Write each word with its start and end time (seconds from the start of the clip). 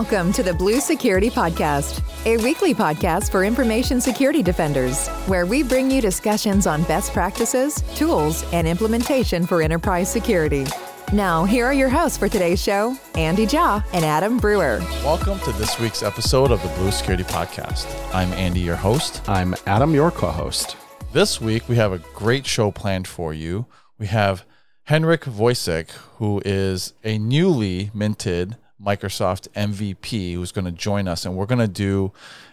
Welcome 0.00 0.32
to 0.32 0.42
the 0.42 0.54
Blue 0.54 0.80
Security 0.80 1.28
Podcast, 1.28 2.02
a 2.24 2.38
weekly 2.38 2.72
podcast 2.72 3.30
for 3.30 3.44
information 3.44 4.00
security 4.00 4.42
defenders, 4.42 5.08
where 5.26 5.44
we 5.44 5.62
bring 5.62 5.90
you 5.90 6.00
discussions 6.00 6.66
on 6.66 6.84
best 6.84 7.12
practices, 7.12 7.82
tools, 7.96 8.50
and 8.54 8.66
implementation 8.66 9.46
for 9.46 9.60
enterprise 9.60 10.10
security. 10.10 10.64
Now, 11.12 11.44
here 11.44 11.66
are 11.66 11.74
your 11.74 11.90
hosts 11.90 12.16
for 12.16 12.30
today's 12.30 12.62
show, 12.62 12.96
Andy 13.14 13.44
Jaw 13.44 13.84
and 13.92 14.02
Adam 14.02 14.38
Brewer. 14.38 14.78
Welcome 15.04 15.38
to 15.40 15.52
this 15.58 15.78
week's 15.78 16.02
episode 16.02 16.50
of 16.50 16.62
the 16.62 16.68
Blue 16.78 16.92
Security 16.92 17.24
Podcast. 17.24 17.86
I'm 18.14 18.32
Andy, 18.32 18.60
your 18.60 18.76
host. 18.76 19.20
I'm 19.28 19.54
Adam, 19.66 19.94
your 19.94 20.10
co 20.10 20.30
host. 20.30 20.78
This 21.12 21.42
week, 21.42 21.68
we 21.68 21.76
have 21.76 21.92
a 21.92 21.98
great 22.14 22.46
show 22.46 22.70
planned 22.70 23.06
for 23.06 23.34
you. 23.34 23.66
We 23.98 24.06
have 24.06 24.46
Henrik 24.84 25.24
Wojcik, 25.24 25.90
who 26.16 26.40
is 26.42 26.94
a 27.04 27.18
newly 27.18 27.90
minted 27.92 28.56
Microsoft 28.84 29.48
MVP, 29.50 30.34
who's 30.34 30.52
going 30.52 30.64
to 30.64 30.72
join 30.72 31.08
us, 31.08 31.24
and 31.24 31.36
we're 31.36 31.46
going 31.46 31.58
to 31.58 31.68
do 31.68 32.12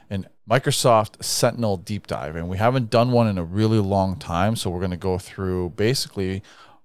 an 0.10 0.28
Microsoft 0.50 1.24
Sentinel 1.24 1.78
deep 1.78 2.08
dive. 2.08 2.36
And 2.36 2.48
we 2.48 2.58
haven't 2.58 2.90
done 2.90 3.12
one 3.12 3.28
in 3.28 3.38
a 3.38 3.44
really 3.44 3.80
long 3.80 4.18
time, 4.18 4.56
so 4.56 4.70
we're 4.70 4.80
going 4.80 4.92
to 4.92 4.98
go 4.98 5.18
through 5.18 5.72
basically 5.72 6.42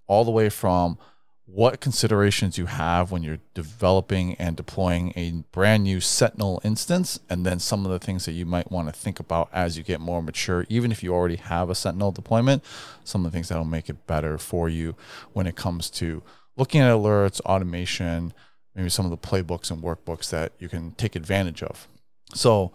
all 0.07 0.25
the 0.25 0.31
way 0.31 0.49
from 0.49 0.99
what 1.47 1.81
considerations 1.81 2.57
you 2.57 2.67
have 2.67 3.11
when 3.11 3.23
you're 3.23 3.39
developing 3.53 4.35
and 4.37 4.57
deploying 4.57 5.13
a 5.17 5.31
brand 5.53 5.85
new 5.85 6.01
Sentinel 6.01 6.61
instance, 6.65 7.21
and 7.29 7.45
then 7.45 7.59
some 7.59 7.85
of 7.85 7.93
the 7.93 7.99
things 7.99 8.25
that 8.25 8.33
you 8.33 8.47
might 8.47 8.73
want 8.73 8.89
to 8.89 8.93
think 8.93 9.21
about 9.21 9.51
as 9.53 9.77
you 9.77 9.85
get 9.85 10.01
more 10.01 10.23
mature, 10.23 10.65
even 10.69 10.91
if 10.91 11.03
you 11.03 11.13
already 11.13 11.37
have 11.37 11.69
a 11.69 11.75
Sentinel 11.75 12.11
deployment, 12.11 12.65
some 13.05 13.25
of 13.25 13.31
the 13.31 13.37
things 13.37 13.49
that 13.49 13.59
will 13.59 13.65
make 13.65 13.91
it 13.91 14.07
better 14.07 14.39
for 14.39 14.69
you 14.69 14.97
when 15.35 15.47
it 15.47 15.55
comes 15.55 15.91
to 15.91 16.23
looking 16.57 16.81
at 16.81 16.91
alerts, 16.91 17.41
automation, 17.43 18.33
maybe 18.75 18.89
some 18.89 19.05
of 19.05 19.11
the 19.11 19.17
playbooks 19.17 19.70
and 19.70 19.83
workbooks 19.83 20.31
that 20.31 20.53
you 20.59 20.69
can 20.69 20.92
take 20.92 21.17
advantage 21.17 21.62
of. 21.62 21.89
So, 22.34 22.73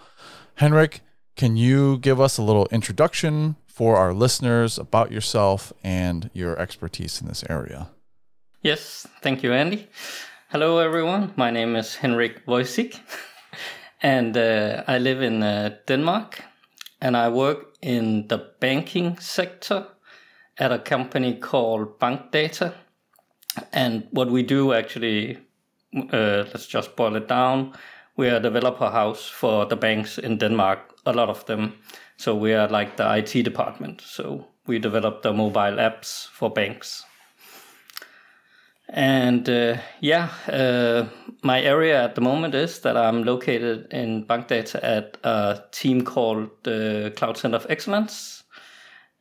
Henrik, 0.55 1.01
can 1.35 1.57
you 1.57 1.97
give 1.99 2.19
us 2.19 2.37
a 2.37 2.43
little 2.43 2.67
introduction 2.71 3.55
for 3.67 3.95
our 3.95 4.13
listeners 4.13 4.77
about 4.77 5.11
yourself 5.11 5.71
and 5.83 6.29
your 6.33 6.59
expertise 6.59 7.21
in 7.21 7.27
this 7.27 7.43
area? 7.49 7.89
Yes, 8.61 9.07
thank 9.21 9.43
you, 9.43 9.53
Andy. 9.53 9.87
Hello, 10.49 10.79
everyone. 10.79 11.33
My 11.35 11.51
name 11.51 11.75
is 11.75 11.95
Henrik 11.95 12.45
Wojcik, 12.45 12.99
and 14.01 14.35
uh, 14.35 14.83
I 14.87 14.97
live 14.97 15.21
in 15.21 15.43
uh, 15.43 15.75
Denmark, 15.85 16.43
and 17.01 17.15
I 17.15 17.29
work 17.29 17.75
in 17.81 18.27
the 18.27 18.49
banking 18.59 19.17
sector 19.19 19.87
at 20.57 20.71
a 20.71 20.79
company 20.79 21.35
called 21.35 21.99
Bankdata. 21.99 22.73
And 23.71 24.07
what 24.11 24.31
we 24.31 24.43
do 24.43 24.73
actually, 24.73 25.37
uh, 25.95 26.45
let's 26.53 26.67
just 26.67 26.95
boil 26.95 27.15
it 27.15 27.27
down. 27.27 27.73
We 28.15 28.29
are 28.29 28.37
a 28.37 28.41
developer 28.41 28.89
house 28.89 29.27
for 29.27 29.65
the 29.65 29.75
banks 29.75 30.17
in 30.17 30.37
Denmark, 30.37 30.79
a 31.05 31.13
lot 31.13 31.29
of 31.29 31.45
them. 31.45 31.73
So 32.17 32.35
we 32.35 32.53
are 32.53 32.67
like 32.67 32.97
the 32.97 33.17
IT 33.17 33.43
department. 33.43 34.01
So 34.01 34.47
we 34.65 34.79
develop 34.79 35.21
the 35.21 35.33
mobile 35.33 35.77
apps 35.77 36.27
for 36.27 36.49
banks. 36.49 37.05
And 38.89 39.49
uh, 39.49 39.77
yeah, 39.99 40.29
uh, 40.47 41.07
my 41.43 41.61
area 41.61 42.03
at 42.03 42.15
the 42.15 42.21
moment 42.21 42.55
is 42.55 42.79
that 42.79 42.95
I'm 42.95 43.23
located 43.23 43.91
in 43.91 44.25
Bankdata 44.25 44.79
at 44.81 45.17
a 45.23 45.63
team 45.71 46.03
called 46.03 46.49
the 46.63 47.13
Cloud 47.17 47.37
Center 47.37 47.57
of 47.57 47.67
Excellence, 47.69 48.43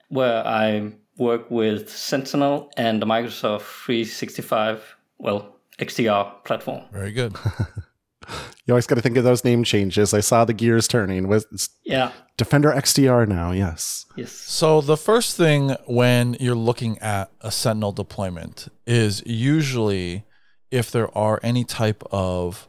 where 0.09 0.47
I 0.47 0.92
work 1.19 1.50
with 1.50 1.91
Sentinel 1.91 2.70
and 2.77 3.03
the 3.03 3.06
Microsoft 3.06 3.62
365, 3.62 4.97
well, 5.19 5.55
XDR 5.78 6.44
platform. 6.44 6.84
Very 6.92 7.12
good. 7.12 7.36
you 8.66 8.72
always 8.72 8.86
got 8.86 8.96
to 8.96 9.02
think 9.02 9.16
of 9.16 9.24
those 9.24 9.44
name 9.44 9.64
changes. 9.64 10.14
I 10.14 10.20
saw 10.20 10.44
the 10.44 10.54
gears 10.54 10.88
turning. 10.88 11.28
Was 11.28 11.70
yeah, 11.84 12.12
Defender 12.37 12.70
XDR 12.70 13.26
now? 13.28 13.53
Yes. 13.53 14.06
Yes. 14.16 14.32
So 14.32 14.81
the 14.81 14.97
first 14.97 15.37
thing 15.37 15.76
when 15.87 16.34
you're 16.41 16.54
looking 16.54 16.98
at 16.98 17.31
a 17.41 17.50
Sentinel 17.50 17.92
deployment 17.92 18.69
is 18.87 19.22
usually 19.26 20.25
if 20.70 20.91
there 20.91 21.16
are 21.16 21.41
any 21.42 21.64
type 21.64 22.03
of 22.10 22.66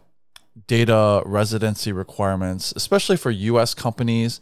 data 0.68 1.22
residency 1.26 1.92
requirements, 1.92 2.74
especially 2.76 3.18
for 3.18 3.32
US 3.32 3.74
companies, 3.74 4.40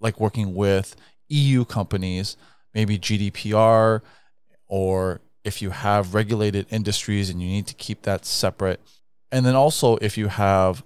like 0.00 0.20
working 0.20 0.54
with 0.54 0.96
EU 1.28 1.64
companies, 1.64 2.36
maybe 2.74 2.98
GDPR, 2.98 4.00
or 4.68 5.20
if 5.46 5.62
you 5.62 5.70
have 5.70 6.14
regulated 6.14 6.66
industries 6.70 7.30
and 7.30 7.40
you 7.40 7.48
need 7.48 7.66
to 7.68 7.74
keep 7.74 8.02
that 8.02 8.26
separate. 8.26 8.80
And 9.30 9.46
then 9.46 9.54
also 9.54 9.96
if 10.02 10.18
you 10.18 10.28
have 10.28 10.84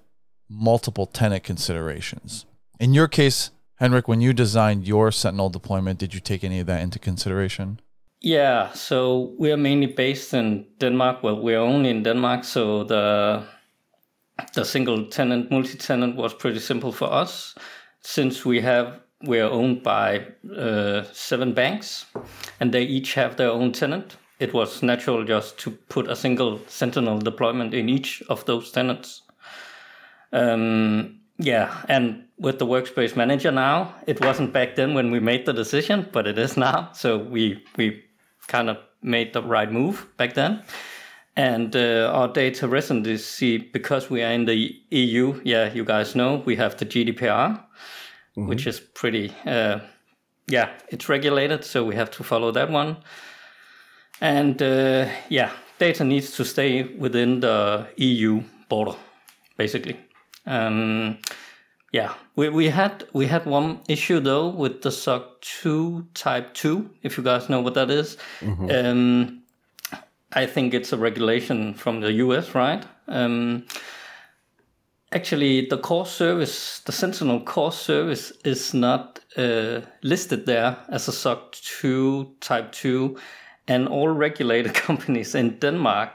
multiple 0.49 1.07
tenant 1.07 1.43
considerations. 1.45 2.47
In 2.79 2.95
your 2.95 3.09
case, 3.09 3.51
Henrik, 3.77 4.09
when 4.09 4.21
you 4.21 4.33
designed 4.33 4.87
your 4.87 5.11
Sentinel 5.11 5.49
deployment, 5.49 5.99
did 5.99 6.13
you 6.13 6.21
take 6.21 6.45
any 6.45 6.61
of 6.61 6.67
that 6.67 6.83
into 6.83 6.99
consideration? 6.99 7.81
Yeah, 8.21 8.73
so 8.73 9.35
we 9.39 9.51
are 9.51 9.57
mainly 9.57 9.87
based 9.87 10.35
in 10.35 10.67
Denmark. 10.79 11.23
Well, 11.23 11.41
we're 11.41 11.59
only 11.59 11.89
in 11.89 12.03
Denmark, 12.03 12.45
so 12.45 12.85
the 12.85 13.43
the 14.55 14.65
single 14.65 15.07
tenant, 15.07 15.51
multi-tenant 15.51 16.17
was 16.17 16.35
pretty 16.35 16.61
simple 16.61 16.93
for 16.93 17.11
us, 17.11 17.55
since 18.03 18.45
we 18.45 18.61
have 18.61 19.01
we 19.23 19.41
are 19.41 19.51
owned 19.51 19.83
by 19.83 20.27
uh, 20.57 21.05
seven 21.13 21.55
banks, 21.55 22.07
and 22.61 22.73
they 22.73 22.83
each 22.83 23.15
have 23.15 23.37
their 23.37 23.51
own 23.51 23.73
tenant. 23.73 24.17
It 24.41 24.53
was 24.53 24.83
natural 24.83 25.25
just 25.25 25.59
to 25.59 25.71
put 25.71 26.09
a 26.11 26.17
single 26.17 26.61
Sentinel 26.67 27.19
deployment 27.19 27.75
in 27.75 27.89
each 27.89 28.23
of 28.29 28.45
those 28.47 28.73
tenants. 28.73 29.23
Um, 30.33 31.21
yeah, 31.39 31.85
and 31.89 32.25
with 32.39 32.59
the 32.59 32.67
workspace 32.67 33.17
manager 33.17 33.51
now, 33.51 33.95
it 34.07 34.21
wasn't 34.21 34.53
back 34.53 34.77
then 34.77 34.95
when 34.95 35.11
we 35.11 35.21
made 35.21 35.47
the 35.47 35.53
decision, 35.53 36.09
but 36.13 36.27
it 36.27 36.39
is 36.39 36.57
now. 36.57 36.91
So 36.95 37.19
we 37.19 37.63
we 37.77 38.03
kind 38.49 38.69
of 38.69 38.79
made 39.03 39.33
the 39.33 39.43
right 39.43 39.71
move 39.71 40.07
back 40.17 40.35
then. 40.35 40.63
And 41.37 41.75
uh, 41.75 42.11
our 42.13 42.29
data 42.29 42.69
residency, 42.69 43.59
because 43.59 44.11
we 44.11 44.23
are 44.23 44.33
in 44.33 44.45
the 44.45 44.77
EU, 44.91 45.41
yeah, 45.45 45.73
you 45.73 45.85
guys 45.85 46.15
know 46.15 46.43
we 46.45 46.57
have 46.57 46.77
the 46.77 46.85
GDPR, 46.85 47.57
mm-hmm. 47.57 48.47
which 48.47 48.67
is 48.67 48.81
pretty, 48.81 49.33
uh, 49.47 49.79
yeah, 50.49 50.71
it's 50.89 51.09
regulated, 51.09 51.65
so 51.65 51.85
we 51.85 51.95
have 51.95 52.11
to 52.11 52.25
follow 52.25 52.51
that 52.51 52.71
one. 52.71 52.97
And 54.21 54.61
uh, 54.61 55.09
yeah, 55.29 55.51
data 55.79 56.05
needs 56.05 56.33
to 56.33 56.45
stay 56.45 56.83
within 56.83 57.41
the 57.41 57.89
EU 57.97 58.43
border, 58.69 58.97
basically. 59.57 59.97
Um, 60.47 61.19
yeah, 61.93 62.15
we, 62.37 62.49
we 62.49 62.69
had 62.69 63.05
we 63.13 63.27
had 63.27 63.47
one 63.47 63.81
issue 63.89 64.21
though 64.21 64.49
with 64.49 64.83
the 64.83 64.93
SOC 64.93 65.41
two 65.41 66.07
Type 66.15 66.55
two. 66.55 66.91
If 67.03 67.19
you 67.19 67.25
guys 67.25 67.49
know 67.49 67.61
what 67.61 67.75
that 67.75 67.91
is. 67.91 68.17
Mm-hmm. 68.41 68.71
Um, 68.71 69.43
I 70.33 70.47
think 70.47 70.75
it's 70.75 70.93
a 70.93 70.97
regulation 70.97 71.75
from 71.75 72.01
the 72.01 72.13
US, 72.13 72.55
right? 72.55 72.85
Um, 73.09 73.65
actually, 75.11 75.67
the 75.67 75.79
core 75.79 76.07
service, 76.07 76.81
the 76.81 76.93
Sentinel 76.93 77.41
core 77.41 77.73
service, 77.73 78.33
is 78.45 78.73
not 78.73 79.19
uh, 79.37 79.81
listed 80.03 80.47
there 80.47 80.77
as 80.89 81.09
a 81.09 81.13
SOC 81.13 81.53
two 81.53 82.37
Type 82.41 82.71
two, 82.71 83.17
and 83.71 83.89
all 83.89 84.09
regulated 84.09 84.75
companies 84.87 85.35
in 85.35 85.59
Denmark 85.59 86.11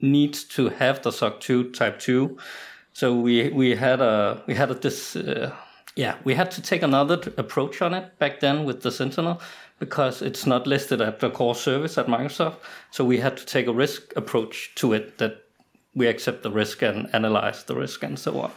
need 0.00 0.34
to 0.56 0.68
have 0.68 1.00
the 1.02 1.10
SOC 1.10 1.40
two 1.40 1.70
Type 1.70 1.98
two 1.98 2.36
so 2.92 3.14
we 3.14 3.50
we 3.50 3.76
had 3.76 4.00
a 4.00 4.42
we 4.46 4.54
had 4.54 4.70
a 4.70 4.74
this 4.74 5.16
uh, 5.16 5.50
yeah 5.94 6.14
we 6.24 6.34
had 6.34 6.50
to 6.50 6.60
take 6.60 6.82
another 6.82 7.18
approach 7.36 7.82
on 7.82 7.94
it 7.94 8.18
back 8.18 8.40
then 8.40 8.64
with 8.64 8.82
the 8.82 8.90
Sentinel 8.90 9.40
because 9.78 10.22
it's 10.22 10.46
not 10.46 10.66
listed 10.66 11.00
at 11.00 11.20
the 11.20 11.30
core 11.30 11.54
service 11.54 11.98
at 11.98 12.06
Microsoft. 12.06 12.56
So 12.90 13.04
we 13.04 13.18
had 13.18 13.36
to 13.36 13.46
take 13.46 13.68
a 13.68 13.72
risk 13.72 14.16
approach 14.16 14.72
to 14.76 14.92
it 14.92 15.18
that 15.18 15.44
we 15.94 16.08
accept 16.08 16.42
the 16.42 16.50
risk 16.50 16.82
and 16.82 17.08
analyze 17.12 17.64
the 17.64 17.76
risk 17.76 18.02
and 18.02 18.18
so 18.18 18.40
on. 18.40 18.50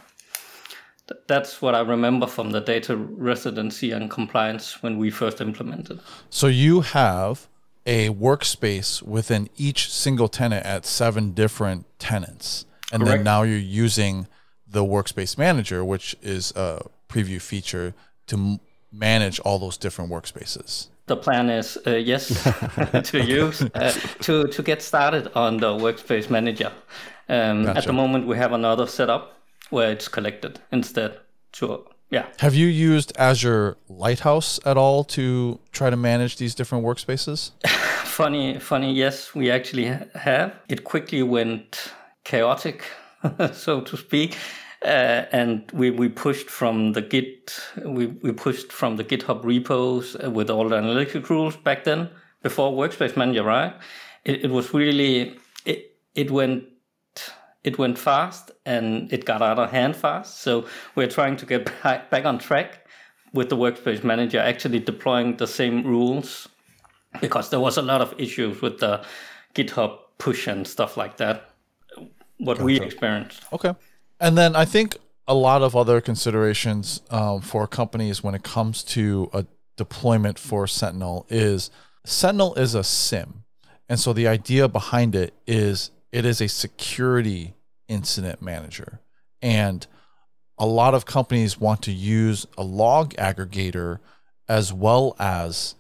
That's 1.28 1.62
what 1.62 1.76
I 1.76 1.82
remember 1.82 2.28
from 2.28 2.52
the 2.52 2.62
data 2.62 2.96
residency 2.96 3.92
and 3.92 4.10
compliance 4.10 4.82
when 4.82 4.98
we 4.98 5.12
first 5.12 5.42
implemented. 5.42 6.00
So 6.30 6.48
you 6.48 6.82
have 6.82 7.48
a 7.86 8.10
workspace 8.10 9.02
within 9.02 9.50
each 9.58 9.92
single 9.92 10.28
tenant 10.28 10.66
at 10.66 10.86
seven 10.86 11.32
different 11.32 11.86
tenants 12.00 12.66
and 12.92 13.04
Correct. 13.04 13.20
then 13.20 13.24
now 13.24 13.44
you're 13.44 13.58
using 13.58 14.28
the 14.68 14.84
workspace 14.84 15.38
manager, 15.38 15.84
which 15.84 16.16
is 16.22 16.52
a 16.56 16.86
preview 17.10 17.42
feature 17.42 17.94
to 18.28 18.36
m- 18.36 18.60
manage 18.92 19.40
all 19.40 19.60
those 19.60 19.78
different 19.78 20.12
workspaces. 20.12 20.88
The 21.08 21.18
plan 21.18 21.50
is 21.50 21.78
uh, 21.88 21.92
yes 21.92 22.28
to 23.04 23.24
use 23.24 23.62
uh, 23.62 23.92
to 24.22 24.48
to 24.48 24.64
get 24.64 24.82
started 24.82 25.32
on 25.36 25.58
the 25.58 25.68
workspace 25.68 26.30
manager. 26.30 26.72
Um, 27.28 27.66
gotcha. 27.66 27.78
At 27.80 27.86
the 27.86 27.94
moment, 27.94 28.28
we 28.28 28.38
have 28.38 28.54
another 28.54 28.88
setup 28.88 29.38
where 29.72 29.92
it's 29.92 30.08
collected 30.08 30.60
instead. 30.72 31.20
To 31.54 31.86
yeah. 32.12 32.28
Have 32.40 32.54
you 32.54 32.68
used 32.68 33.14
Azure 33.18 33.78
Lighthouse 33.90 34.60
at 34.66 34.78
all 34.78 35.04
to 35.06 35.60
try 35.72 35.90
to 35.90 35.98
manage 35.98 36.36
these 36.38 36.54
different 36.54 36.86
workspaces? 36.86 37.52
funny, 38.04 38.60
funny. 38.60 38.94
Yes, 38.94 39.34
we 39.34 39.50
actually 39.50 39.86
have. 40.14 40.54
It 40.70 40.84
quickly 40.84 41.24
went 41.24 41.94
chaotic, 42.24 42.84
so 43.54 43.82
to 43.82 43.98
speak. 43.98 44.38
uh, 44.84 45.26
and 45.32 45.72
we, 45.74 45.92
we 45.92 46.10
pushed 46.10 46.50
from 46.50 46.94
the 46.94 47.02
Git 47.02 47.60
we, 47.86 48.08
we 48.08 48.32
pushed 48.32 48.72
from 48.72 48.96
the 48.96 49.04
GitHub 49.04 49.44
repos 49.44 50.16
with 50.18 50.50
all 50.50 50.68
the 50.68 50.76
analytic 50.76 51.30
rules 51.30 51.56
back 51.56 51.84
then 51.84 52.10
before 52.42 52.72
Workspace 52.72 53.16
Manager, 53.16 53.44
right? 53.44 53.74
It, 54.26 54.46
it 54.46 54.52
was 54.52 54.74
really 54.74 55.38
it 55.66 55.98
it 56.16 56.32
went 56.32 56.64
it 57.64 57.78
went 57.78 57.98
fast 57.98 58.52
and 58.66 59.12
it 59.14 59.26
got 59.26 59.42
out 59.42 59.60
of 59.60 59.72
hand 59.72 59.96
fast. 59.96 60.42
So 60.42 60.66
we're 60.96 61.08
trying 61.08 61.38
to 61.38 61.46
get 61.46 61.66
back, 61.84 62.10
back 62.10 62.26
on 62.26 62.40
track 62.40 62.86
with 63.34 63.50
the 63.50 63.58
Workspace 63.58 64.04
Manager, 64.04 64.40
actually 64.40 64.80
deploying 64.80 65.38
the 65.38 65.48
same 65.48 65.84
rules 65.84 66.50
because 67.20 67.50
there 67.50 67.60
was 67.60 67.78
a 67.78 67.82
lot 67.82 68.02
of 68.02 68.14
issues 68.18 68.62
with 68.62 68.80
the 68.80 69.04
GitHub 69.54 70.00
push 70.18 70.48
and 70.48 70.66
stuff 70.66 70.98
like 70.98 71.18
that. 71.18 71.50
What 72.38 72.58
gotcha. 72.58 72.64
we 72.64 72.82
experienced. 72.82 73.44
Okay, 73.54 73.76
and 74.20 74.38
then 74.38 74.56
I 74.56 74.66
think 74.66 74.98
a 75.28 75.36
lot 75.36 75.62
of 75.62 75.76
other 75.76 76.02
considerations 76.02 77.02
um, 77.12 77.42
for 77.42 77.68
companies 77.68 78.24
when 78.24 78.34
it 78.34 78.44
comes 78.44 78.84
to 78.84 79.30
a 79.34 79.46
deployment 79.78 80.40
for 80.40 80.66
Sentinel 80.66 81.28
is 81.30 81.70
Sentinel 82.04 82.56
is 82.56 82.74
a 82.74 82.84
SIEM, 82.84 83.44
and 83.88 84.00
so 84.00 84.14
the 84.14 84.28
idea 84.28 84.68
behind 84.68 85.16
it 85.16 85.36
is 85.46 85.92
it 86.12 86.26
is 86.26 86.42
a 86.42 86.48
security 86.48 87.54
incident 87.88 88.42
manager, 88.42 89.00
and 89.42 89.88
a 90.58 90.66
lot 90.66 90.94
of 90.94 91.06
companies 91.06 91.60
want 91.60 91.82
to 91.84 91.92
use 91.92 92.46
a 92.58 92.64
log 92.64 93.14
aggregator 93.16 94.00
as 94.48 94.72
well 94.72 95.16
as 95.20 95.76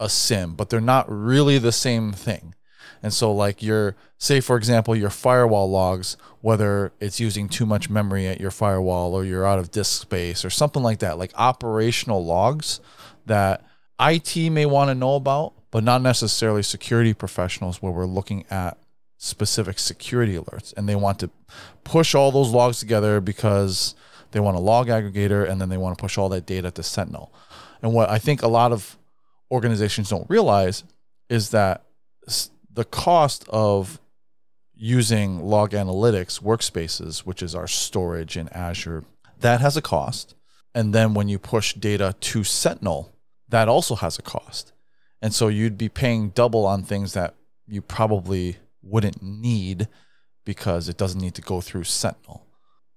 a 0.00 0.08
SIEM, 0.08 0.54
but 0.54 0.70
they're 0.70 0.80
not 0.80 1.06
really 1.10 1.58
the 1.58 1.72
same 1.72 2.12
thing. 2.12 2.54
And 3.02 3.12
so, 3.12 3.32
like 3.32 3.62
your, 3.62 3.96
say, 4.18 4.40
for 4.40 4.56
example, 4.56 4.94
your 4.94 5.10
firewall 5.10 5.68
logs, 5.68 6.16
whether 6.40 6.92
it's 7.00 7.20
using 7.20 7.48
too 7.48 7.66
much 7.66 7.90
memory 7.90 8.26
at 8.26 8.40
your 8.40 8.50
firewall 8.50 9.14
or 9.14 9.24
you're 9.24 9.46
out 9.46 9.58
of 9.58 9.70
disk 9.70 10.00
space 10.00 10.44
or 10.44 10.50
something 10.50 10.82
like 10.82 11.00
that, 11.00 11.18
like 11.18 11.32
operational 11.36 12.24
logs 12.24 12.80
that 13.26 13.64
IT 14.00 14.36
may 14.50 14.66
want 14.66 14.88
to 14.88 14.94
know 14.94 15.16
about, 15.16 15.54
but 15.70 15.84
not 15.84 16.02
necessarily 16.02 16.62
security 16.62 17.12
professionals, 17.12 17.82
where 17.82 17.92
we're 17.92 18.06
looking 18.06 18.44
at 18.50 18.78
specific 19.24 19.78
security 19.78 20.36
alerts 20.36 20.76
and 20.76 20.88
they 20.88 20.96
want 20.96 21.20
to 21.20 21.30
push 21.84 22.12
all 22.12 22.32
those 22.32 22.50
logs 22.50 22.80
together 22.80 23.20
because 23.20 23.94
they 24.32 24.40
want 24.40 24.56
a 24.56 24.60
log 24.60 24.88
aggregator 24.88 25.48
and 25.48 25.60
then 25.60 25.68
they 25.68 25.76
want 25.76 25.96
to 25.96 26.02
push 26.02 26.18
all 26.18 26.28
that 26.28 26.44
data 26.44 26.72
to 26.72 26.82
Sentinel. 26.82 27.32
And 27.82 27.92
what 27.94 28.10
I 28.10 28.18
think 28.18 28.42
a 28.42 28.48
lot 28.48 28.72
of 28.72 28.98
organizations 29.48 30.10
don't 30.10 30.28
realize 30.28 30.82
is 31.28 31.50
that 31.50 31.84
the 32.72 32.84
cost 32.84 33.48
of 33.50 34.00
using 34.74 35.38
log 35.38 35.70
analytics 35.70 36.42
workspaces, 36.42 37.20
which 37.20 37.44
is 37.44 37.54
our 37.54 37.68
storage 37.68 38.36
in 38.36 38.48
Azure, 38.48 39.04
that 39.38 39.60
has 39.60 39.76
a 39.76 39.82
cost. 39.82 40.34
And 40.74 40.92
then 40.92 41.14
when 41.14 41.28
you 41.28 41.38
push 41.38 41.74
data 41.74 42.16
to 42.18 42.42
Sentinel, 42.42 43.14
that 43.48 43.68
also 43.68 43.94
has 43.94 44.18
a 44.18 44.22
cost. 44.22 44.72
And 45.20 45.32
so 45.32 45.46
you'd 45.46 45.78
be 45.78 45.88
paying 45.88 46.30
double 46.30 46.66
on 46.66 46.82
things 46.82 47.12
that 47.12 47.36
you 47.68 47.82
probably 47.82 48.56
wouldn't 48.82 49.22
need 49.22 49.88
because 50.44 50.88
it 50.88 50.96
doesn't 50.96 51.20
need 51.20 51.34
to 51.34 51.42
go 51.42 51.60
through 51.60 51.84
Sentinel. 51.84 52.46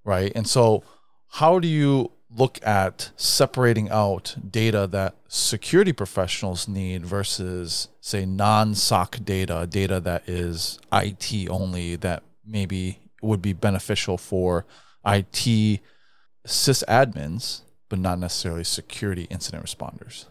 Right. 0.04 0.32
And 0.36 0.48
so, 0.48 0.84
how 1.30 1.60
do 1.60 1.68
you 1.68 2.12
look 2.30 2.60
at 2.66 3.12
separating 3.16 3.90
out 3.90 4.36
data 4.50 4.88
that 4.88 5.16
security 5.28 5.94
professionals 5.94 6.68
need 6.68 7.06
versus, 7.06 7.90
say, 8.02 8.26
non 8.26 8.76
SOC 8.76 9.24
data, 9.24 9.68
data 9.70 10.00
that 10.00 10.28
is 10.28 10.80
IT 10.92 11.50
only, 11.50 11.96
that 11.98 12.24
maybe 12.46 13.00
would 13.22 13.42
be 13.42 13.54
beneficial 13.54 14.18
for 14.18 14.66
IT 15.06 15.82
sysadmins, 16.46 17.62
but 17.90 18.00
not 18.00 18.20
necessarily 18.20 18.64
security 18.64 19.28
incident 19.30 19.66
responders? 19.66 20.26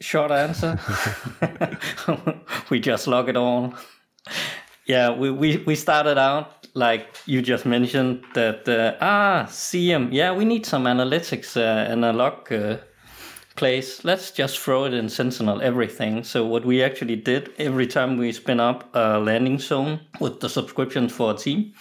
Short 0.00 0.30
answer 0.30 0.80
we 2.70 2.80
just 2.80 3.06
log 3.06 3.28
it 3.28 3.36
on. 3.36 3.76
Yeah, 4.90 5.12
we, 5.12 5.30
we, 5.30 5.58
we 5.58 5.76
started 5.76 6.18
out 6.18 6.66
like 6.74 7.06
you 7.24 7.42
just 7.42 7.64
mentioned 7.64 8.24
that 8.34 8.68
uh, 8.68 8.96
ah 9.00 9.46
SIEM 9.48 10.08
yeah 10.10 10.32
we 10.32 10.44
need 10.44 10.66
some 10.66 10.86
analytics 10.86 11.56
uh, 11.56 11.92
and 11.92 12.04
a 12.04 12.12
log 12.12 12.52
uh, 12.52 12.78
place 13.54 14.04
let's 14.04 14.32
just 14.32 14.58
throw 14.58 14.86
it 14.86 14.92
in 14.94 15.08
sentinel 15.08 15.62
everything. 15.62 16.24
So 16.24 16.44
what 16.44 16.64
we 16.64 16.82
actually 16.82 17.14
did 17.14 17.52
every 17.58 17.86
time 17.86 18.16
we 18.16 18.32
spin 18.32 18.58
up 18.58 18.90
a 18.92 19.20
landing 19.20 19.60
zone 19.60 20.00
with 20.18 20.40
the 20.40 20.48
subscription 20.48 21.08
for 21.08 21.34
a 21.34 21.36
team 21.36 21.72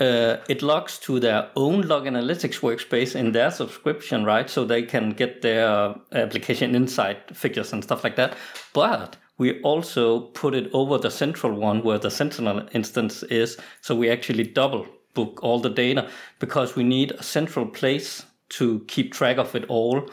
uh, 0.00 0.38
it 0.48 0.60
logs 0.60 0.98
to 1.06 1.20
their 1.20 1.50
own 1.54 1.82
log 1.82 2.04
analytics 2.04 2.58
workspace 2.62 3.14
in 3.14 3.30
their 3.30 3.52
subscription 3.52 4.24
right? 4.24 4.50
So 4.50 4.64
they 4.64 4.82
can 4.82 5.10
get 5.10 5.42
their 5.42 5.94
application 6.10 6.74
insight 6.74 7.36
figures 7.36 7.72
and 7.72 7.84
stuff 7.84 8.02
like 8.02 8.16
that. 8.16 8.36
But 8.72 9.18
we 9.38 9.60
also 9.62 10.20
put 10.20 10.54
it 10.54 10.70
over 10.72 10.98
the 10.98 11.10
central 11.10 11.52
one 11.52 11.82
where 11.82 11.98
the 11.98 12.10
Sentinel 12.10 12.68
instance 12.72 13.22
is. 13.24 13.58
So 13.80 13.94
we 13.94 14.10
actually 14.10 14.44
double 14.44 14.86
book 15.14 15.40
all 15.42 15.60
the 15.60 15.70
data 15.70 16.08
because 16.38 16.76
we 16.76 16.84
need 16.84 17.12
a 17.12 17.22
central 17.22 17.66
place 17.66 18.24
to 18.50 18.80
keep 18.86 19.12
track 19.12 19.38
of 19.38 19.54
it 19.54 19.64
all. 19.68 20.08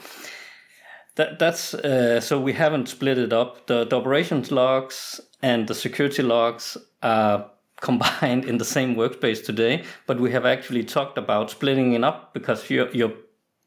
That, 1.16 1.40
that's 1.40 1.74
uh, 1.74 2.22
so 2.22 2.40
we 2.40 2.54
haven't 2.54 2.88
split 2.88 3.18
it 3.18 3.34
up. 3.34 3.68
The, 3.68 3.86
the 3.86 3.98
operations 3.98 4.52
logs 4.52 5.20
and 5.42 5.68
the 5.68 5.76
security 5.76 6.24
logs 6.24 6.78
are 7.04 7.52
combined 7.82 8.46
in 8.46 8.58
the 8.58 8.66
same 8.66 8.96
workspace 8.96 9.44
today, 9.44 9.84
but 10.06 10.20
we 10.20 10.32
have 10.32 10.46
actually 10.46 10.84
talked 10.84 11.18
about 11.18 11.50
splitting 11.50 11.94
it 11.94 12.04
up 12.04 12.32
because 12.34 12.70
you're, 12.70 12.90
you're 12.92 13.14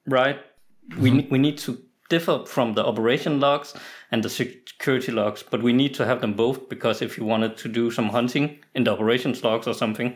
right. 0.06 0.38
Mm-hmm. 0.90 1.02
We, 1.02 1.28
we 1.32 1.38
need 1.38 1.58
to 1.58 1.78
differ 2.08 2.44
from 2.46 2.74
the 2.74 2.84
operation 2.84 3.40
logs 3.40 3.74
and 4.14 4.22
the 4.22 4.31
security 4.31 5.11
logs, 5.11 5.43
but 5.43 5.61
we 5.61 5.72
need 5.72 5.93
to 5.93 6.06
have 6.06 6.20
them 6.20 6.34
both 6.34 6.69
because 6.69 7.02
if 7.02 7.19
you 7.19 7.25
wanted 7.25 7.56
to 7.56 7.69
do 7.69 7.90
some 7.90 8.11
hunting 8.11 8.61
in 8.76 8.84
the 8.84 8.93
operations 8.93 9.43
logs 9.43 9.66
or 9.66 9.75
something, 9.75 10.14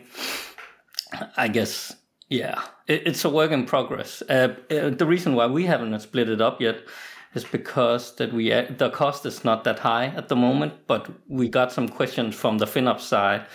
I 1.35 1.49
guess, 1.49 1.93
yeah, 2.29 2.61
it, 2.87 3.05
it's 3.05 3.25
a 3.25 3.29
work 3.29 3.51
in 3.51 3.65
progress. 3.65 4.23
Uh, 4.29 4.55
uh, 4.71 4.91
the 4.91 5.05
reason 5.05 5.35
why 5.35 5.47
we 5.47 5.65
haven't 5.65 5.99
split 5.99 6.29
it 6.29 6.39
up 6.39 6.61
yet 6.61 6.77
is 7.33 7.43
because 7.43 8.15
that 8.15 8.31
we 8.31 8.53
uh, 8.53 8.67
the 8.77 8.89
cost 8.89 9.25
is 9.25 9.43
not 9.43 9.65
that 9.65 9.79
high 9.79 10.05
at 10.05 10.29
the 10.29 10.35
moment, 10.37 10.73
but 10.87 11.09
we 11.27 11.49
got 11.49 11.73
some 11.73 11.89
questions 11.89 12.35
from 12.35 12.57
the 12.57 12.65
FinOps 12.65 13.01
side 13.01 13.47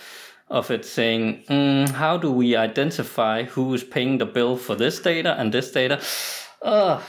of 0.49 0.69
it 0.69 0.85
saying, 0.85 1.43
mm, 1.49 1.89
how 1.89 2.17
do 2.17 2.31
we 2.31 2.55
identify 2.55 3.45
who 3.45 3.73
is 3.73 3.83
paying 3.83 4.19
the 4.19 4.27
bill 4.27 4.57
for 4.57 4.75
this 4.75 4.99
data 4.99 5.35
and 5.39 5.51
this 5.51 5.71
data? 5.71 5.99
Uh, 6.61 7.01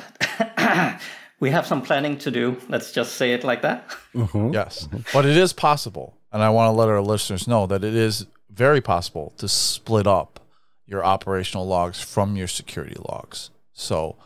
we 1.40 1.50
have 1.50 1.66
some 1.66 1.82
planning 1.82 2.18
to 2.18 2.30
do. 2.30 2.56
Let's 2.68 2.92
just 2.92 3.16
say 3.16 3.32
it 3.32 3.44
like 3.44 3.62
that. 3.62 3.84
Mm-hmm. 4.16 4.54
Yes, 4.54 4.88
but 5.12 5.26
it 5.26 5.36
is 5.36 5.52
possible, 5.52 6.16
and 6.32 6.42
I 6.42 6.48
want 6.48 6.68
to 6.68 6.72
let 6.72 6.88
our 6.88 7.02
listeners 7.02 7.46
know 7.46 7.66
that 7.66 7.84
it 7.84 7.94
is 7.94 8.24
very 8.48 8.80
possible 8.80 9.34
to 9.36 9.46
split 9.46 10.06
up 10.06 10.40
your 10.86 11.04
operational 11.04 11.66
logs 11.66 12.00
from 12.00 12.34
your 12.34 12.48
security 12.48 12.96
logs. 12.98 13.50
So, 13.74 14.16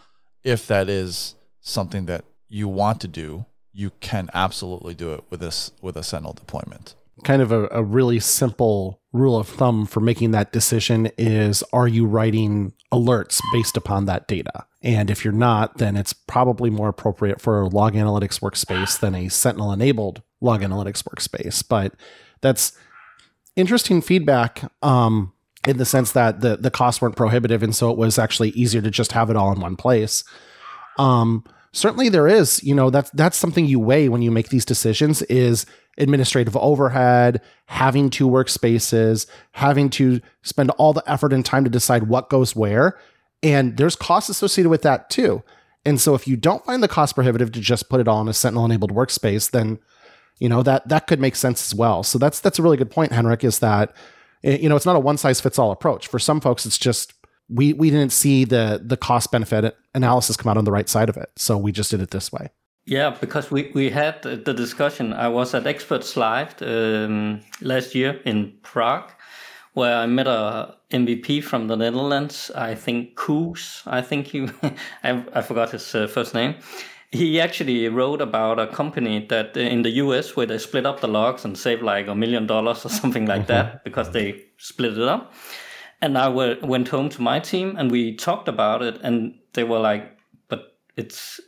if 0.44 0.64
that 0.68 0.88
is 0.88 1.34
something 1.60 2.06
that 2.06 2.24
you 2.48 2.68
want 2.68 3.00
to 3.00 3.08
do, 3.08 3.46
you 3.72 3.90
can 3.98 4.30
absolutely 4.32 4.94
do 4.94 5.12
it 5.12 5.24
with 5.28 5.40
this 5.40 5.72
with 5.82 5.96
a 5.96 6.04
Sentinel 6.04 6.34
deployment 6.34 6.94
kind 7.24 7.42
of 7.42 7.52
a, 7.52 7.68
a, 7.70 7.82
really 7.82 8.20
simple 8.20 9.00
rule 9.12 9.38
of 9.38 9.48
thumb 9.48 9.86
for 9.86 10.00
making 10.00 10.30
that 10.30 10.52
decision 10.52 11.10
is 11.18 11.62
are 11.72 11.88
you 11.88 12.06
writing 12.06 12.72
alerts 12.92 13.40
based 13.52 13.76
upon 13.76 14.06
that 14.06 14.28
data? 14.28 14.66
And 14.82 15.10
if 15.10 15.24
you're 15.24 15.32
not, 15.32 15.78
then 15.78 15.96
it's 15.96 16.12
probably 16.12 16.70
more 16.70 16.88
appropriate 16.88 17.40
for 17.40 17.60
a 17.60 17.68
log 17.68 17.94
analytics 17.94 18.40
workspace 18.40 18.98
than 18.98 19.14
a 19.14 19.28
Sentinel 19.28 19.72
enabled 19.72 20.22
log 20.40 20.62
analytics 20.62 21.02
workspace. 21.02 21.62
But 21.66 21.94
that's 22.40 22.72
interesting 23.56 24.00
feedback 24.00 24.70
um, 24.82 25.32
in 25.66 25.76
the 25.76 25.84
sense 25.84 26.12
that 26.12 26.40
the, 26.40 26.56
the 26.56 26.70
costs 26.70 27.02
weren't 27.02 27.16
prohibitive. 27.16 27.62
And 27.62 27.74
so 27.74 27.90
it 27.90 27.98
was 27.98 28.18
actually 28.18 28.50
easier 28.50 28.80
to 28.80 28.90
just 28.90 29.12
have 29.12 29.28
it 29.28 29.36
all 29.36 29.52
in 29.52 29.60
one 29.60 29.76
place. 29.76 30.24
Um, 30.98 31.44
certainly 31.72 32.08
there 32.08 32.28
is, 32.28 32.62
you 32.62 32.74
know, 32.74 32.90
that's, 32.90 33.10
that's 33.10 33.36
something 33.36 33.66
you 33.66 33.78
weigh 33.78 34.08
when 34.08 34.22
you 34.22 34.30
make 34.30 34.48
these 34.48 34.64
decisions 34.64 35.22
is 35.22 35.66
administrative 35.98 36.56
overhead, 36.56 37.40
having 37.66 38.10
two 38.10 38.28
workspaces, 38.28 39.26
having 39.52 39.90
to 39.90 40.20
spend 40.42 40.70
all 40.70 40.92
the 40.92 41.04
effort 41.06 41.32
and 41.32 41.44
time 41.44 41.64
to 41.64 41.70
decide 41.70 42.04
what 42.04 42.30
goes 42.30 42.56
where. 42.56 42.98
And 43.42 43.76
there's 43.76 43.96
costs 43.96 44.30
associated 44.30 44.70
with 44.70 44.82
that 44.82 45.10
too. 45.10 45.42
And 45.84 46.00
so 46.00 46.14
if 46.14 46.28
you 46.28 46.36
don't 46.36 46.64
find 46.64 46.82
the 46.82 46.88
cost 46.88 47.14
prohibitive 47.14 47.52
to 47.52 47.60
just 47.60 47.88
put 47.88 48.00
it 48.00 48.08
all 48.08 48.20
in 48.20 48.28
a 48.28 48.34
Sentinel 48.34 48.64
enabled 48.64 48.92
workspace, 48.92 49.50
then 49.50 49.78
you 50.38 50.48
know 50.48 50.62
that 50.62 50.88
that 50.88 51.06
could 51.06 51.20
make 51.20 51.36
sense 51.36 51.70
as 51.70 51.74
well. 51.74 52.02
So 52.02 52.18
that's 52.18 52.40
that's 52.40 52.58
a 52.58 52.62
really 52.62 52.76
good 52.76 52.90
point, 52.90 53.12
Henrik, 53.12 53.44
is 53.44 53.60
that 53.60 53.94
eh, 54.44 54.58
you 54.60 54.68
know 54.68 54.76
it's 54.76 54.86
not 54.86 54.96
a 54.96 55.00
one 55.00 55.16
size 55.16 55.40
fits 55.40 55.58
all 55.58 55.70
approach. 55.70 56.06
For 56.06 56.18
some 56.18 56.40
folks, 56.40 56.66
it's 56.66 56.78
just 56.78 57.14
we 57.52 57.72
we 57.72 57.90
didn't 57.90 58.12
see 58.12 58.44
the 58.44 58.80
the 58.82 58.96
cost 58.96 59.32
benefit 59.32 59.76
analysis 59.94 60.36
come 60.36 60.50
out 60.50 60.56
on 60.56 60.64
the 60.64 60.72
right 60.72 60.88
side 60.88 61.08
of 61.08 61.16
it. 61.16 61.30
So 61.36 61.58
we 61.58 61.72
just 61.72 61.90
did 61.90 62.00
it 62.00 62.10
this 62.10 62.32
way. 62.32 62.48
Yeah, 62.86 63.16
because 63.20 63.50
we, 63.50 63.70
we 63.74 63.90
had 63.90 64.22
the 64.22 64.54
discussion. 64.54 65.12
I 65.12 65.28
was 65.28 65.54
at 65.54 65.66
Experts 65.66 66.16
Live 66.16 66.60
um, 66.62 67.40
last 67.60 67.94
year 67.94 68.20
in 68.24 68.52
Prague 68.62 69.10
where 69.74 69.96
I 69.96 70.06
met 70.06 70.26
a 70.26 70.74
MVP 70.90 71.44
from 71.44 71.68
the 71.68 71.76
Netherlands. 71.76 72.50
I 72.54 72.74
think 72.74 73.14
Koos. 73.14 73.82
I 73.86 74.02
think 74.02 74.26
he, 74.26 74.48
I, 75.04 75.24
I 75.32 75.42
forgot 75.42 75.70
his 75.70 75.94
uh, 75.94 76.06
first 76.06 76.34
name. 76.34 76.56
He 77.12 77.40
actually 77.40 77.88
wrote 77.88 78.20
about 78.20 78.58
a 78.58 78.66
company 78.66 79.26
that 79.28 79.56
uh, 79.56 79.60
in 79.60 79.82
the 79.82 79.90
US 79.90 80.36
where 80.36 80.46
they 80.46 80.58
split 80.58 80.86
up 80.86 81.00
the 81.00 81.08
logs 81.08 81.44
and 81.44 81.56
save 81.56 81.82
like 81.82 82.08
a 82.08 82.14
million 82.14 82.46
dollars 82.46 82.84
or 82.84 82.88
something 83.02 83.26
like 83.26 83.42
mm-hmm. 83.42 83.52
that 83.52 83.84
because 83.84 84.10
they 84.10 84.42
split 84.58 84.98
it 84.98 85.08
up. 85.08 85.32
And 86.02 86.16
I 86.16 86.28
went 86.28 86.88
home 86.88 87.08
to 87.10 87.22
my 87.22 87.40
team 87.40 87.76
and 87.76 87.90
we 87.90 88.16
talked 88.16 88.48
about 88.48 88.82
it, 88.82 88.98
and 89.02 89.34
they 89.52 89.64
were 89.64 89.78
like, 89.78 90.16
"But 90.48 90.76
it's 90.96 91.40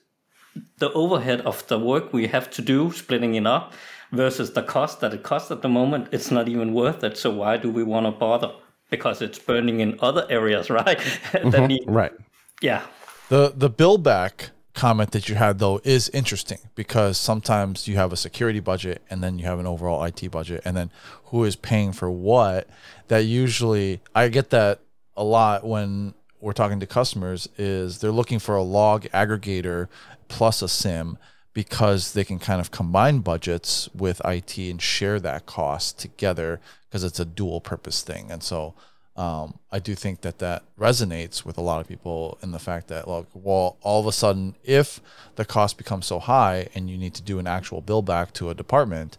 the 0.77 0.93
overhead 0.93 1.41
of 1.43 1.67
the 1.69 1.79
work 1.79 2.13
we 2.13 2.27
have 2.27 2.51
to 2.51 2.63
do 2.63 2.93
splitting 2.93 3.35
it 3.35 3.47
up." 3.47 3.73
versus 4.13 4.53
the 4.53 4.63
cost 4.63 5.01
that 5.01 5.13
it 5.13 5.23
costs 5.23 5.51
at 5.51 5.63
the 5.63 5.69
moment, 5.69 6.09
it's 6.13 6.31
not 6.31 6.49
even 6.49 6.73
worth 6.73 7.03
it. 7.03 7.17
So 7.17 7.31
why 7.31 7.57
do 7.57 7.71
we 7.71 7.83
want 7.83 8.07
to 8.07 8.13
bother? 8.13 8.53
Because 8.91 9.23
it's 9.23 9.39
burning 9.39 9.81
in 9.81 9.99
other 10.01 10.27
areas, 10.29 10.71
right? 10.81 10.99
mm-hmm. 10.99 11.67
need, 11.67 11.85
right. 11.87 12.13
Yeah. 12.61 12.83
The 13.31 13.53
the 13.57 13.71
bill 13.71 13.99
back 13.99 14.51
comment 14.75 15.11
that 15.11 15.29
you 15.29 15.35
had 15.35 15.59
though 15.59 15.81
is 15.85 16.09
interesting 16.11 16.59
because 16.75 17.19
sometimes 17.19 17.87
you 17.87 17.97
have 17.97 18.13
a 18.13 18.17
security 18.17 18.61
budget 18.61 19.03
and 19.11 19.23
then 19.23 19.39
you 19.39 19.45
have 19.45 19.59
an 19.59 19.67
overall 19.67 20.03
IT 20.05 20.31
budget 20.31 20.63
and 20.65 20.77
then 20.77 20.91
who 21.27 21.45
is 21.45 21.57
paying 21.57 21.93
for 21.93 22.11
what 22.11 22.67
that 23.09 23.25
usually 23.25 24.01
I 24.15 24.29
get 24.29 24.51
that 24.51 24.81
a 25.15 25.25
lot 25.25 25.65
when 25.67 26.15
we're 26.41 26.53
talking 26.53 26.81
to 26.81 26.87
customers 26.87 27.49
is 27.57 27.99
they're 27.99 28.11
looking 28.11 28.39
for 28.39 28.57
a 28.57 28.63
log 28.63 29.05
aggregator 29.15 29.89
plus 30.29 30.63
a 30.63 30.69
SIEM 30.69 31.19
because 31.55 32.15
they 32.15 32.25
can 32.25 32.39
kind 32.39 32.61
of 32.61 32.71
combine 32.71 33.19
budgets 33.19 33.89
with 33.95 34.21
IT 34.25 34.57
and 34.59 34.81
share 34.81 35.21
that 35.21 35.47
cost 35.47 35.99
together 35.99 36.61
because 36.89 37.05
it's 37.05 37.21
a 37.21 37.25
dual 37.25 37.61
purpose 37.61 38.03
thing. 38.03 38.31
And 38.31 38.43
so 38.43 38.75
um, 39.17 39.59
I 39.71 39.79
do 39.79 39.95
think 39.95 40.23
that 40.23 40.39
that 40.39 40.63
resonates 40.79 41.45
with 41.45 41.59
a 41.59 41.61
lot 41.61 41.81
of 41.81 41.89
people 41.89 42.39
in 42.43 42.51
the 42.53 42.59
fact 42.59 42.89
that, 42.89 43.07
like, 43.07 43.27
well, 43.35 43.77
all 43.83 44.01
of 44.01 44.07
a 44.07 44.13
sudden, 44.13 44.55
if 44.65 45.01
the 45.37 45.45
cost 45.45 45.77
becomes 45.77 46.07
so 46.07 46.19
high 46.19 46.69
and 46.75 46.89
you 46.89 46.97
need 46.97 47.15
to 47.15 47.23
do 47.23 47.39
an 47.39 47.47
actual 47.47 47.83
bill 47.83 48.03
back 48.03 48.33
to 48.35 48.49
a 48.49 48.55
department, 48.55 49.19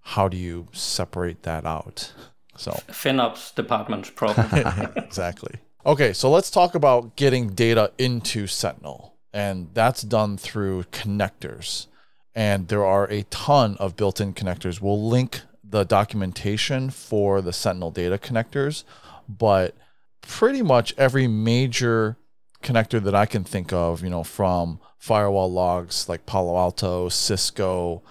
how 0.00 0.28
do 0.28 0.36
you 0.36 0.66
separate 0.72 1.42
that 1.44 1.64
out? 1.64 2.12
So 2.56 2.72
FinOps 2.88 3.54
department's 3.54 4.10
problem. 4.10 4.48
exactly. 4.96 5.54
Okay, 5.86 6.12
so 6.12 6.28
let's 6.30 6.50
talk 6.50 6.74
about 6.74 7.14
getting 7.14 7.50
data 7.50 7.92
into 7.98 8.48
Sentinel 8.48 9.14
and 9.32 9.68
that's 9.74 10.02
done 10.02 10.36
through 10.36 10.84
connectors. 10.84 11.86
And 12.34 12.68
there 12.68 12.84
are 12.84 13.04
a 13.10 13.24
ton 13.24 13.76
of 13.78 13.96
built 13.96 14.20
in 14.20 14.32
connectors. 14.32 14.80
We'll 14.80 15.08
link 15.08 15.42
the 15.62 15.84
documentation 15.84 16.90
for 16.90 17.40
the 17.40 17.52
Sentinel 17.52 17.90
data 17.90 18.16
connectors, 18.16 18.84
but 19.28 19.76
pretty 20.22 20.62
much 20.62 20.94
every 20.96 21.26
major 21.26 22.16
connector 22.62 23.02
that 23.02 23.14
I 23.14 23.26
can 23.26 23.44
think 23.44 23.72
of, 23.72 24.02
you 24.02 24.10
know, 24.10 24.24
from 24.24 24.80
firewall 24.98 25.50
logs 25.50 26.08
like 26.08 26.26
Palo 26.26 26.56
Alto, 26.56 27.08
Cisco, 27.08 28.02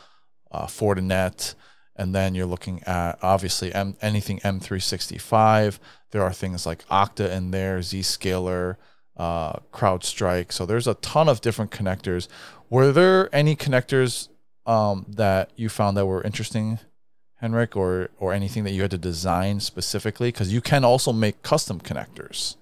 uh, 0.52 0.68
Fortinet, 0.68 1.56
and 1.96 2.14
then 2.14 2.36
you're 2.36 2.46
looking 2.46 2.84
at 2.84 3.20
obviously 3.22 3.74
M- 3.74 3.98
anything 4.02 4.40
M365. 4.40 5.80
There 6.12 6.24
are 6.24 6.34
things 6.34 6.66
like 6.66 6.88
Okta 6.88 7.30
in 7.30 7.52
there, 7.52 7.80
Zscaler, 7.80 8.78
uh, 9.18 9.54
CrowdStrike. 9.74 10.52
So 10.52 10.66
there's 10.66 10.88
a 10.88 10.94
ton 10.96 11.28
of 11.28 11.42
different 11.42 11.72
connectors. 11.72 12.28
Were 12.70 12.92
there 12.92 13.34
any 13.34 13.56
connectors 13.56 14.30
um, 14.66 15.06
that 15.10 15.52
you 15.56 15.70
found 15.70 15.98
that 15.98 16.06
were 16.06 16.22
interesting, 16.22 16.80
Henrik, 17.38 17.76
or 17.76 18.10
or 18.20 18.34
anything 18.34 18.64
that 18.64 18.72
you 18.72 18.82
had 18.82 18.92
to 18.92 18.98
design 18.98 19.60
specifically? 19.60 20.30
Because 20.30 20.54
you 20.54 20.62
can 20.62 20.84
also 20.84 21.14
make 21.14 21.42
custom 21.44 21.80
connectors. 21.80 22.56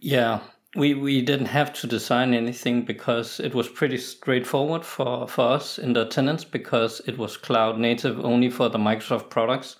Yeah, 0.00 0.40
we 0.76 0.94
we 0.94 1.22
didn't 1.22 1.46
have 1.46 1.72
to 1.80 1.86
design 1.86 2.34
anything 2.34 2.84
because 2.84 3.40
it 3.40 3.54
was 3.54 3.68
pretty 3.68 3.98
straightforward 3.98 4.84
for 4.84 5.26
for 5.28 5.56
us 5.56 5.78
in 5.78 5.92
the 5.92 6.04
tenants 6.04 6.44
because 6.44 7.00
it 7.06 7.18
was 7.18 7.36
cloud 7.36 7.78
native 7.78 8.24
only 8.24 8.50
for 8.50 8.68
the 8.68 8.78
Microsoft 8.78 9.30
products. 9.30 9.76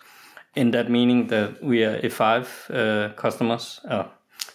In 0.54 0.70
that 0.72 0.90
meaning 0.90 1.28
that 1.28 1.62
we 1.62 1.84
are 1.84 2.00
E5 2.00 2.46
uh, 2.70 3.14
customers. 3.14 3.80
Uh, 3.88 4.04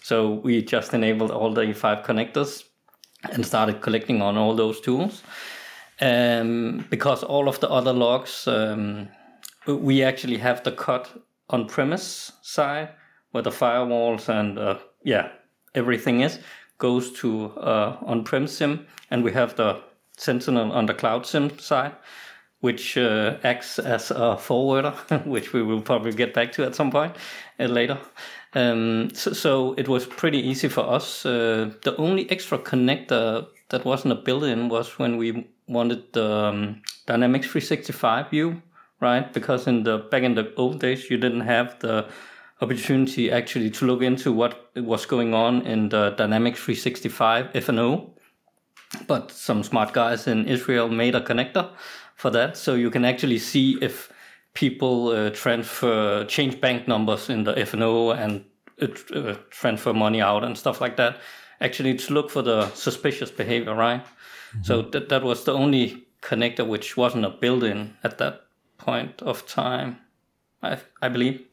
so 0.02 0.42
we 0.44 0.62
just 0.62 0.94
enabled 0.94 1.32
all 1.32 1.54
the 1.54 1.62
E5 1.62 2.04
connectors 2.04 2.64
and 3.32 3.46
started 3.46 3.82
collecting 3.82 4.22
on 4.22 4.38
all 4.38 4.56
those 4.56 4.82
tools. 4.82 5.24
Um, 6.02 6.86
because 6.90 7.24
all 7.24 7.48
of 7.48 7.60
the 7.60 7.70
other 7.70 7.94
logs, 7.94 8.48
um, 8.48 9.08
we 9.68 10.04
actually 10.04 10.38
have 10.38 10.64
the 10.64 10.72
cut 10.72 11.10
on 11.50 11.68
premise 11.68 12.32
side 12.42 12.90
where 13.32 13.44
the 13.44 13.50
firewalls 13.50 14.30
and 14.30 14.60
uh, 14.60 14.78
yeah, 15.04 15.30
everything 15.76 16.22
is 16.22 16.40
goes 16.78 17.12
to 17.14 17.46
uh, 17.58 17.96
on-prem 18.02 18.46
SIEM, 18.46 18.86
and 19.10 19.24
we 19.24 19.32
have 19.32 19.56
the 19.56 19.82
Sentinel 20.18 20.72
on 20.72 20.86
the 20.86 20.94
cloud 20.94 21.26
SIEM 21.26 21.58
side, 21.58 21.94
which 22.60 22.98
uh, 22.98 23.38
acts 23.44 23.80
as 23.80 24.12
a 24.12 24.38
forwarder, 24.38 24.92
which 25.26 25.54
we 25.54 25.64
will 25.64 25.82
probably 25.82 26.12
get 26.12 26.34
back 26.34 26.52
to 26.54 26.66
at 26.66 26.76
some 26.76 26.92
point 26.92 27.16
uh, 27.60 27.66
later. 27.66 27.98
Um, 28.54 29.10
so, 29.14 29.34
so, 29.34 29.74
it 29.78 29.88
was 29.88 30.06
pretty 30.06 30.40
easy 30.40 30.68
for 30.68 30.82
us. 30.82 31.26
Uh, 31.26 31.72
the 31.84 31.96
only 31.98 32.30
extra 32.30 32.60
connector 32.60 33.48
that 33.70 33.86
wasn't 33.86 34.12
a 34.12 34.22
built-in 34.22 34.70
was 34.70 35.00
when 35.00 35.18
we 35.18 35.48
wanted 35.68 36.14
the 36.14 36.32
um, 36.32 36.82
Dynamics 37.08 37.48
365 37.48 38.30
view, 38.30 38.62
right? 39.04 39.32
Because 39.32 39.68
in 39.68 39.84
the 39.84 40.00
back 40.00 40.24
in 40.24 40.34
the 40.34 40.52
old 40.56 40.80
days, 40.80 41.10
you 41.12 41.18
didn't 41.18 41.42
have 41.42 41.78
the 41.80 42.08
opportunity 42.62 43.32
actually 43.32 43.70
to 43.70 43.86
look 43.86 44.02
into 44.02 44.32
what 44.32 44.72
was 44.76 45.06
going 45.06 45.34
on 45.34 45.62
in 45.68 45.90
the 45.90 46.12
Dynamics 46.12 46.60
365 46.60 47.52
FNO. 47.54 48.10
But 49.08 49.32
some 49.32 49.64
smart 49.64 49.94
guys 49.94 50.28
in 50.28 50.48
Israel 50.48 50.88
made 50.88 51.16
a 51.16 51.22
connector 51.22 51.70
for 52.16 52.32
that, 52.32 52.58
so 52.58 52.76
you 52.76 52.90
can 52.90 53.06
actually 53.06 53.40
see 53.40 53.78
if 53.82 54.12
people 54.54 55.10
uh, 55.10 55.30
transfer 55.32 56.26
change 56.26 56.62
bank 56.62 56.88
numbers 56.88 57.30
in 57.30 57.44
the 57.44 57.54
FNO 57.54 58.16
and 58.16 58.46
uh, 58.82 58.88
uh, 59.16 59.36
transfer 59.50 59.94
money 59.94 60.22
out 60.22 60.44
and 60.44 60.58
stuff 60.58 60.80
like 60.80 60.96
that. 60.98 61.18
Actually, 61.60 61.96
to 61.96 62.14
look 62.14 62.30
for 62.30 62.42
the 62.42 62.70
suspicious 62.76 63.32
behavior, 63.32 63.74
right? 63.74 64.04
Mm-hmm. 64.04 64.64
So 64.64 64.82
that 64.84 65.10
that 65.10 65.24
was 65.24 65.44
the 65.44 65.54
only 65.54 66.08
connector 66.22 66.66
which 66.66 66.96
wasn't 66.96 67.26
a 67.26 67.30
built-in 67.30 67.96
at 68.04 68.18
that 68.18 68.44
point 68.78 69.22
of 69.22 69.48
time. 69.48 69.98
I 70.62 70.78
I 71.02 71.10
believe 71.10 71.46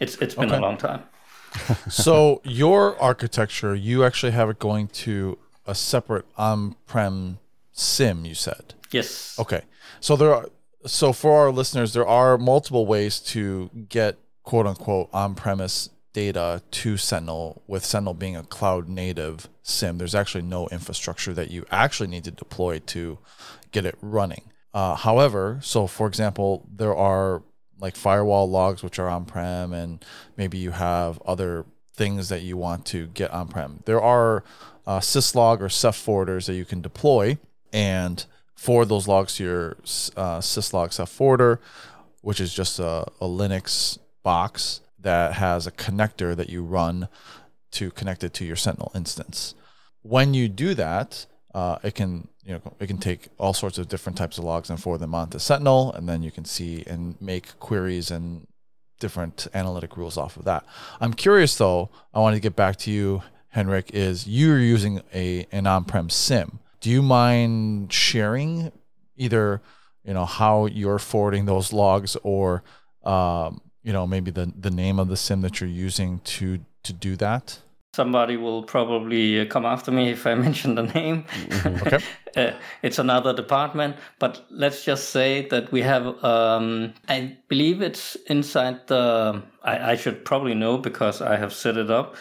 it's 0.00 0.16
it's 0.16 0.34
been 0.34 0.48
okay. 0.48 0.58
a 0.58 0.60
long 0.60 0.76
time. 0.76 1.02
so 1.88 2.40
your 2.44 3.00
architecture, 3.00 3.74
you 3.74 4.04
actually 4.04 4.32
have 4.32 4.50
it 4.50 4.58
going 4.58 4.88
to 4.88 5.38
a 5.66 5.74
separate 5.74 6.26
on-prem 6.36 7.38
SIEM. 7.72 8.24
You 8.24 8.34
said 8.34 8.74
yes. 8.90 9.38
Okay, 9.38 9.62
so 10.00 10.16
there 10.16 10.34
are 10.34 10.46
so 10.86 11.12
for 11.12 11.38
our 11.40 11.50
listeners, 11.50 11.92
there 11.92 12.06
are 12.06 12.38
multiple 12.38 12.86
ways 12.86 13.20
to 13.20 13.70
get 13.88 14.18
quote 14.42 14.66
unquote 14.66 15.08
on 15.12 15.34
premise 15.34 15.90
data 16.12 16.62
to 16.70 16.96
Sentinel, 16.96 17.62
with 17.66 17.84
Sentinel 17.84 18.14
being 18.14 18.34
a 18.34 18.42
cloud 18.42 18.88
native 18.88 19.48
SIEM, 19.62 19.98
There's 19.98 20.14
actually 20.14 20.42
no 20.42 20.66
infrastructure 20.68 21.34
that 21.34 21.50
you 21.50 21.64
actually 21.70 22.08
need 22.08 22.24
to 22.24 22.30
deploy 22.30 22.78
to 22.86 23.18
get 23.70 23.84
it 23.84 23.96
running. 24.00 24.50
Uh, 24.78 24.94
however, 24.94 25.58
so 25.60 25.88
for 25.88 26.06
example, 26.06 26.64
there 26.72 26.94
are 26.94 27.42
like 27.80 27.96
firewall 27.96 28.48
logs 28.48 28.80
which 28.80 29.00
are 29.00 29.08
on 29.08 29.24
prem, 29.24 29.72
and 29.72 30.04
maybe 30.36 30.56
you 30.56 30.70
have 30.70 31.20
other 31.26 31.66
things 31.94 32.28
that 32.28 32.42
you 32.42 32.56
want 32.56 32.86
to 32.86 33.08
get 33.08 33.32
on 33.32 33.48
prem. 33.48 33.80
There 33.86 34.00
are 34.00 34.44
uh, 34.86 35.00
syslog 35.00 35.60
or 35.62 35.66
CEF 35.66 35.96
forwarders 35.98 36.46
that 36.46 36.54
you 36.54 36.64
can 36.64 36.80
deploy, 36.80 37.38
and 37.72 38.24
forward 38.54 38.88
those 38.88 39.08
logs 39.08 39.34
to 39.34 39.42
your 39.42 39.70
uh, 40.16 40.38
syslog 40.38 40.90
CEF 40.90 41.08
forwarder, 41.08 41.60
which 42.20 42.40
is 42.40 42.54
just 42.54 42.78
a, 42.78 43.04
a 43.20 43.26
Linux 43.26 43.98
box 44.22 44.80
that 44.96 45.32
has 45.32 45.66
a 45.66 45.72
connector 45.72 46.36
that 46.36 46.50
you 46.50 46.62
run 46.62 47.08
to 47.72 47.90
connect 47.90 48.22
it 48.22 48.32
to 48.34 48.44
your 48.44 48.54
Sentinel 48.54 48.92
instance. 48.94 49.56
When 50.02 50.34
you 50.34 50.48
do 50.48 50.74
that, 50.74 51.26
uh, 51.52 51.78
it 51.82 51.96
can 51.96 52.28
you 52.48 52.54
know 52.54 52.62
it 52.80 52.86
can 52.86 52.96
take 52.96 53.28
all 53.36 53.52
sorts 53.52 53.76
of 53.76 53.88
different 53.88 54.16
types 54.16 54.38
of 54.38 54.44
logs 54.44 54.70
and 54.70 54.82
forward 54.82 54.98
them 54.98 55.14
onto 55.14 55.38
Sentinel, 55.38 55.92
and 55.92 56.08
then 56.08 56.22
you 56.22 56.30
can 56.30 56.46
see 56.46 56.82
and 56.86 57.20
make 57.20 57.58
queries 57.58 58.10
and 58.10 58.46
different 58.98 59.46
analytic 59.52 59.96
rules 59.96 60.16
off 60.16 60.36
of 60.38 60.44
that. 60.44 60.64
I'm 60.98 61.12
curious 61.12 61.56
though. 61.56 61.90
I 62.14 62.20
want 62.20 62.34
to 62.34 62.40
get 62.40 62.56
back 62.56 62.76
to 62.78 62.90
you, 62.90 63.22
Henrik. 63.50 63.90
Is 63.92 64.26
you're 64.26 64.58
using 64.58 65.02
a 65.14 65.46
an 65.52 65.66
on-prem 65.66 66.08
SIEM. 66.08 66.58
do 66.80 66.88
you 66.90 67.02
mind 67.02 67.92
sharing 67.92 68.72
either 69.16 69.60
you 70.04 70.14
know 70.14 70.24
how 70.24 70.64
you're 70.64 70.98
forwarding 70.98 71.44
those 71.44 71.74
logs 71.74 72.16
or 72.22 72.62
um, 73.04 73.60
you 73.82 73.92
know 73.92 74.06
maybe 74.06 74.30
the 74.30 74.50
the 74.58 74.70
name 74.70 74.98
of 74.98 75.08
the 75.08 75.18
SIEM 75.18 75.42
that 75.42 75.60
you're 75.60 75.68
using 75.68 76.20
to 76.20 76.60
to 76.82 76.94
do 76.94 77.14
that 77.16 77.58
somebody 77.98 78.36
will 78.36 78.62
probably 78.62 79.44
come 79.46 79.66
after 79.66 79.90
me 79.90 80.10
if 80.10 80.24
I 80.24 80.34
mention 80.46 80.76
the 80.76 80.84
name. 80.84 81.24
Mm-hmm. 81.24 81.86
Okay. 81.86 81.98
uh, 82.38 82.52
it's 82.82 82.98
another 82.98 83.34
department, 83.34 83.96
but 84.18 84.44
let's 84.50 84.84
just 84.84 85.10
say 85.10 85.48
that 85.48 85.72
we 85.72 85.82
have, 85.82 86.22
um, 86.24 86.94
I 87.08 87.36
believe 87.48 87.82
it's 87.82 88.16
inside 88.26 88.86
the, 88.86 89.42
I, 89.62 89.92
I, 89.92 89.96
should 89.96 90.24
probably 90.24 90.54
know 90.54 90.78
because 90.78 91.20
I 91.20 91.36
have 91.36 91.52
set 91.52 91.76
it 91.76 91.90
up. 91.90 92.16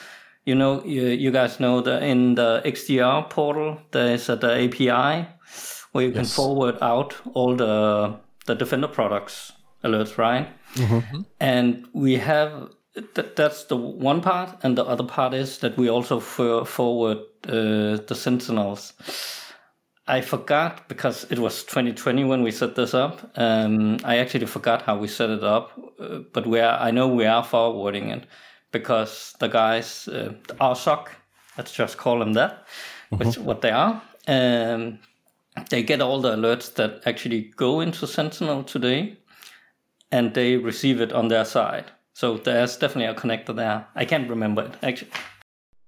You 0.45 0.55
know, 0.55 0.83
you, 0.83 1.07
you 1.07 1.31
guys 1.31 1.59
know 1.59 1.81
that 1.81 2.03
in 2.03 2.36
the 2.36 2.62
XDR 2.65 3.29
portal, 3.29 3.81
there 3.91 4.13
is 4.13 4.27
the 4.27 4.36
API 4.36 5.27
where 5.91 6.05
you 6.05 6.12
yes. 6.12 6.15
can 6.15 6.25
forward 6.25 6.77
out 6.81 7.15
all 7.33 7.55
the, 7.55 8.17
the 8.45 8.55
Defender 8.55 8.88
products 8.88 9.51
alerts, 9.83 10.17
right? 10.17 10.47
Mm-hmm. 10.75 11.21
And 11.39 11.88
we 11.93 12.15
have 12.15 12.69
Th- 13.13 13.27
that's 13.36 13.65
the 13.65 13.77
one 13.77 14.21
part, 14.21 14.57
and 14.63 14.75
the 14.75 14.83
other 14.83 15.03
part 15.03 15.36
is 15.36 15.59
that 15.59 15.77
we 15.77 15.88
also 15.88 16.19
forward 16.19 17.19
uh, 17.47 17.97
the 18.07 18.15
Sentinels. 18.15 18.93
I 20.08 20.22
forgot 20.22 20.88
because 20.88 21.26
it 21.30 21.40
was 21.40 21.64
2020 21.64 22.24
when 22.24 22.42
we 22.42 22.52
set 22.52 22.76
this 22.76 22.94
up. 22.94 23.30
Um, 23.36 23.98
I 24.06 24.18
actually 24.18 24.46
forgot 24.46 24.82
how 24.84 24.98
we 24.98 25.08
set 25.08 25.30
it 25.30 25.44
up, 25.44 25.72
uh, 26.00 26.20
but 26.32 26.48
we 26.48 26.60
are, 26.60 26.80
I 26.80 26.92
know 26.92 27.08
we 27.08 27.26
are 27.26 27.44
forwarding 27.44 28.10
it 28.10 28.26
because 28.72 29.36
the 29.40 29.50
guys, 29.50 30.08
uh, 30.08 30.34
our 30.62 30.76
SOC, 30.76 31.12
let's 31.58 31.74
just 31.74 31.98
call 31.98 32.20
them 32.20 32.34
that, 32.34 32.66
mm-hmm. 33.12 33.18
which 33.18 33.38
what 33.38 33.62
they 33.62 33.72
are. 33.72 34.02
Um, 34.28 35.00
they 35.70 35.84
get 35.84 36.02
all 36.02 36.22
the 36.22 36.36
alerts 36.36 36.74
that 36.76 37.02
actually 37.06 37.52
go 37.56 37.82
into 37.82 38.08
Sentinel 38.08 38.64
today, 38.64 39.18
and 40.12 40.34
they 40.34 40.56
receive 40.56 41.02
it 41.02 41.12
on 41.12 41.28
their 41.28 41.46
side. 41.46 41.86
So 42.14 42.38
there's 42.38 42.78
definitely 42.78 43.14
a 43.14 43.20
connector 43.20 43.56
there. 43.56 43.88
I 43.96 44.06
can't 44.06 44.30
remember 44.30 44.64
it 44.64 44.76
actually. 44.82 45.12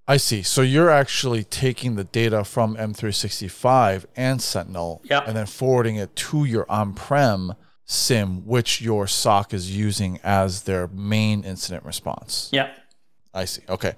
I 0.10 0.18
see. 0.18 0.42
So 0.42 0.64
you're 0.64 0.90
actually 0.90 1.44
taking 1.44 1.96
the 1.96 2.04
data 2.04 2.44
from 2.44 2.76
M365 2.76 4.06
and 4.16 4.42
Sentinel 4.42 5.04
yep. 5.04 5.28
and 5.28 5.38
then 5.38 5.46
forwarding 5.46 5.98
it 5.98 6.16
to 6.16 6.46
your 6.46 6.66
on-prem 6.68 7.54
SIEM, 7.86 8.44
which 8.48 8.82
your 8.82 9.06
SOC 9.06 9.54
is 9.54 9.78
using 9.78 10.20
as 10.24 10.64
their 10.64 10.88
main 10.88 11.44
incident 11.44 11.86
response. 11.86 12.50
Yeah. 12.52 12.72
I 13.36 13.46
see. 13.46 13.62
Okay. 13.70 13.94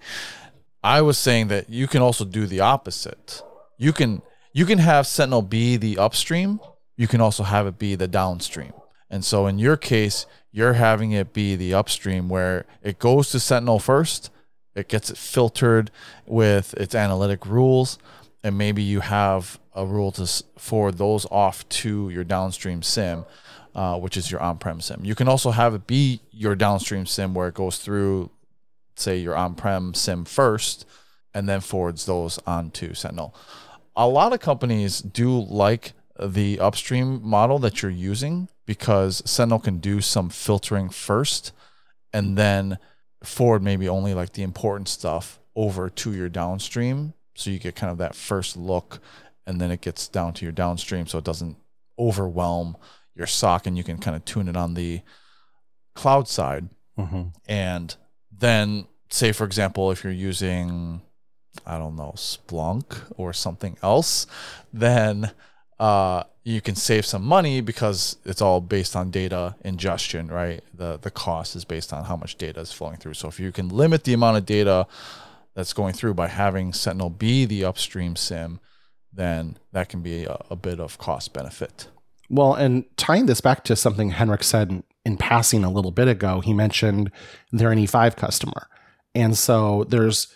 I 0.83 1.01
was 1.01 1.17
saying 1.17 1.47
that 1.47 1.69
you 1.69 1.87
can 1.87 2.01
also 2.01 2.25
do 2.25 2.45
the 2.45 2.59
opposite. 2.59 3.41
You 3.77 3.93
can 3.93 4.21
you 4.51 4.65
can 4.65 4.79
have 4.79 5.07
Sentinel 5.07 5.43
be 5.43 5.77
the 5.77 5.97
upstream. 5.97 6.59
You 6.97 7.07
can 7.07 7.21
also 7.21 7.43
have 7.43 7.67
it 7.67 7.79
be 7.79 7.95
the 7.95 8.09
downstream. 8.09 8.73
And 9.09 9.23
so 9.23 9.47
in 9.47 9.59
your 9.59 9.77
case, 9.77 10.25
you're 10.51 10.73
having 10.73 11.13
it 11.13 11.31
be 11.31 11.55
the 11.55 11.73
upstream 11.73 12.27
where 12.27 12.65
it 12.83 12.99
goes 12.99 13.29
to 13.31 13.39
Sentinel 13.39 13.79
first, 13.79 14.29
it 14.75 14.87
gets 14.87 15.09
it 15.09 15.17
filtered 15.17 15.91
with 16.25 16.73
its 16.75 16.95
analytic 16.95 17.45
rules, 17.45 17.97
and 18.43 18.57
maybe 18.57 18.81
you 18.81 19.01
have 19.01 19.59
a 19.73 19.85
rule 19.85 20.11
to 20.11 20.27
forward 20.57 20.97
those 20.97 21.25
off 21.31 21.67
to 21.69 22.09
your 22.09 22.23
downstream 22.23 22.81
SIEM, 22.81 23.25
uh, 23.75 23.97
which 23.97 24.17
is 24.17 24.31
your 24.31 24.41
on-prem 24.41 24.81
SIEM. 24.81 25.05
You 25.05 25.15
can 25.15 25.27
also 25.27 25.51
have 25.51 25.73
it 25.73 25.87
be 25.87 26.21
your 26.31 26.55
downstream 26.55 27.05
SIEM 27.05 27.33
where 27.33 27.47
it 27.47 27.53
goes 27.53 27.77
through, 27.77 28.31
say, 28.95 29.17
your 29.17 29.35
on-prem 29.35 29.93
SIEM 29.93 30.25
first, 30.25 30.85
and 31.33 31.47
then 31.47 31.61
forwards 31.61 32.05
those 32.05 32.39
onto 32.45 32.93
Sentinel. 32.93 33.35
A 33.95 34.07
lot 34.07 34.33
of 34.33 34.39
companies 34.39 35.01
do 35.01 35.39
like 35.39 35.93
the 36.19 36.59
upstream 36.59 37.21
model 37.23 37.59
that 37.59 37.81
you're 37.81 37.91
using 37.91 38.49
because 38.65 39.21
Sentinel 39.25 39.59
can 39.59 39.79
do 39.79 40.01
some 40.01 40.29
filtering 40.29 40.89
first 40.89 41.51
and 42.13 42.37
then 42.37 42.77
forward 43.23 43.63
maybe 43.63 43.87
only 43.87 44.13
like 44.13 44.33
the 44.33 44.43
important 44.43 44.87
stuff 44.87 45.39
over 45.55 45.89
to 45.89 46.13
your 46.13 46.29
downstream. 46.29 47.13
So 47.35 47.49
you 47.49 47.59
get 47.59 47.75
kind 47.75 47.91
of 47.91 47.97
that 47.99 48.15
first 48.15 48.57
look 48.57 48.99
and 49.45 49.59
then 49.59 49.71
it 49.71 49.81
gets 49.81 50.07
down 50.07 50.33
to 50.33 50.45
your 50.45 50.51
downstream 50.51 51.07
so 51.07 51.17
it 51.17 51.23
doesn't 51.23 51.57
overwhelm 51.97 52.77
your 53.15 53.27
SOC 53.27 53.67
and 53.67 53.77
you 53.77 53.83
can 53.83 53.97
kind 53.97 54.15
of 54.15 54.25
tune 54.25 54.47
it 54.47 54.55
on 54.55 54.73
the 54.73 55.01
cloud 55.93 56.27
side. 56.27 56.69
Mm-hmm. 56.97 57.23
And 57.47 57.95
then, 58.31 58.87
say, 59.09 59.31
for 59.31 59.45
example, 59.45 59.91
if 59.91 60.03
you're 60.03 60.13
using, 60.13 61.01
I 61.65 61.77
don't 61.77 61.95
know, 61.95 62.13
Splunk 62.15 63.01
or 63.17 63.33
something 63.33 63.77
else, 63.83 64.27
then 64.73 65.31
uh, 65.81 66.23
you 66.43 66.61
can 66.61 66.75
save 66.75 67.07
some 67.07 67.23
money 67.23 67.59
because 67.59 68.17
it's 68.23 68.41
all 68.41 68.61
based 68.61 68.95
on 68.95 69.09
data 69.09 69.55
ingestion, 69.65 70.27
right? 70.27 70.63
The 70.73 70.99
the 71.01 71.09
cost 71.09 71.55
is 71.55 71.65
based 71.65 71.91
on 71.91 72.05
how 72.05 72.15
much 72.15 72.37
data 72.37 72.59
is 72.59 72.71
flowing 72.71 72.97
through. 72.97 73.15
So 73.15 73.27
if 73.27 73.39
you 73.39 73.51
can 73.51 73.67
limit 73.67 74.03
the 74.03 74.13
amount 74.13 74.37
of 74.37 74.45
data 74.45 74.85
that's 75.55 75.73
going 75.73 75.93
through 75.93 76.13
by 76.13 76.27
having 76.27 76.71
Sentinel 76.71 77.09
be 77.09 77.45
the 77.45 77.65
upstream 77.65 78.15
SIEM, 78.15 78.59
then 79.11 79.57
that 79.71 79.89
can 79.89 80.01
be 80.01 80.25
a, 80.25 80.39
a 80.51 80.55
bit 80.55 80.79
of 80.79 80.99
cost 80.99 81.33
benefit. 81.33 81.87
Well, 82.29 82.53
and 82.53 82.85
tying 82.95 83.25
this 83.25 83.41
back 83.41 83.63
to 83.65 83.75
something 83.75 84.11
Henrik 84.11 84.43
said 84.43 84.69
in, 84.69 84.83
in 85.03 85.17
passing 85.17 85.63
a 85.63 85.71
little 85.71 85.91
bit 85.91 86.07
ago, 86.07 86.41
he 86.41 86.53
mentioned 86.53 87.11
they're 87.51 87.71
an 87.71 87.79
E5 87.79 88.15
customer. 88.15 88.67
And 89.15 89.35
so 89.35 89.83
there's 89.85 90.33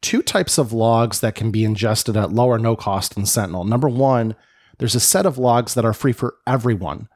two 0.00 0.22
types 0.22 0.56
of 0.56 0.72
logs 0.72 1.18
that 1.18 1.34
can 1.34 1.50
be 1.50 1.64
ingested 1.64 2.16
at 2.16 2.32
low 2.32 2.46
or 2.46 2.58
no 2.58 2.76
cost 2.76 3.16
in 3.16 3.26
Sentinel. 3.26 3.64
Number 3.64 3.88
one, 3.88 4.36
there's 4.78 4.94
a 4.94 5.00
set 5.00 5.26
of 5.26 5.38
logs 5.38 5.74
that 5.74 5.84
are 5.84 5.92
free 5.92 6.12
for 6.12 6.36
everyone. 6.46 7.08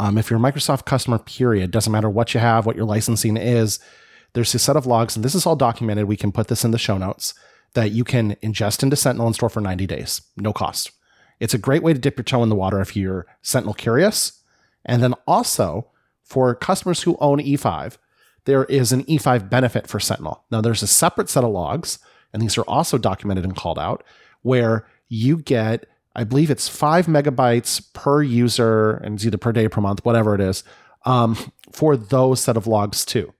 Um, 0.00 0.18
if 0.18 0.30
you're 0.30 0.38
a 0.38 0.42
Microsoft 0.42 0.84
customer, 0.84 1.18
period, 1.18 1.70
doesn't 1.70 1.92
matter 1.92 2.10
what 2.10 2.34
you 2.34 2.40
have, 2.40 2.66
what 2.66 2.76
your 2.76 2.86
licensing 2.86 3.36
is, 3.36 3.78
there's 4.32 4.54
a 4.54 4.58
set 4.58 4.76
of 4.76 4.86
logs, 4.86 5.14
and 5.14 5.24
this 5.24 5.34
is 5.34 5.46
all 5.46 5.56
documented. 5.56 6.06
We 6.06 6.16
can 6.16 6.32
put 6.32 6.48
this 6.48 6.64
in 6.64 6.70
the 6.70 6.78
show 6.78 6.98
notes 6.98 7.34
that 7.74 7.92
you 7.92 8.04
can 8.04 8.34
ingest 8.36 8.82
into 8.82 8.96
Sentinel 8.96 9.26
and 9.26 9.34
store 9.34 9.48
for 9.48 9.60
90 9.60 9.86
days, 9.86 10.22
no 10.36 10.52
cost. 10.52 10.90
It's 11.40 11.54
a 11.54 11.58
great 11.58 11.82
way 11.82 11.92
to 11.92 11.98
dip 11.98 12.16
your 12.16 12.24
toe 12.24 12.42
in 12.42 12.48
the 12.48 12.54
water 12.54 12.80
if 12.80 12.96
you're 12.96 13.26
Sentinel 13.42 13.74
curious. 13.74 14.42
And 14.84 15.02
then 15.02 15.14
also 15.26 15.88
for 16.22 16.54
customers 16.54 17.02
who 17.02 17.16
own 17.20 17.38
E5, 17.38 17.96
there 18.44 18.64
is 18.64 18.92
an 18.92 19.04
E5 19.04 19.48
benefit 19.48 19.86
for 19.86 20.00
Sentinel. 20.00 20.44
Now, 20.50 20.60
there's 20.60 20.82
a 20.82 20.86
separate 20.86 21.28
set 21.28 21.44
of 21.44 21.50
logs, 21.50 21.98
and 22.32 22.42
these 22.42 22.58
are 22.58 22.64
also 22.66 22.98
documented 22.98 23.44
and 23.44 23.56
called 23.56 23.78
out, 23.78 24.02
where 24.42 24.86
you 25.08 25.36
get 25.36 25.86
I 26.14 26.24
believe 26.24 26.50
it's 26.50 26.68
five 26.68 27.06
megabytes 27.06 27.92
per 27.92 28.22
user, 28.22 28.92
and 28.98 29.14
it's 29.14 29.26
either 29.26 29.38
per 29.38 29.52
day, 29.52 29.68
per 29.68 29.80
month, 29.80 30.04
whatever 30.04 30.34
it 30.34 30.40
is, 30.40 30.62
um, 31.04 31.36
for 31.72 31.96
those 31.96 32.40
set 32.40 32.56
of 32.56 32.66
logs 32.66 33.04
too. 33.04 33.32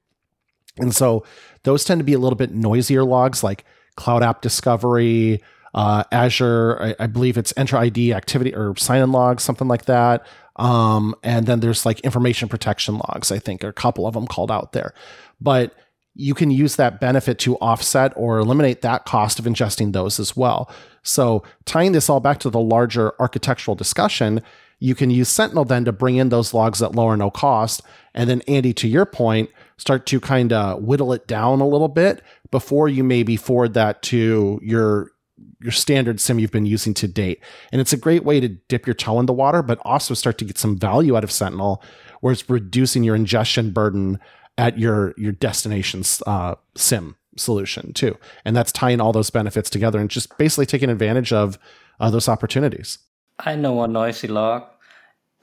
And 0.78 0.94
so 0.94 1.24
those 1.64 1.84
tend 1.84 2.00
to 2.00 2.04
be 2.04 2.14
a 2.14 2.18
little 2.18 2.36
bit 2.36 2.52
noisier 2.52 3.04
logs 3.04 3.42
like 3.42 3.64
Cloud 3.96 4.22
App 4.22 4.40
Discovery, 4.40 5.42
uh, 5.74 6.04
Azure, 6.12 6.78
I, 6.80 7.04
I, 7.04 7.06
believe 7.06 7.38
it's 7.38 7.52
Entra 7.54 7.78
ID 7.78 8.12
activity 8.12 8.54
or 8.54 8.76
sign 8.76 9.02
in 9.02 9.12
logs, 9.12 9.42
something 9.42 9.68
like 9.68 9.86
that. 9.86 10.26
Um, 10.56 11.14
and 11.22 11.46
then 11.46 11.60
there's 11.60 11.86
like 11.86 12.00
information 12.00 12.48
protection 12.48 12.96
logs, 12.96 13.32
I 13.32 13.38
think, 13.38 13.64
a 13.64 13.72
couple 13.72 14.06
of 14.06 14.12
them 14.14 14.26
called 14.26 14.50
out 14.50 14.72
there. 14.72 14.92
But 15.40 15.74
you 16.14 16.34
can 16.34 16.50
use 16.50 16.76
that 16.76 17.00
benefit 17.00 17.38
to 17.40 17.56
offset 17.56 18.12
or 18.16 18.38
eliminate 18.38 18.82
that 18.82 19.06
cost 19.06 19.38
of 19.38 19.46
ingesting 19.46 19.92
those 19.92 20.20
as 20.20 20.36
well. 20.36 20.70
So, 21.02 21.42
tying 21.64 21.92
this 21.92 22.08
all 22.08 22.20
back 22.20 22.38
to 22.40 22.50
the 22.50 22.60
larger 22.60 23.12
architectural 23.20 23.74
discussion, 23.74 24.42
you 24.78 24.94
can 24.94 25.10
use 25.10 25.28
Sentinel 25.28 25.64
then 25.64 25.84
to 25.84 25.92
bring 25.92 26.16
in 26.16 26.28
those 26.28 26.52
logs 26.52 26.82
at 26.82 26.94
low 26.94 27.04
or 27.04 27.16
no 27.16 27.30
cost. 27.30 27.82
And 28.14 28.28
then, 28.28 28.42
Andy, 28.48 28.72
to 28.74 28.88
your 28.88 29.06
point, 29.06 29.50
start 29.78 30.06
to 30.06 30.20
kind 30.20 30.52
of 30.52 30.82
whittle 30.82 31.12
it 31.12 31.26
down 31.26 31.60
a 31.60 31.68
little 31.68 31.88
bit 31.88 32.22
before 32.50 32.88
you 32.88 33.04
maybe 33.04 33.36
forward 33.36 33.74
that 33.74 34.02
to 34.02 34.60
your 34.62 35.12
your 35.60 35.72
standard 35.72 36.20
SIEM 36.20 36.38
you've 36.38 36.50
been 36.50 36.66
using 36.66 36.94
to 36.94 37.08
date. 37.08 37.40
And 37.70 37.80
it's 37.80 37.92
a 37.92 37.96
great 37.96 38.24
way 38.24 38.40
to 38.40 38.48
dip 38.48 38.86
your 38.86 38.94
toe 38.94 39.20
in 39.20 39.26
the 39.26 39.32
water, 39.32 39.62
but 39.62 39.78
also 39.84 40.14
start 40.14 40.38
to 40.38 40.44
get 40.44 40.58
some 40.58 40.76
value 40.76 41.16
out 41.16 41.24
of 41.24 41.30
Sentinel, 41.30 41.82
where 42.20 42.32
it's 42.32 42.48
reducing 42.50 43.04
your 43.04 43.14
ingestion 43.14 43.70
burden 43.70 44.18
at 44.58 44.78
your 44.78 45.14
your 45.16 45.32
destination's 45.32 46.22
uh, 46.26 46.56
SIEM 46.74 47.16
solution 47.36 47.92
too, 47.92 48.16
and 48.44 48.56
that's 48.56 48.72
tying 48.72 49.00
all 49.00 49.12
those 49.12 49.30
benefits 49.30 49.70
together 49.70 49.98
and 49.98 50.10
just 50.10 50.36
basically 50.38 50.66
taking 50.66 50.90
advantage 50.90 51.32
of 51.32 51.58
uh, 52.00 52.10
those 52.10 52.28
opportunities. 52.28 52.98
I 53.38 53.56
know 53.56 53.82
a 53.82 53.88
noisy 53.88 54.28
log 54.28 54.64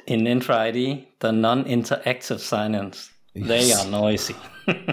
in 0.08 0.22
Entra 0.22 0.56
ID, 0.56 1.08
the 1.20 1.32
non-interactive 1.32 2.40
sign-ins. 2.40 3.12
Yes. 3.34 3.48
They 3.48 3.74
are 3.74 3.86
noisy. 3.90 4.36
yeah. 4.68 4.84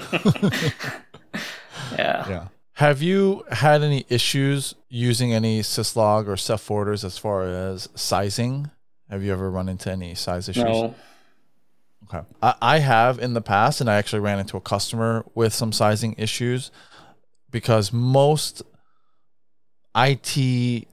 Yeah. 2.28 2.48
Have 2.74 3.00
you 3.00 3.44
had 3.50 3.82
any 3.82 4.04
issues 4.10 4.74
using 4.90 5.32
any 5.32 5.62
syslog 5.62 6.28
or 6.28 6.34
CEF 6.34 6.60
forwarders 6.60 7.04
as 7.04 7.16
far 7.16 7.44
as 7.44 7.88
sizing? 7.94 8.70
Have 9.08 9.22
you 9.22 9.32
ever 9.32 9.50
run 9.50 9.68
into 9.68 9.90
any 9.90 10.14
size 10.14 10.48
issues? 10.48 10.64
No. 10.64 10.94
Okay. 12.08 12.24
I, 12.42 12.54
I 12.60 12.78
have 12.78 13.18
in 13.18 13.34
the 13.34 13.40
past, 13.40 13.80
and 13.80 13.90
I 13.90 13.96
actually 13.96 14.20
ran 14.20 14.38
into 14.38 14.56
a 14.56 14.60
customer 14.60 15.24
with 15.34 15.52
some 15.52 15.72
sizing 15.72 16.14
issues 16.18 16.70
because 17.50 17.92
most 17.92 18.62
IT 19.96 20.86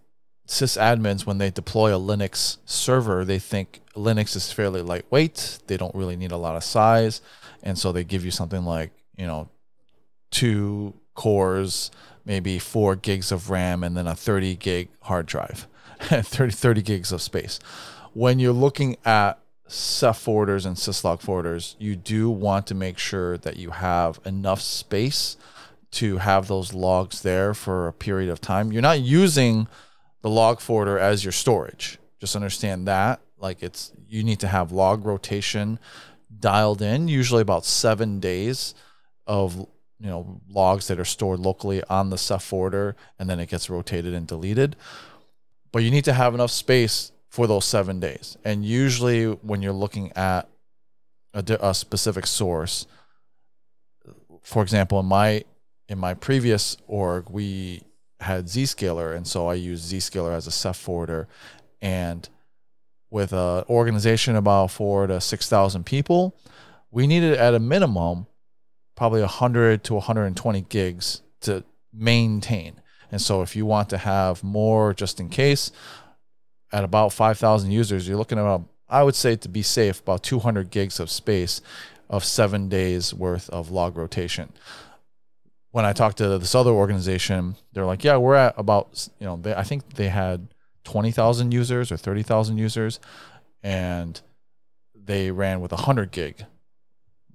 sysadmins, 0.47 1.25
when 1.25 1.37
they 1.37 1.51
deploy 1.51 1.95
a 1.95 1.99
Linux 1.99 2.57
server, 2.65 3.25
they 3.25 3.39
think 3.39 3.81
Linux 3.95 4.35
is 4.35 4.51
fairly 4.51 4.81
lightweight. 4.81 5.59
They 5.67 5.77
don't 5.77 5.93
really 5.95 6.15
need 6.15 6.31
a 6.31 6.37
lot 6.37 6.55
of 6.55 6.63
size. 6.63 7.21
And 7.61 7.77
so 7.77 7.91
they 7.91 8.03
give 8.03 8.25
you 8.25 8.31
something 8.31 8.65
like, 8.65 8.91
you 9.15 9.27
know, 9.27 9.49
two 10.31 10.93
cores, 11.15 11.91
maybe 12.25 12.59
four 12.59 12.95
gigs 12.95 13.31
of 13.31 13.49
RAM 13.49 13.83
and 13.83 13.95
then 13.95 14.07
a 14.07 14.15
30 14.15 14.55
gig 14.55 14.89
hard 15.01 15.25
drive, 15.25 15.67
30, 15.99 16.51
30 16.53 16.81
gigs 16.81 17.11
of 17.11 17.21
space. 17.21 17.59
When 18.13 18.39
you're 18.39 18.53
looking 18.53 18.97
at 19.05 19.39
CEF 19.67 20.23
forwarders 20.23 20.65
and 20.65 20.75
syslog 20.75 21.21
forwarders, 21.21 21.75
you 21.79 21.95
do 21.95 22.29
want 22.29 22.67
to 22.67 22.75
make 22.75 22.97
sure 22.97 23.37
that 23.37 23.57
you 23.57 23.71
have 23.71 24.19
enough 24.25 24.61
space 24.61 25.37
to 25.91 26.17
have 26.17 26.47
those 26.47 26.73
logs 26.73 27.21
there 27.21 27.53
for 27.53 27.87
a 27.87 27.93
period 27.93 28.29
of 28.29 28.41
time. 28.41 28.71
You're 28.71 28.81
not 28.81 28.99
using 28.99 29.67
the 30.21 30.29
log 30.29 30.59
forwarder 30.59 30.97
as 30.97 31.23
your 31.23 31.31
storage. 31.31 31.99
Just 32.19 32.35
understand 32.35 32.87
that. 32.87 33.21
Like 33.37 33.61
it's 33.61 33.91
you 34.07 34.23
need 34.23 34.39
to 34.39 34.47
have 34.47 34.71
log 34.71 35.05
rotation 35.05 35.79
dialed 36.39 36.81
in, 36.81 37.07
usually 37.07 37.41
about 37.41 37.65
seven 37.65 38.19
days 38.19 38.73
of 39.27 39.55
you 39.99 40.09
know 40.09 40.41
logs 40.49 40.87
that 40.87 40.99
are 40.99 41.05
stored 41.05 41.39
locally 41.39 41.83
on 41.89 42.09
the 42.09 42.15
CEF 42.15 42.41
forwarder, 42.41 42.95
and 43.17 43.29
then 43.29 43.39
it 43.39 43.49
gets 43.49 43.69
rotated 43.69 44.13
and 44.13 44.27
deleted. 44.27 44.75
But 45.71 45.83
you 45.83 45.91
need 45.91 46.05
to 46.05 46.13
have 46.13 46.33
enough 46.33 46.51
space 46.51 47.12
for 47.33 47.47
those 47.47 47.65
seven 47.65 47.99
days. 47.99 48.37
And 48.45 48.63
usually, 48.63 49.25
when 49.25 49.63
you're 49.63 49.73
looking 49.73 50.11
at 50.11 50.47
a, 51.33 51.43
a 51.59 51.73
specific 51.73 52.27
source, 52.27 52.85
for 54.43 54.61
example, 54.61 54.99
in 54.99 55.07
my 55.07 55.43
in 55.89 55.97
my 55.97 56.13
previous 56.13 56.77
org, 56.85 57.31
we 57.31 57.81
had 58.19 58.45
Zscaler, 58.45 59.15
and 59.15 59.25
so 59.27 59.47
I 59.47 59.55
used 59.55 59.91
Zscaler 59.91 60.31
as 60.31 60.45
a 60.45 60.51
CEF 60.51 60.75
forwarder. 60.75 61.27
And 61.81 62.29
with 63.09 63.33
an 63.33 63.63
organization 63.67 64.35
about 64.35 64.69
four 64.69 65.07
to 65.07 65.19
six 65.19 65.49
thousand 65.49 65.87
people, 65.87 66.35
we 66.91 67.07
needed 67.07 67.35
at 67.35 67.55
a 67.55 67.59
minimum 67.59 68.27
probably 68.95 69.21
100 69.21 69.83
to 69.85 69.95
120 69.95 70.61
gigs 70.69 71.23
to 71.41 71.63
maintain. 71.91 72.79
And 73.11 73.19
so 73.19 73.41
if 73.41 73.55
you 73.55 73.65
want 73.65 73.89
to 73.89 73.97
have 73.97 74.43
more 74.43 74.93
just 74.93 75.19
in 75.19 75.29
case, 75.29 75.71
at 76.73 76.83
about 76.83 77.13
5,000 77.13 77.71
users, 77.71 78.07
you're 78.07 78.17
looking 78.17 78.37
at 78.37 78.41
about, 78.41 78.63
I 78.89 79.03
would 79.03 79.15
say 79.15 79.35
to 79.37 79.47
be 79.47 79.61
safe, 79.61 80.01
about 80.01 80.23
200 80.23 80.71
gigs 80.71 80.99
of 80.99 81.09
space 81.09 81.61
of 82.09 82.25
seven 82.25 82.67
days 82.67 83.13
worth 83.13 83.49
of 83.51 83.71
log 83.71 83.95
rotation. 83.95 84.51
When 85.71 85.85
I 85.85 85.93
talked 85.93 86.17
to 86.17 86.37
this 86.37 86.55
other 86.55 86.71
organization, 86.71 87.55
they're 87.71 87.85
like, 87.85 88.03
yeah, 88.03 88.17
we're 88.17 88.35
at 88.35 88.55
about, 88.57 89.07
you 89.19 89.25
know, 89.25 89.37
they, 89.37 89.53
I 89.53 89.63
think 89.63 89.93
they 89.93 90.09
had 90.09 90.47
20,000 90.83 91.51
users 91.53 91.91
or 91.91 91.97
30,000 91.97 92.57
users, 92.57 92.99
and 93.61 94.19
they 94.93 95.31
ran 95.31 95.61
with 95.61 95.71
a 95.71 95.75
100 95.75 96.11
gig 96.11 96.45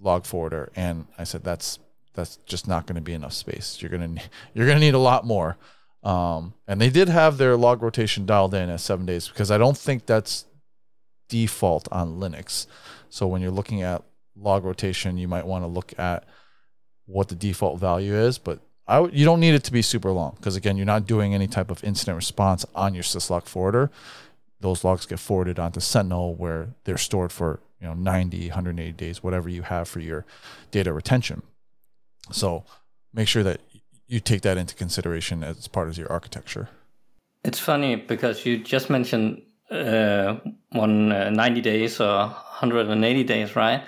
log 0.00 0.26
forwarder. 0.26 0.70
And 0.76 1.06
I 1.16 1.24
said, 1.24 1.42
that's 1.42 1.78
that's 2.14 2.36
just 2.46 2.66
not 2.66 2.86
going 2.86 2.96
to 2.96 3.00
be 3.00 3.14
enough 3.14 3.32
space. 3.32 3.78
You're 3.80 3.90
gonna 3.90 4.20
you're 4.52 4.66
gonna 4.66 4.80
need 4.80 4.94
a 4.94 4.98
lot 4.98 5.24
more. 5.24 5.56
Um, 6.02 6.54
and 6.66 6.80
they 6.80 6.90
did 6.90 7.08
have 7.08 7.38
their 7.38 7.56
log 7.56 7.82
rotation 7.82 8.24
dialed 8.24 8.54
in 8.54 8.70
at 8.70 8.80
seven 8.80 9.04
days 9.04 9.28
because 9.28 9.50
I 9.50 9.58
don't 9.58 9.76
think 9.76 10.06
that's 10.06 10.44
default 11.28 11.88
on 11.90 12.18
Linux. 12.18 12.66
So 13.10 13.26
when 13.26 13.42
you're 13.42 13.50
looking 13.50 13.82
at 13.82 14.04
log 14.36 14.64
rotation, 14.64 15.18
you 15.18 15.28
might 15.28 15.46
want 15.46 15.64
to 15.64 15.68
look 15.68 15.98
at 15.98 16.24
what 17.06 17.28
the 17.28 17.34
default 17.34 17.80
value 17.80 18.14
is, 18.14 18.38
but 18.38 18.60
I 18.86 18.96
w- 18.96 19.16
you 19.16 19.24
don't 19.24 19.40
need 19.40 19.54
it 19.54 19.64
to 19.64 19.72
be 19.72 19.82
super 19.82 20.10
long 20.10 20.34
because 20.36 20.56
again, 20.56 20.76
you're 20.76 20.86
not 20.86 21.06
doing 21.06 21.34
any 21.34 21.46
type 21.46 21.70
of 21.70 21.82
incident 21.84 22.16
response 22.16 22.64
on 22.74 22.94
your 22.94 23.02
syslog 23.02 23.46
forwarder. 23.46 23.90
Those 24.60 24.84
logs 24.84 25.06
get 25.06 25.18
forwarded 25.18 25.58
onto 25.58 25.80
Sentinel 25.80 26.34
where 26.34 26.74
they're 26.84 26.98
stored 26.98 27.32
for 27.32 27.60
you 27.80 27.86
know 27.86 27.94
90, 27.94 28.48
180 28.48 28.92
days, 28.92 29.22
whatever 29.22 29.48
you 29.48 29.62
have 29.62 29.88
for 29.88 30.00
your 30.00 30.24
data 30.70 30.92
retention. 30.92 31.42
So 32.32 32.64
make 33.12 33.28
sure 33.28 33.42
that 33.42 33.60
you 34.08 34.20
take 34.20 34.40
that 34.42 34.56
into 34.56 34.74
consideration 34.74 35.44
as 35.44 35.68
part 35.68 35.88
of 35.88 35.96
your 35.96 36.10
architecture. 36.10 36.68
It's 37.44 37.58
funny 37.58 37.96
because 37.96 38.44
you 38.44 38.58
just 38.58 38.90
mentioned 38.90 39.42
uh, 39.70 40.36
one 40.70 41.12
uh, 41.12 41.30
90 41.30 41.60
days 41.60 42.00
or 42.00 42.26
180 42.26 43.24
days, 43.24 43.54
right? 43.54 43.86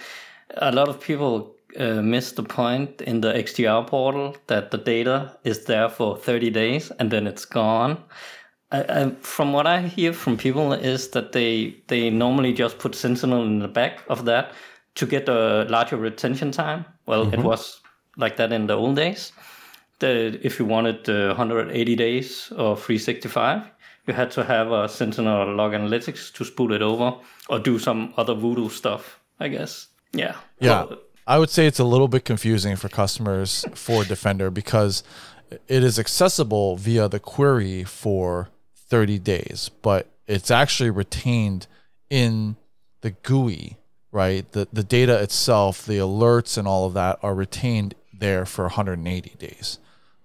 A 0.59 0.73
lot 0.73 0.89
of 0.89 1.01
people 1.01 1.57
uh, 1.79 2.03
miss 2.03 2.33
the 2.33 2.43
point 2.43 3.01
in 3.03 3.21
the 3.21 3.33
XDR 3.33 3.87
portal 3.87 4.37
that 4.47 4.71
the 4.71 4.79
data 4.79 5.37
is 5.45 5.65
there 5.65 5.89
for 5.89 6.17
30 6.17 6.51
days 6.51 6.93
and 6.99 7.11
then 7.11 7.27
it's 7.27 7.45
gone. 7.45 8.03
I, 8.73 8.83
I, 8.83 9.11
from 9.21 9.53
what 9.53 9.67
I 9.67 9.83
hear 9.83 10.13
from 10.13 10.37
people 10.37 10.73
is 10.73 11.09
that 11.11 11.33
they 11.33 11.83
they 11.89 12.11
normally 12.11 12.53
just 12.53 12.79
put 12.79 12.95
Sentinel 12.95 13.45
in 13.45 13.59
the 13.59 13.69
back 13.69 14.01
of 14.09 14.27
that 14.27 14.53
to 14.97 15.07
get 15.07 15.29
a 15.29 15.65
larger 15.69 15.97
retention 15.97 16.53
time. 16.53 16.85
Well, 17.07 17.25
mm-hmm. 17.25 17.41
it 17.41 17.43
was 17.43 17.81
like 18.17 18.37
that 18.37 18.53
in 18.53 18.67
the 18.67 18.75
old 18.75 18.97
days 18.97 19.33
the, 20.01 20.41
if 20.43 20.59
you 20.59 20.65
wanted 20.65 21.09
uh, 21.09 21.29
180 21.29 21.97
days 21.97 22.53
or 22.53 22.77
365, 22.77 23.71
you 24.07 24.15
had 24.15 24.31
to 24.33 24.45
have 24.45 24.73
a 24.73 24.89
Sentinel 24.89 25.55
log 25.55 25.73
analytics 25.73 26.33
to 26.35 26.45
spool 26.45 26.73
it 26.73 26.83
over 26.83 27.17
or 27.49 27.59
do 27.59 27.79
some 27.79 28.13
other 28.17 28.35
voodoo 28.35 28.69
stuff, 28.69 29.21
I 29.39 29.49
guess. 29.49 29.87
Yeah. 30.13 30.37
Yeah. 30.59 30.87
I 31.27 31.39
would 31.39 31.51
say 31.51 31.67
it's 31.67 31.79
a 31.79 31.85
little 31.85 32.09
bit 32.09 32.25
confusing 32.25 32.77
for 32.77 32.89
customers 32.89 33.65
for 33.75 34.05
Defender 34.05 34.51
because 34.51 35.05
it 35.69 35.85
is 35.85 35.99
accessible 35.99 36.77
via 36.77 37.09
the 37.09 37.21
query 37.21 37.85
for 37.85 38.49
30 38.89 39.19
days, 39.21 39.71
but 39.83 40.09
it's 40.27 40.51
actually 40.51 40.91
retained 40.91 41.67
in 42.09 42.57
the 43.03 43.11
GUI, 43.11 43.79
right? 44.11 44.51
The 44.53 44.69
the 44.73 44.83
data 44.83 45.23
itself, 45.23 45.85
the 45.87 45.99
alerts 45.99 46.59
and 46.59 46.67
all 46.67 46.87
of 46.87 46.95
that 46.95 47.19
are 47.23 47.35
retained 47.35 47.95
there 48.13 48.45
for 48.45 48.65
180 48.65 49.35
days. 49.39 49.79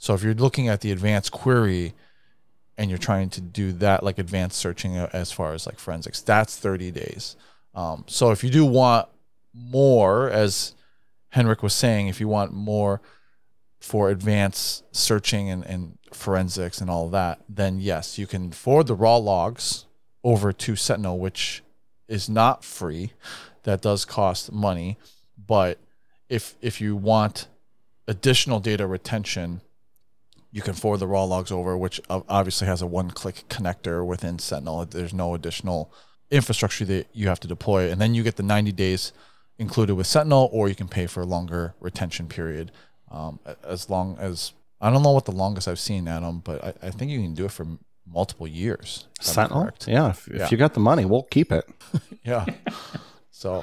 So 0.06 0.14
if 0.14 0.22
you're 0.22 0.36
looking 0.36 0.68
at 0.68 0.82
the 0.82 0.92
advanced 0.92 1.32
query 1.32 1.96
and 2.78 2.92
you're 2.92 3.00
trying 3.00 3.32
to 3.32 3.42
do 3.42 3.72
that 3.72 4.04
like 4.04 4.20
advanced 4.20 4.60
searching 4.60 4.96
as 4.96 5.32
far 5.32 5.56
as 5.56 5.66
like 5.66 5.80
forensics, 5.80 6.22
that's 6.22 6.56
30 6.56 6.92
days. 6.92 7.36
Um, 7.74 8.04
so 8.06 8.30
if 8.30 8.44
you 8.44 8.52
do 8.52 8.68
want 8.68 9.08
more, 9.52 10.30
as 10.30 10.76
Henrik 11.30 11.64
was 11.64 11.74
saying, 11.74 12.08
if 12.08 12.20
you 12.20 12.28
want 12.28 12.54
more 12.54 13.02
for 13.80 14.12
advanced 14.12 14.84
searching 14.96 15.50
and, 15.50 15.66
and 15.66 15.98
forensics 16.14 16.82
and 16.82 16.90
all 16.92 17.10
that, 17.10 17.40
then 17.50 17.80
yes, 17.80 18.20
you 18.20 18.28
can 18.28 18.52
forward 18.52 18.86
the 18.86 18.94
raw 18.94 19.18
logs 19.18 19.86
over 20.24 20.54
to 20.54 20.76
Sentinel, 20.76 21.18
which 21.18 21.64
is 22.08 22.30
not 22.30 22.64
free. 22.64 23.14
That 23.64 23.82
does 23.82 24.06
cost 24.06 24.52
money, 24.52 25.00
but 25.36 25.80
if 26.30 26.54
if 26.62 26.80
you 26.80 26.96
want 26.96 27.48
additional 28.08 28.60
data 28.60 28.86
retention, 28.86 29.62
you 30.56 30.62
can 30.62 30.74
forward 30.74 31.00
the 31.00 31.08
raw 31.08 31.26
logs 31.26 31.52
over, 31.52 31.78
which 31.78 32.00
obviously 32.10 32.66
has 32.66 32.82
a 32.82 32.88
one-click 32.88 33.44
connector 33.50 34.06
within 34.06 34.40
Sentinel. 34.40 34.86
There's 34.86 35.14
no 35.14 35.34
additional 35.34 35.92
infrastructure 36.32 36.86
that 36.86 37.08
you 37.12 37.28
have 37.28 37.42
to 37.42 37.48
deploy, 37.50 37.92
and 37.92 38.00
then 38.00 38.16
you 38.16 38.24
get 38.24 38.38
the 38.38 38.44
90 38.44 38.72
days 38.72 39.12
included 39.60 39.96
with 39.96 40.08
Sentinel, 40.08 40.50
or 40.54 40.70
you 40.70 40.76
can 40.76 40.88
pay 40.88 41.08
for 41.08 41.20
a 41.20 41.26
longer 41.26 41.76
retention 41.82 42.30
period. 42.30 42.72
Um, 43.12 43.42
as 43.66 43.90
long 43.90 44.18
as 44.18 44.54
I 44.80 44.90
don't 44.92 45.04
know 45.04 45.12
what 45.12 45.26
the 45.26 45.34
longest 45.34 45.68
I've 45.68 45.78
seen, 45.78 46.08
Adam, 46.08 46.40
but 46.40 46.64
I, 46.64 46.88
I 46.88 46.90
think 46.90 47.12
you 47.12 47.20
can 47.20 47.34
do 47.34 47.44
it 47.44 47.52
for 47.52 47.68
multiple 48.08 48.48
years. 48.48 49.08
Sentinel, 49.20 49.72
yeah. 49.86 50.12
If, 50.12 50.30
yeah. 50.34 50.46
if 50.46 50.54
you 50.54 50.58
got 50.58 50.74
the 50.74 50.80
money, 50.80 51.04
we'll 51.04 51.24
keep 51.24 51.52
it. 51.52 51.68
yeah. 52.24 52.46
so, 53.30 53.62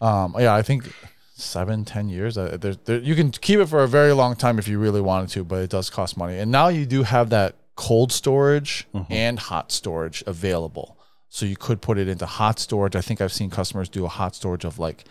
um, 0.00 0.34
yeah, 0.38 0.54
I 0.54 0.62
think 0.62 0.90
seven, 1.36 1.84
ten 1.84 2.08
years. 2.08 2.38
Uh, 2.38 2.56
there, 2.58 2.74
there, 2.74 2.98
you 2.98 3.14
can 3.14 3.30
keep 3.30 3.60
it 3.60 3.66
for 3.66 3.82
a 3.82 3.88
very 3.88 4.12
long 4.12 4.34
time 4.34 4.58
if 4.58 4.66
you 4.66 4.78
really 4.78 5.00
wanted 5.00 5.28
to, 5.30 5.44
but 5.44 5.62
it 5.62 5.70
does 5.70 5.90
cost 5.90 6.16
money. 6.16 6.38
And 6.38 6.50
now 6.50 6.68
you 6.68 6.86
do 6.86 7.02
have 7.02 7.30
that 7.30 7.56
cold 7.76 8.10
storage 8.10 8.88
mm-hmm. 8.94 9.12
and 9.12 9.38
hot 9.38 9.70
storage 9.70 10.24
available. 10.26 10.98
So 11.28 11.44
you 11.44 11.56
could 11.56 11.82
put 11.82 11.98
it 11.98 12.08
into 12.08 12.24
hot 12.24 12.58
storage. 12.58 12.96
I 12.96 13.02
think 13.02 13.20
I've 13.20 13.32
seen 13.32 13.50
customers 13.50 13.88
do 13.88 14.06
a 14.06 14.08
hot 14.08 14.34
storage 14.34 14.64
of 14.64 14.78
like 14.78 15.04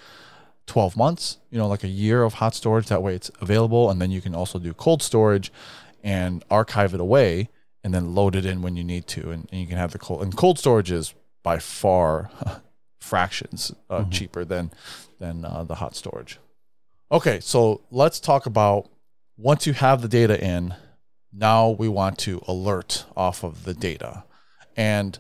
12 0.65 0.97
months, 0.97 1.38
you 1.51 1.59
know, 1.59 1.67
like 1.67 1.83
a 1.83 1.88
year 1.89 2.23
of 2.23 2.35
hot 2.35 2.55
storage. 2.55 2.88
That 2.88 3.03
way 3.03 3.13
it's 3.13 3.29
available. 3.39 3.91
And 3.91 4.01
then 4.01 4.09
you 4.09 4.21
can 4.21 4.33
also 4.33 4.57
do 4.57 4.73
cold 4.73 5.03
storage 5.03 5.51
and 6.03 6.43
archive 6.49 6.95
it 6.95 6.99
away 6.99 7.49
and 7.83 7.93
then 7.93 8.15
load 8.15 8.35
it 8.35 8.45
in 8.45 8.63
when 8.63 8.75
you 8.75 8.83
need 8.83 9.05
to. 9.07 9.29
And, 9.29 9.47
and 9.51 9.61
you 9.61 9.67
can 9.67 9.77
have 9.77 9.91
the 9.91 9.99
cold, 9.99 10.23
and 10.23 10.35
cold 10.35 10.57
storage 10.57 10.91
is 10.91 11.13
by 11.43 11.59
far 11.59 12.31
fractions 13.05 13.71
uh, 13.89 13.99
mm-hmm. 13.99 14.09
cheaper 14.09 14.43
than 14.43 14.71
than 15.19 15.45
uh, 15.45 15.63
the 15.63 15.75
hot 15.75 15.95
storage. 15.95 16.39
Okay, 17.11 17.39
so 17.39 17.81
let's 17.91 18.19
talk 18.19 18.45
about 18.45 18.89
once 19.37 19.67
you 19.67 19.73
have 19.73 20.01
the 20.01 20.07
data 20.07 20.43
in, 20.43 20.73
now 21.31 21.69
we 21.69 21.87
want 21.87 22.17
to 22.19 22.41
alert 22.47 23.05
off 23.15 23.43
of 23.43 23.63
the 23.63 23.73
data. 23.73 24.23
And 24.75 25.19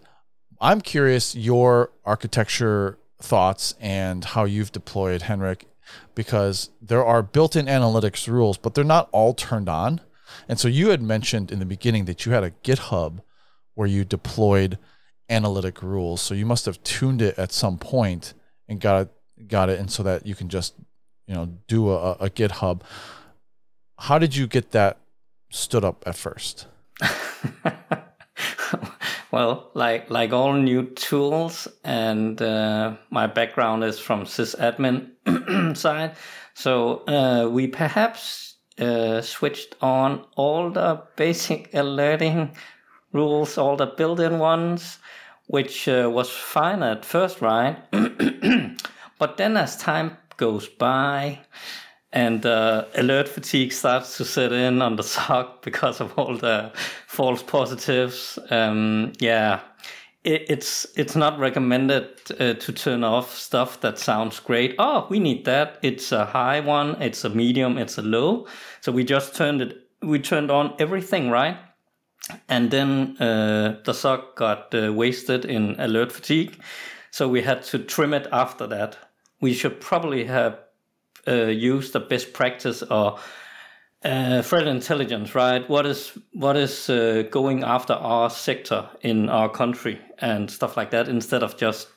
I'm 0.59 0.81
curious 0.81 1.35
your 1.35 1.91
architecture 2.03 2.97
thoughts 3.21 3.75
and 3.79 4.23
how 4.25 4.45
you've 4.45 4.71
deployed 4.71 5.23
Henrik 5.23 5.65
because 6.15 6.69
there 6.81 7.05
are 7.05 7.21
built-in 7.21 7.67
analytics 7.67 8.27
rules, 8.27 8.57
but 8.57 8.73
they're 8.73 8.83
not 8.83 9.09
all 9.11 9.33
turned 9.33 9.69
on. 9.69 10.01
And 10.47 10.59
so 10.59 10.67
you 10.67 10.89
had 10.89 11.01
mentioned 11.01 11.51
in 11.51 11.59
the 11.59 11.65
beginning 11.65 12.05
that 12.05 12.25
you 12.25 12.31
had 12.31 12.43
a 12.43 12.51
GitHub 12.51 13.21
where 13.75 13.87
you 13.87 14.03
deployed 14.03 14.77
analytic 15.29 15.81
rules. 15.81 16.21
So 16.21 16.33
you 16.33 16.45
must 16.45 16.65
have 16.65 16.81
tuned 16.83 17.21
it 17.21 17.37
at 17.37 17.51
some 17.51 17.77
point 17.77 18.33
and 18.67 18.79
got 18.79 19.01
it 19.01 19.11
got 19.49 19.69
it 19.69 19.77
and 19.77 19.91
so 19.91 20.01
that 20.01 20.25
you 20.25 20.33
can 20.33 20.47
just 20.47 20.75
you 21.27 21.35
know 21.35 21.57
do 21.67 21.89
a, 21.91 22.13
a 22.13 22.29
GitHub. 22.29 22.81
How 23.97 24.19
did 24.19 24.35
you 24.35 24.47
get 24.47 24.71
that 24.71 24.97
stood 25.51 25.83
up 25.83 26.03
at 26.05 26.15
first? 26.15 26.67
well, 29.31 29.71
like 29.73 30.09
like 30.09 30.33
all 30.33 30.53
new 30.53 30.85
tools, 30.91 31.67
and 31.83 32.41
uh, 32.41 32.95
my 33.09 33.27
background 33.27 33.83
is 33.83 33.99
from 33.99 34.25
sysadmin 34.25 35.11
side, 35.77 36.15
so 36.53 37.03
uh, 37.07 37.49
we 37.49 37.67
perhaps 37.67 38.55
uh, 38.79 39.21
switched 39.21 39.75
on 39.81 40.25
all 40.35 40.69
the 40.69 41.01
basic 41.15 41.73
alerting 41.73 42.55
rules, 43.15 43.57
all 43.57 43.75
the 43.75 43.87
built-in 43.87 44.37
ones, 44.39 44.99
which 45.47 45.87
uh, 45.87 46.09
was 46.11 46.29
fine 46.29 46.83
at 46.83 47.05
first, 47.05 47.41
right? 47.41 47.77
but 49.19 49.37
then 49.37 49.57
as 49.57 49.77
time 49.77 50.17
goes 50.37 50.67
by, 50.67 51.39
and 52.11 52.45
uh, 52.45 52.85
alert 52.95 53.27
fatigue 53.27 53.73
starts 53.73 54.17
to 54.17 54.25
set 54.25 54.51
in 54.51 54.81
on 54.81 54.95
the 54.95 55.03
SOC 55.15 55.61
because 55.61 55.99
of 55.99 56.17
all 56.17 56.37
the 56.37 56.71
false 57.07 57.43
positives. 57.43 58.39
Um, 58.49 59.11
yeah, 59.19 59.59
it, 60.23 60.45
it's 60.49 60.87
it's 60.95 61.15
not 61.15 61.37
recommended 61.39 62.07
uh, 62.39 62.53
to 62.53 62.73
turn 62.73 63.03
off 63.03 63.37
stuff 63.37 63.81
that 63.81 63.99
sounds 63.99 64.39
great. 64.39 64.75
Oh, 64.79 65.07
we 65.09 65.19
need 65.19 65.45
that. 65.45 65.77
It's 65.81 66.11
a 66.11 66.25
high 66.25 66.61
one. 66.61 67.01
It's 67.01 67.23
a 67.25 67.29
medium. 67.29 67.77
It's 67.77 67.97
a 67.97 68.01
low. 68.01 68.47
So 68.81 68.91
we 68.91 69.03
just 69.03 69.35
turned 69.35 69.61
it. 69.61 69.77
We 70.01 70.19
turned 70.19 70.51
on 70.51 70.73
everything 70.79 71.29
right, 71.29 71.57
and 72.49 72.71
then 72.71 73.17
uh, 73.19 73.79
the 73.83 73.93
SOC 73.93 74.35
got 74.35 74.73
uh, 74.73 74.91
wasted 74.93 75.45
in 75.45 75.75
alert 75.79 76.11
fatigue. 76.11 76.59
So 77.11 77.27
we 77.27 77.41
had 77.41 77.63
to 77.63 77.79
trim 77.79 78.13
it 78.13 78.27
after 78.31 78.67
that. 78.67 78.97
We 79.41 79.53
should 79.53 79.79
probably 79.79 80.25
have 80.25 80.59
uh, 81.27 81.45
use 81.45 81.91
the 81.91 81.99
best 81.99 82.33
practice 82.33 82.83
or 82.83 83.19
uh, 84.03 84.41
threat 84.41 84.67
intelligence, 84.67 85.33
right? 85.33 85.67
What 85.69 85.85
is 85.85 86.17
what 86.33 86.55
is 86.57 86.89
uh, 86.89 87.23
going 87.31 87.63
after 87.63 87.93
our 87.93 88.29
sector 88.29 88.89
in 89.01 89.29
our 89.29 89.49
country 89.49 89.99
and 90.19 90.49
stuff 90.49 90.77
like 90.77 90.91
that, 90.91 91.07
instead 91.07 91.43
of 91.43 91.57
just 91.57 91.87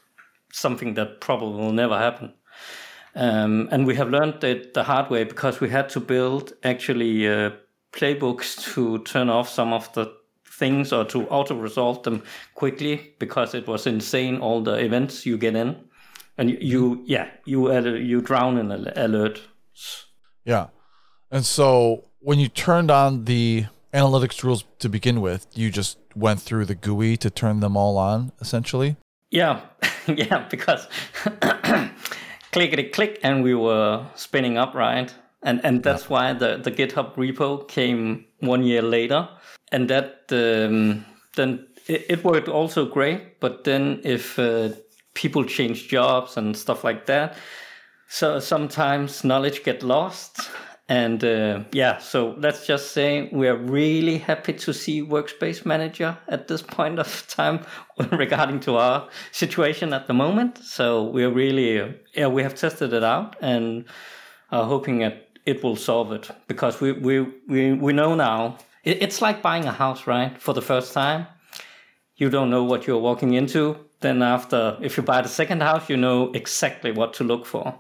something 0.53 0.95
that 0.95 1.21
probably 1.21 1.61
will 1.61 1.73
never 1.73 1.99
happen. 1.99 2.33
Um, 3.15 3.69
and 3.71 3.87
we 3.87 3.97
have 3.97 4.11
learned 4.11 4.45
it 4.45 4.75
the 4.75 4.85
hard 4.85 5.11
way 5.11 5.25
because 5.25 5.61
we 5.61 5.69
had 5.69 5.89
to 5.91 6.01
build 6.01 6.53
actually 6.63 7.29
uh, 7.29 7.51
playbooks 7.93 8.73
to 8.75 8.99
turn 9.05 9.29
off 9.29 9.49
some 9.49 9.73
of 9.73 9.93
the 9.95 10.18
things 10.59 10.93
or 10.93 11.05
to 11.05 11.27
auto 11.29 11.55
resolve 11.55 12.03
them 12.03 12.23
quickly 12.55 13.15
because 13.19 13.55
it 13.55 13.67
was 13.67 13.87
insane 13.87 14.39
all 14.39 14.61
the 14.61 14.75
events 14.75 15.25
you 15.25 15.39
get 15.39 15.55
in. 15.55 15.77
And 16.37 16.51
you, 16.51 16.59
you 16.61 17.03
yeah 17.07 17.29
you 17.47 17.73
you 17.97 18.21
drown 18.21 18.59
in 18.59 18.69
alerts 18.69 19.41
yeah. 20.45 20.69
And 21.31 21.45
so 21.45 22.05
when 22.21 22.39
you 22.39 22.49
turned 22.49 22.91
on 22.91 23.25
the 23.25 23.67
analytics 23.93 24.43
rules 24.43 24.65
to 24.79 24.89
begin 24.89 25.21
with 25.21 25.47
you 25.55 25.71
just 25.71 25.99
went 26.15 26.41
through 26.41 26.65
the 26.65 26.75
gui 26.75 27.17
to 27.19 27.31
turn 27.31 27.61
them 27.61 27.77
all 27.77 27.99
on 27.99 28.33
essentially? 28.41 28.97
Yeah. 29.31 29.61
Yeah 30.07 30.49
because 30.49 30.89
clickety 32.53 32.85
click 32.85 33.19
and 33.23 33.43
we 33.43 33.55
were 33.55 34.07
spinning 34.15 34.57
up 34.57 34.75
right? 34.75 35.13
And 35.43 35.61
and 35.65 35.83
that's 35.83 36.05
yeah. 36.05 36.09
why 36.09 36.33
the 36.33 36.57
the 36.57 36.71
github 36.71 37.15
repo 37.17 37.69
came 37.69 38.25
one 38.41 38.63
year 38.63 38.81
later 38.81 39.29
and 39.73 39.89
that 39.89 40.25
um, 40.31 41.05
then 41.37 41.67
it, 41.87 42.07
it, 42.09 42.25
worked 42.25 42.49
also 42.49 42.87
great 42.87 43.41
but 43.41 43.65
then 43.65 44.01
if 44.05 44.39
uh, 44.39 44.71
people 45.19 45.45
change 45.45 45.89
jobs 45.89 46.37
and 46.37 46.57
stuff 46.57 46.85
like 46.85 47.07
that. 47.07 47.35
So 48.09 48.39
sometimes 48.39 49.25
knowledge 49.25 49.65
get 49.65 49.83
lost. 49.83 50.49
And 50.89 51.23
uh, 51.23 51.65
yeah, 51.73 51.99
so 51.99 52.35
let's 52.39 52.67
just 52.67 52.93
say 52.93 53.29
we 53.33 53.49
are 53.49 53.57
really 53.57 54.19
happy 54.19 54.55
to 54.55 54.73
see 54.73 55.03
Workspace 55.03 55.67
Manager 55.67 56.17
at 56.29 56.49
this 56.49 56.63
point 56.63 56.99
of 56.99 57.27
time 57.29 57.61
regarding 58.13 58.61
to 58.61 58.77
our 58.77 59.09
situation 59.33 59.93
at 59.93 60.07
the 60.07 60.15
moment. 60.15 60.59
So 60.59 61.03
we're 61.03 61.33
really, 61.33 61.95
yeah, 62.15 62.29
we 62.29 62.43
have 62.43 62.55
tested 62.55 62.93
it 62.93 63.05
out 63.05 63.37
and 63.43 63.85
are 64.51 64.65
hoping 64.65 65.01
that 65.01 65.29
it 65.45 65.63
will 65.63 65.77
solve 65.77 66.13
it 66.13 66.31
because 66.47 66.81
we, 66.81 66.93
we, 66.93 67.21
we, 67.49 67.73
we 67.73 67.93
know 67.93 68.15
now 68.15 68.57
it, 68.89 69.03
it's 69.03 69.21
like 69.21 69.43
buying 69.43 69.67
a 69.67 69.73
house, 69.73 70.07
right? 70.07 70.41
For 70.41 70.55
the 70.55 70.63
first 70.63 70.93
time, 70.93 71.27
you 72.17 72.31
don't 72.31 72.51
know 72.51 72.65
what 72.65 72.87
you're 72.87 72.99
walking 72.99 73.35
into. 73.35 73.77
Then 74.01 74.23
after 74.23 74.79
if 74.81 74.97
you 74.97 75.03
buy 75.03 75.23
the 75.23 75.29
second 75.29 75.61
house 75.63 75.89
you 75.89 75.97
know 75.97 76.31
exactly 76.33 76.93
what 76.93 77.15
to 77.15 77.25
look 77.25 77.47
for. 77.47 77.79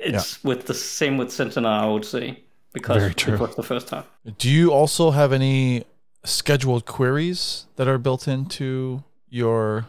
It's 0.00 0.38
yeah. 0.42 0.48
with 0.48 0.66
the 0.66 0.74
same 0.74 1.16
with 1.16 1.32
sentinel 1.32 1.72
i 1.72 1.86
would 1.86 2.04
say 2.04 2.44
because 2.72 3.02
it 3.02 3.40
was 3.40 3.56
the 3.56 3.62
first 3.62 3.88
time. 3.88 4.04
Do 4.36 4.48
you 4.48 4.70
also 4.70 5.10
have 5.10 5.32
any 5.32 5.84
scheduled 6.24 6.84
queries 6.84 7.66
that 7.76 7.88
are 7.88 7.98
built 7.98 8.28
into 8.28 9.02
your 9.28 9.86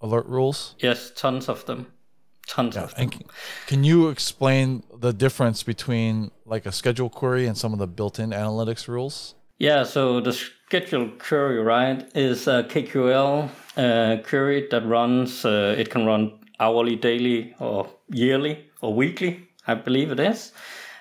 alert 0.00 0.26
rules? 0.26 0.74
Yes 0.78 1.10
tons 1.16 1.48
of 1.48 1.64
them. 1.64 1.86
Tons 2.46 2.76
yeah. 2.76 2.84
of 2.84 2.94
them. 2.94 3.10
and 3.10 3.24
can 3.66 3.84
you 3.84 4.08
explain 4.08 4.82
the 4.94 5.12
difference 5.12 5.62
between 5.62 6.30
like 6.44 6.66
a 6.66 6.72
scheduled 6.72 7.12
query 7.12 7.46
and 7.46 7.56
some 7.56 7.72
of 7.72 7.78
the 7.78 7.86
built-in 7.86 8.30
analytics 8.30 8.86
rules 8.88 9.34
yeah 9.58 9.82
so 9.82 10.20
the 10.20 10.32
scheduled 10.32 11.18
query 11.18 11.58
right 11.62 12.10
is 12.16 12.46
a 12.46 12.64
kql 12.64 13.50
uh, 13.78 14.16
query 14.24 14.66
that 14.70 14.84
runs. 14.84 15.44
Uh, 15.44 15.74
it 15.78 15.90
can 15.90 16.04
run 16.04 16.32
hourly, 16.60 16.96
daily, 16.96 17.54
or 17.60 17.88
yearly, 18.10 18.66
or 18.80 18.92
weekly. 18.92 19.48
I 19.66 19.74
believe 19.74 20.10
it 20.10 20.20
is, 20.20 20.52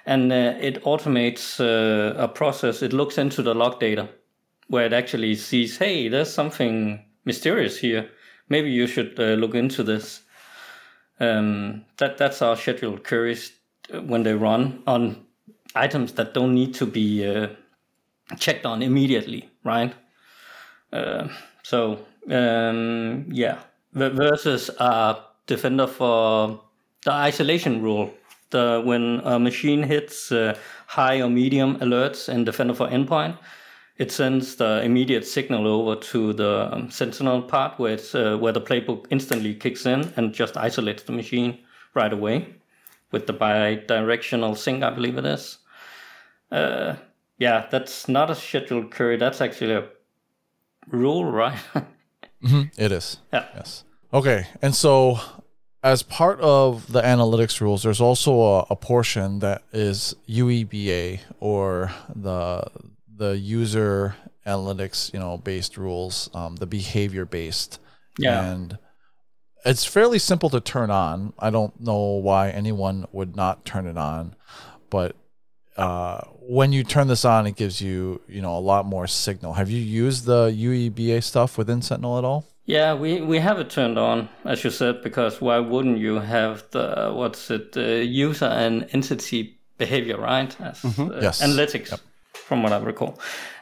and 0.05 0.31
uh, 0.31 0.53
it 0.59 0.83
automates 0.83 1.59
uh, 1.59 2.15
a 2.17 2.27
process. 2.27 2.83
It 2.83 2.93
looks 2.93 3.17
into 3.17 3.41
the 3.41 3.55
log 3.55 3.79
data, 3.79 4.09
where 4.67 4.85
it 4.85 4.93
actually 4.93 5.35
sees, 5.35 5.77
hey, 5.77 6.07
there's 6.09 6.31
something 6.31 7.03
mysterious 7.25 7.77
here. 7.77 8.09
Maybe 8.49 8.69
you 8.69 8.87
should 8.87 9.19
uh, 9.19 9.33
look 9.33 9.55
into 9.55 9.83
this. 9.83 10.21
Um, 11.19 11.85
that 11.97 12.17
that's 12.17 12.43
our 12.43 12.55
scheduled 12.55 13.03
queries 13.03 13.51
uh, 13.91 14.01
when 14.01 14.21
they 14.21 14.33
run 14.33 14.83
on 14.85 15.25
items 15.73 16.13
that 16.13 16.35
don't 16.35 16.53
need 16.53 16.75
to 16.75 16.85
be 16.85 17.25
checked 18.37 18.65
on 18.65 18.81
immediately, 18.81 19.49
right? 19.63 19.93
so 21.63 21.99
um, 22.29 23.25
yeah, 23.29 23.59
versus 23.93 24.69
a 24.79 25.17
defender 25.45 25.87
for 25.87 26.61
the 27.03 27.11
isolation 27.11 27.81
rule. 27.81 28.13
The 28.49 28.81
when 28.85 29.21
a 29.25 29.39
machine 29.39 29.83
hits 29.83 30.31
uh, 30.31 30.57
high 30.87 31.21
or 31.21 31.29
medium 31.29 31.77
alerts 31.79 32.29
in 32.29 32.45
defender 32.45 32.73
for 32.73 32.87
endpoint, 32.87 33.37
it 33.97 34.11
sends 34.11 34.55
the 34.55 34.81
immediate 34.83 35.25
signal 35.25 35.67
over 35.67 35.99
to 35.99 36.33
the 36.33 36.73
um, 36.73 36.89
sentinel 36.89 37.41
part 37.41 37.77
where 37.77 37.93
it's 37.93 38.15
uh, 38.15 38.37
where 38.37 38.53
the 38.53 38.61
playbook 38.61 39.05
instantly 39.09 39.53
kicks 39.53 39.85
in 39.85 40.13
and 40.15 40.33
just 40.33 40.55
isolates 40.55 41.03
the 41.03 41.11
machine 41.11 41.59
right 41.93 42.13
away 42.13 42.55
with 43.11 43.25
the 43.25 43.33
bi-directional 43.33 44.55
sync, 44.55 44.83
I 44.83 44.89
believe 44.91 45.17
it 45.17 45.25
is. 45.25 45.57
Uh, 46.51 46.95
yeah, 47.37 47.67
that's 47.69 48.07
not 48.07 48.29
a 48.29 48.35
scheduled 48.35 48.93
query. 48.93 49.17
That's 49.17 49.41
actually 49.41 49.73
a 49.73 49.87
rule, 50.89 51.25
right? 51.25 51.59
Mm-hmm. 52.43 52.79
It 52.79 52.91
is. 52.91 53.17
Yeah. 53.33 53.45
Yes. 53.55 53.83
Okay. 54.13 54.45
And 54.61 54.75
so, 54.75 55.19
as 55.83 56.03
part 56.03 56.39
of 56.39 56.91
the 56.91 57.01
analytics 57.01 57.59
rules, 57.61 57.81
there's 57.81 57.99
also 57.99 58.39
a, 58.39 58.59
a 58.69 58.75
portion 58.75 59.39
that 59.39 59.63
is 59.73 60.15
UEBA 60.29 61.21
or 61.39 61.91
the 62.15 62.63
the 63.15 63.37
user 63.37 64.15
analytics, 64.45 65.11
you 65.13 65.19
know, 65.19 65.37
based 65.37 65.77
rules, 65.77 66.29
um, 66.33 66.57
the 66.57 66.67
behavior 66.67 67.25
based. 67.25 67.79
Yeah. 68.19 68.45
And 68.45 68.77
it's 69.65 69.83
fairly 69.83 70.19
simple 70.19 70.49
to 70.51 70.61
turn 70.61 70.91
on. 70.91 71.33
I 71.39 71.49
don't 71.49 71.79
know 71.81 71.97
why 71.97 72.49
anyone 72.49 73.07
would 73.11 73.35
not 73.35 73.65
turn 73.65 73.87
it 73.87 73.97
on, 73.97 74.35
but 74.89 75.15
uh, 75.75 76.21
when 76.47 76.71
you 76.71 76.83
turn 76.83 77.07
this 77.07 77.25
on, 77.25 77.45
it 77.45 77.55
gives 77.55 77.81
you 77.81 78.21
you 78.27 78.41
know 78.41 78.57
a 78.57 78.59
lot 78.59 78.85
more 78.85 79.07
signal. 79.07 79.53
Have 79.53 79.69
you 79.69 79.79
used 79.79 80.25
the 80.25 80.47
UEBA 80.49 81.23
stuff 81.23 81.57
within 81.57 81.81
Sentinel 81.81 82.17
at 82.17 82.23
all? 82.23 82.45
Yeah, 82.65 82.95
we, 82.95 83.21
we 83.21 83.39
have 83.39 83.59
it 83.59 83.69
turned 83.69 83.97
on, 83.97 84.27
as 84.43 84.61
you 84.65 84.71
said, 84.71 85.01
because 85.01 85.39
why 85.39 85.57
wouldn't 85.59 85.99
you 85.99 86.15
have 86.19 86.65
the 86.71 87.13
what's 87.15 87.49
it 87.49 87.71
the 87.71 88.03
user 88.05 88.45
and 88.45 88.87
entity 88.91 89.57
behavior, 89.77 90.17
right? 90.17 90.59
As, 90.59 90.81
mm-hmm. 90.81 91.11
uh, 91.11 91.19
yes. 91.21 91.41
Analytics, 91.41 91.91
yep. 91.91 92.01
from 92.33 92.63
what 92.63 92.73
I 92.73 92.79
recall. 92.79 93.19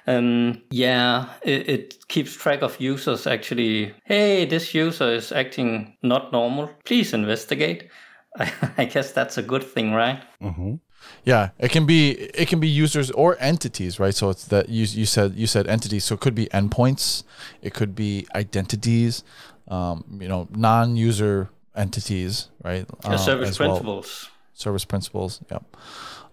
Um, 0.08 0.62
yeah, 0.72 1.30
it, 1.44 1.70
it, 1.70 2.08
keeps 2.08 2.36
track 2.36 2.62
of 2.62 2.80
users 2.80 3.28
actually. 3.28 3.94
Hey, 4.06 4.46
this 4.46 4.74
user 4.74 5.12
is 5.12 5.32
acting 5.32 5.98
not 6.02 6.32
normal. 6.32 6.70
Please 6.84 7.14
investigate. 7.14 7.90
I, 8.40 8.52
I 8.78 8.86
guess 8.86 9.12
that's 9.12 9.38
a 9.38 9.44
good 9.44 9.64
thing, 9.64 9.94
right? 9.94 10.24
Mm-hmm. 10.42 10.76
Yeah, 11.24 11.50
it 11.58 11.72
can 11.72 11.86
be 11.86 12.12
it 12.12 12.48
can 12.48 12.60
be 12.60 12.68
users 12.68 13.10
or 13.12 13.36
entities, 13.40 14.00
right? 14.00 14.14
So 14.14 14.30
it's 14.30 14.46
that 14.46 14.70
you 14.70 14.86
you 14.86 15.06
said 15.06 15.34
you 15.36 15.48
said 15.48 15.68
entities, 15.68 16.04
so 16.04 16.16
it 16.16 16.22
could 16.22 16.36
be 16.36 16.46
endpoints, 16.48 17.24
it 17.62 17.74
could 17.74 17.96
be 17.96 18.28
identities, 18.36 19.24
um, 19.68 20.04
you 20.22 20.28
know, 20.28 20.48
non-user 20.52 21.50
entities, 21.76 22.50
right? 22.64 22.86
Yeah, 23.04 23.10
uh, 23.12 23.18
service 23.18 23.58
principals. 23.58 24.30
service 24.54 24.86
principals. 24.86 25.42
Yep. 25.50 25.64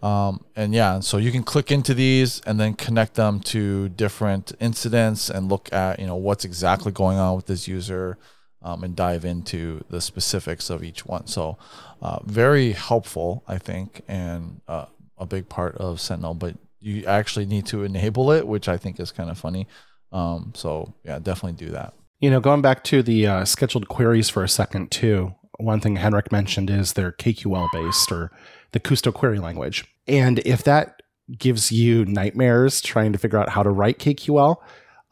Um, 0.02 0.44
and 0.56 0.74
yeah, 0.74 0.98
so 1.00 1.16
you 1.16 1.30
can 1.30 1.44
click 1.44 1.70
into 1.70 1.94
these 1.94 2.40
and 2.40 2.58
then 2.58 2.74
connect 2.74 3.14
them 3.14 3.38
to 3.40 3.88
different 3.90 4.52
incidents 4.58 5.30
and 5.30 5.48
look 5.48 5.72
at 5.72 6.00
you 6.00 6.06
know 6.06 6.16
what's 6.16 6.44
exactly 6.44 6.92
going 6.92 7.18
on 7.18 7.36
with 7.36 7.46
this 7.46 7.68
user 7.68 8.18
um, 8.62 8.84
and 8.84 8.96
dive 8.96 9.24
into 9.24 9.84
the 9.90 10.00
specifics 10.00 10.70
of 10.70 10.82
each 10.82 11.04
one. 11.04 11.26
So 11.26 11.58
uh, 12.00 12.20
very 12.24 12.72
helpful, 12.72 13.44
I 13.46 13.58
think, 13.58 14.02
and 14.08 14.60
uh, 14.68 14.86
a 15.18 15.26
big 15.26 15.48
part 15.48 15.76
of 15.76 16.00
Sentinel. 16.00 16.34
But 16.34 16.56
you 16.80 17.04
actually 17.06 17.46
need 17.46 17.66
to 17.66 17.84
enable 17.84 18.30
it, 18.32 18.46
which 18.46 18.68
I 18.68 18.76
think 18.76 18.98
is 18.98 19.12
kind 19.12 19.30
of 19.30 19.38
funny. 19.38 19.66
Um, 20.10 20.52
so 20.54 20.94
yeah, 21.04 21.18
definitely 21.18 21.64
do 21.64 21.72
that. 21.72 21.94
You 22.20 22.30
know, 22.30 22.40
going 22.40 22.62
back 22.62 22.84
to 22.84 23.02
the 23.02 23.26
uh, 23.26 23.44
scheduled 23.44 23.88
queries 23.88 24.28
for 24.28 24.44
a 24.44 24.48
second 24.48 24.90
too. 24.90 25.34
One 25.58 25.80
thing 25.80 25.96
Henrik 25.96 26.32
mentioned 26.32 26.70
is 26.70 26.92
they're 26.92 27.12
KQL 27.12 27.68
based 27.72 28.10
or 28.10 28.32
the 28.72 28.80
Kusto 28.80 29.12
query 29.12 29.38
language. 29.38 29.84
And 30.08 30.40
if 30.40 30.64
that 30.64 31.02
gives 31.38 31.70
you 31.70 32.04
nightmares 32.04 32.80
trying 32.80 33.12
to 33.12 33.18
figure 33.18 33.38
out 33.38 33.50
how 33.50 33.62
to 33.62 33.70
write 33.70 33.98
KQL, 33.98 34.56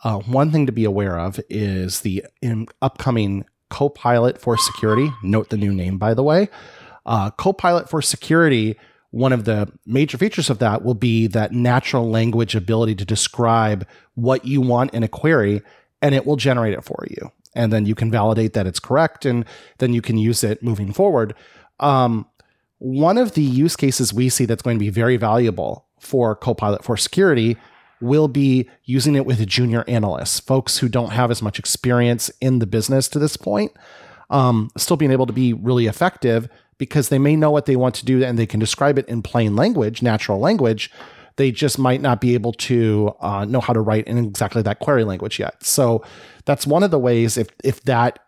uh, 0.03 0.19
one 0.21 0.51
thing 0.51 0.67
to 0.67 0.73
be 0.73 0.85
aware 0.85 1.19
of 1.19 1.41
is 1.49 2.01
the 2.01 2.25
upcoming 2.81 3.45
Copilot 3.69 4.39
for 4.39 4.57
Security. 4.57 5.13
Note 5.23 5.51
the 5.51 5.57
new 5.57 5.73
name, 5.73 5.99
by 5.99 6.15
the 6.15 6.23
way. 6.23 6.49
Uh, 7.07 7.31
Copilot 7.31 7.89
for 7.89 8.03
Security, 8.03 8.77
one 9.11 9.33
of 9.33 9.45
the 9.45 9.71
major 9.87 10.19
features 10.19 10.51
of 10.51 10.59
that 10.59 10.85
will 10.85 10.95
be 10.95 11.27
that 11.29 11.53
natural 11.53 12.11
language 12.11 12.55
ability 12.55 12.95
to 12.97 13.05
describe 13.05 13.87
what 14.15 14.45
you 14.45 14.61
want 14.61 14.93
in 14.93 15.03
a 15.03 15.09
query, 15.09 15.63
and 16.03 16.15
it 16.15 16.27
will 16.27 16.37
generate 16.37 16.75
it 16.75 16.85
for 16.85 17.07
you. 17.11 17.31
And 17.55 17.73
then 17.73 17.87
you 17.87 17.95
can 17.95 18.11
validate 18.11 18.53
that 18.55 18.67
it's 18.67 18.81
correct, 18.81 19.25
and 19.25 19.45
then 19.79 19.93
you 19.93 20.03
can 20.03 20.19
use 20.19 20.43
it 20.45 20.63
moving 20.63 20.93
forward. 20.93 21.35
Um, 21.79 22.27
one 22.79 23.19
of 23.19 23.33
the 23.33 23.43
use 23.43 23.77
cases 23.77 24.15
we 24.15 24.29
see 24.29 24.47
that's 24.47 24.63
going 24.63 24.77
to 24.77 24.85
be 24.85 24.91
very 24.91 25.17
valuable 25.17 25.87
for 25.99 26.35
Copilot 26.35 26.83
for 26.83 26.97
security 26.97 27.57
will 28.01 28.29
be 28.29 28.69
using 28.85 29.15
it 29.15 29.27
with 29.27 29.47
junior 29.47 29.85
analysts, 29.87 30.41
folks 30.41 30.79
who 30.79 30.89
don't 30.89 31.11
have 31.11 31.31
as 31.31 31.43
much 31.43 31.59
experience 31.59 32.31
in 32.41 32.59
the 32.59 32.67
business 32.67 33.09
to 33.09 33.19
this 33.19 33.37
point, 33.37 33.73
um, 34.31 34.71
still 34.77 34.97
being 34.97 35.13
able 35.13 35.27
to 35.27 35.33
be 35.33 35.53
really 35.53 35.87
effective 35.87 36.49
because 36.79 37.11
they 37.11 37.19
may 37.19 37.37
know 37.37 37.51
what 37.51 37.67
they 37.67 37.77
want 37.77 37.95
to 37.97 38.05
do 38.05 38.25
and 38.25 38.39
they 38.39 38.47
can 38.47 38.59
describe 38.59 38.99
it 38.99 39.07
in 39.09 39.23
plain 39.23 39.55
language, 39.55 40.03
natural 40.03 40.39
language. 40.39 40.91
They 41.37 41.53
just 41.53 41.79
might 41.79 42.01
not 42.01 42.21
be 42.21 42.35
able 42.35 42.53
to 42.55 43.15
uh, 43.21 43.45
know 43.45 43.61
how 43.61 43.73
to 43.73 43.81
write 43.81 44.07
in 44.07 44.19
exactly 44.19 44.63
that 44.63 44.79
query 44.81 45.05
language 45.05 45.39
yet. 45.39 45.63
So 45.65 46.03
that's 46.47 46.67
one 46.67 46.83
of 46.83 46.91
the 46.91 46.99
ways 46.99 47.37
if 47.37 47.49
if 47.63 47.83
that 47.83 48.19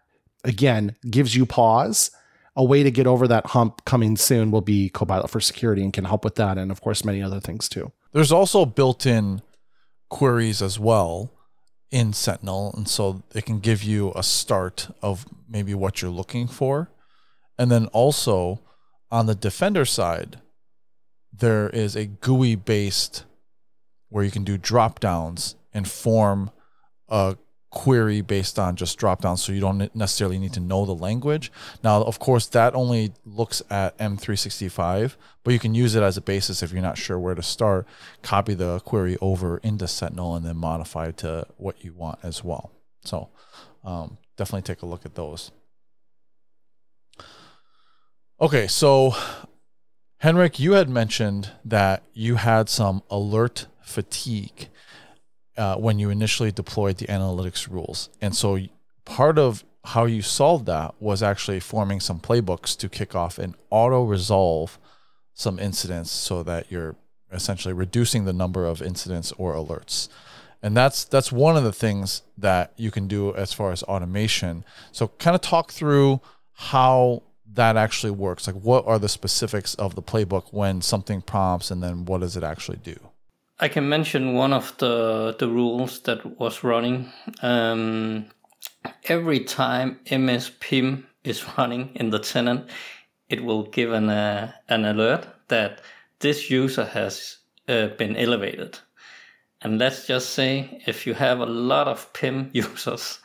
again 0.45 0.97
gives 1.11 1.35
you 1.35 1.47
pause 1.47 2.11
a 2.57 2.65
way 2.65 2.83
to 2.83 2.91
get 2.91 3.07
over 3.07 3.27
that 3.29 3.47
hump 3.47 3.85
coming 3.85 4.17
soon 4.17 4.51
will 4.51 4.61
be 4.61 4.91
Copilot 4.91 5.31
for 5.31 5.41
security 5.41 5.83
and 5.83 5.93
can 5.93 6.05
help 6.05 6.25
with 6.25 6.35
that. 6.35 6.59
And 6.59 6.71
of 6.71 6.81
course, 6.81 7.05
many 7.05 7.23
other 7.23 7.41
things 7.41 7.69
too. 7.69 7.93
There's 8.13 8.33
also 8.33 8.67
built 8.67 9.07
in 9.07 9.41
queries 10.13 10.61
as 10.61 10.79
well 10.79 11.33
in 11.91 12.13
Sentinel. 12.13 12.73
And 12.77 12.87
so 12.87 13.23
it 13.35 13.47
can 13.47 13.59
give 13.59 13.83
you 13.83 14.13
a 14.15 14.23
start 14.23 14.95
of 15.01 15.27
maybe 15.49 15.75
what 15.75 16.01
you're 16.01 16.11
looking 16.11 16.47
for. 16.47 16.91
And 17.59 17.71
then 17.71 17.87
also 17.87 18.61
on 19.11 19.27
the 19.27 19.35
Defender 19.35 19.87
side, 19.87 20.41
there 21.33 21.71
is 21.71 21.97
a 21.97 22.07
GUI 22.07 22.57
based 22.57 23.25
where 24.11 24.23
you 24.23 24.31
can 24.31 24.45
do 24.45 24.59
drop 24.59 25.01
downs 25.01 25.57
and 25.73 25.89
form 25.89 26.51
a 27.09 27.37
query 27.73 28.21
based 28.21 28.59
on 28.59 28.77
just 28.77 28.99
drop 28.99 29.23
down 29.23 29.37
so 29.37 29.51
you 29.51 29.61
don't 29.61 29.95
necessarily 29.97 30.39
need 30.39 30.53
to 30.53 30.61
know 30.61 30.85
the 30.85 30.95
language. 30.95 31.51
Now 31.83 32.03
of 32.03 32.19
course 32.19 32.47
that 32.49 32.75
only 32.75 33.13
looks 33.25 33.63
at 33.71 33.97
m365 33.99 35.17
but 35.43 35.53
you 35.53 35.59
can 35.59 35.75
use 35.75 35.95
it 35.95 36.03
as 36.03 36.17
a 36.17 36.21
basis 36.21 36.63
if 36.63 36.71
you're 36.71 36.83
not 36.83 36.99
sure 36.99 37.19
where 37.19 37.35
to 37.35 37.43
start. 37.43 37.87
Copy 38.23 38.55
the 38.55 38.79
query 38.81 39.17
over 39.21 39.57
into 39.59 39.89
sentinel 39.89 40.37
and 40.37 40.45
then 40.45 40.57
modify 40.57 41.11
to 41.13 41.47
what 41.57 41.83
you 41.83 41.95
want 41.95 42.19
as 42.23 42.45
well. 42.45 42.71
So 43.05 43.31
um, 43.83 44.19
definitely 44.37 44.63
take 44.63 44.83
a 44.83 44.87
look 44.87 45.07
at 45.07 45.15
those. 45.15 45.51
Okay 48.39 48.67
so 48.67 49.15
henrik 50.19 50.61
you 50.61 50.73
had 50.73 50.91
mentioned 50.91 51.53
that 51.65 52.03
you 52.13 52.37
had 52.37 52.69
some 52.69 53.03
alert 53.11 53.67
fatigue 53.81 54.69
uh, 55.57 55.77
when 55.77 55.99
you 55.99 56.11
initially 56.11 56.51
deployed 56.51 56.99
the 56.99 57.07
analytics 57.07 57.71
rules. 57.71 58.09
And 58.21 58.35
so 58.35 58.59
part 59.05 59.39
of 59.39 59.65
how 59.85 60.05
you 60.05 60.23
solved 60.23 60.67
that 60.67 60.95
was 61.01 61.23
actually 61.23 61.61
forming 61.61 62.01
some 62.01 62.21
playbooks 62.21 62.77
to 62.79 62.89
kick 62.89 63.15
off 63.15 63.39
and 63.39 63.55
auto 63.71 64.05
resolve 64.05 64.79
some 65.35 65.59
incidents 65.59 66.11
so 66.11 66.43
that 66.43 66.71
you're 66.71 66.95
essentially 67.33 67.75
reducing 67.75 68.25
the 68.25 68.33
number 68.33 68.67
of 68.67 68.81
incidents 68.81 69.33
or 69.39 69.55
alerts. 69.55 70.09
And 70.63 70.77
that's 70.77 71.05
that's 71.05 71.33
one 71.33 71.57
of 71.57 71.65
the 71.65 71.73
things 71.73 72.23
that 72.39 72.73
you 72.77 72.93
can 72.93 73.09
do 73.09 73.35
as 73.35 73.53
far 73.53 73.73
as 73.73 73.83
automation. 73.85 74.65
So 74.93 75.09
kind 75.09 75.35
of 75.35 75.41
talk 75.41 75.73
through 75.73 76.21
how 76.53 77.25
that 77.55 77.77
actually 77.77 78.13
works. 78.13 78.47
Like 78.47 78.57
what 78.57 78.87
are 78.87 78.99
the 78.99 79.09
specifics 79.09 79.75
of 79.75 79.97
the 79.97 80.03
playbook 80.03 80.53
when 80.53 80.81
something 80.81 81.21
prompts 81.21 81.71
and 81.73 81.83
then 81.83 82.05
what 82.05 82.21
does 82.21 82.37
it 82.37 82.45
actually 82.45 82.79
do? 82.79 82.97
I 83.63 83.69
can 83.69 83.89
mention 83.89 84.35
one 84.35 84.53
of 84.53 84.77
the 84.79 85.37
the 85.39 85.47
rules 85.47 86.01
that 86.01 86.41
was 86.41 86.65
running. 86.65 87.13
Um, 87.43 88.27
every 89.05 89.39
time 89.39 90.01
MS 90.11 90.51
PIM 90.59 91.07
is 91.23 91.47
running 91.59 91.91
in 91.95 92.11
the 92.11 92.19
tenant, 92.19 92.69
it 93.29 93.45
will 93.45 93.63
give 93.71 93.93
an 93.93 94.09
uh, 94.11 94.51
an 94.69 94.85
alert 94.85 95.29
that 95.47 95.81
this 96.19 96.51
user 96.51 96.85
has 96.85 97.39
uh, 97.69 97.87
been 97.99 98.17
elevated. 98.17 98.81
And 99.61 99.79
let's 99.79 100.09
just 100.09 100.31
say 100.31 100.83
if 100.89 101.07
you 101.07 101.15
have 101.15 101.39
a 101.39 101.47
lot 101.47 101.87
of 101.87 102.13
PIM 102.15 102.51
users, 102.53 103.21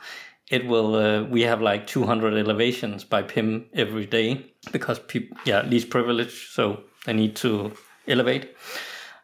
it 0.51 0.67
will. 0.67 0.95
Uh, 0.95 1.23
we 1.23 1.41
have 1.41 1.63
like 1.63 1.87
200 1.87 2.35
elevations 2.35 3.03
by 3.03 3.23
PIM 3.23 3.65
every 3.73 4.05
day 4.05 4.45
because 4.71 4.99
people, 4.99 5.35
yeah, 5.45 5.63
least 5.63 5.89
privilege, 5.89 6.49
so 6.51 6.83
they 7.07 7.13
need 7.13 7.35
to 7.37 7.71
elevate. 8.07 8.55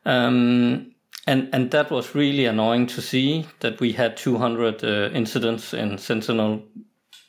Um, 0.06 0.93
and 1.26 1.50
and 1.54 1.72
that 1.72 1.90
was 1.90 2.16
really 2.16 2.46
annoying 2.46 2.88
to 2.88 3.02
see 3.02 3.46
that 3.60 3.80
we 3.80 3.94
had 3.94 4.18
200 4.18 4.84
uh, 4.84 5.10
incidents 5.14 5.74
in 5.74 5.98
Sentinel 5.98 6.64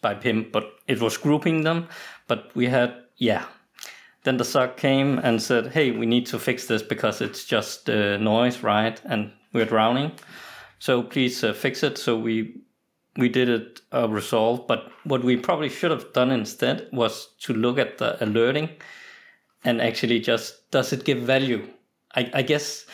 by 0.02 0.14
PIM, 0.14 0.50
but 0.52 0.64
it 0.87 1.00
was 1.00 1.16
grouping 1.16 1.62
them. 1.62 1.88
But 2.26 2.54
we 2.54 2.66
had 2.66 2.94
yeah. 3.16 3.44
Then 4.24 4.38
the 4.38 4.44
SOC 4.44 4.76
came 4.76 5.18
and 5.18 5.40
said, 5.42 5.66
"Hey, 5.68 5.90
we 5.90 6.07
need 6.07 6.26
to 6.26 6.38
fix 6.38 6.66
this 6.66 6.83
because 6.83 7.20
it's 7.20 7.44
just 7.44 7.90
uh, 7.90 8.16
noise, 8.16 8.62
right? 8.62 9.00
And 9.04 9.33
we're 9.52 9.66
drowning. 9.66 10.12
So 10.78 11.02
please 11.02 11.44
uh, 11.44 11.52
fix 11.52 11.83
it." 11.83 11.98
So 11.98 12.16
we 12.18 12.62
we 13.16 13.28
did 13.28 13.48
it 13.48 13.80
uh, 13.92 14.09
resolve. 14.09 14.66
But 14.66 14.90
what 15.04 15.22
we 15.22 15.37
probably 15.37 15.68
should 15.68 15.90
have 15.90 16.12
done 16.12 16.30
instead 16.30 16.88
was 16.92 17.28
to 17.40 17.52
look 17.52 17.78
at 17.78 17.98
the 17.98 18.22
alerting 18.24 18.70
and 19.64 19.80
actually 19.80 20.20
just 20.20 20.70
does 20.70 20.92
it 20.92 21.04
give 21.04 21.18
value? 21.18 21.68
I, 22.14 22.30
I 22.35 22.42
guess 22.42 22.87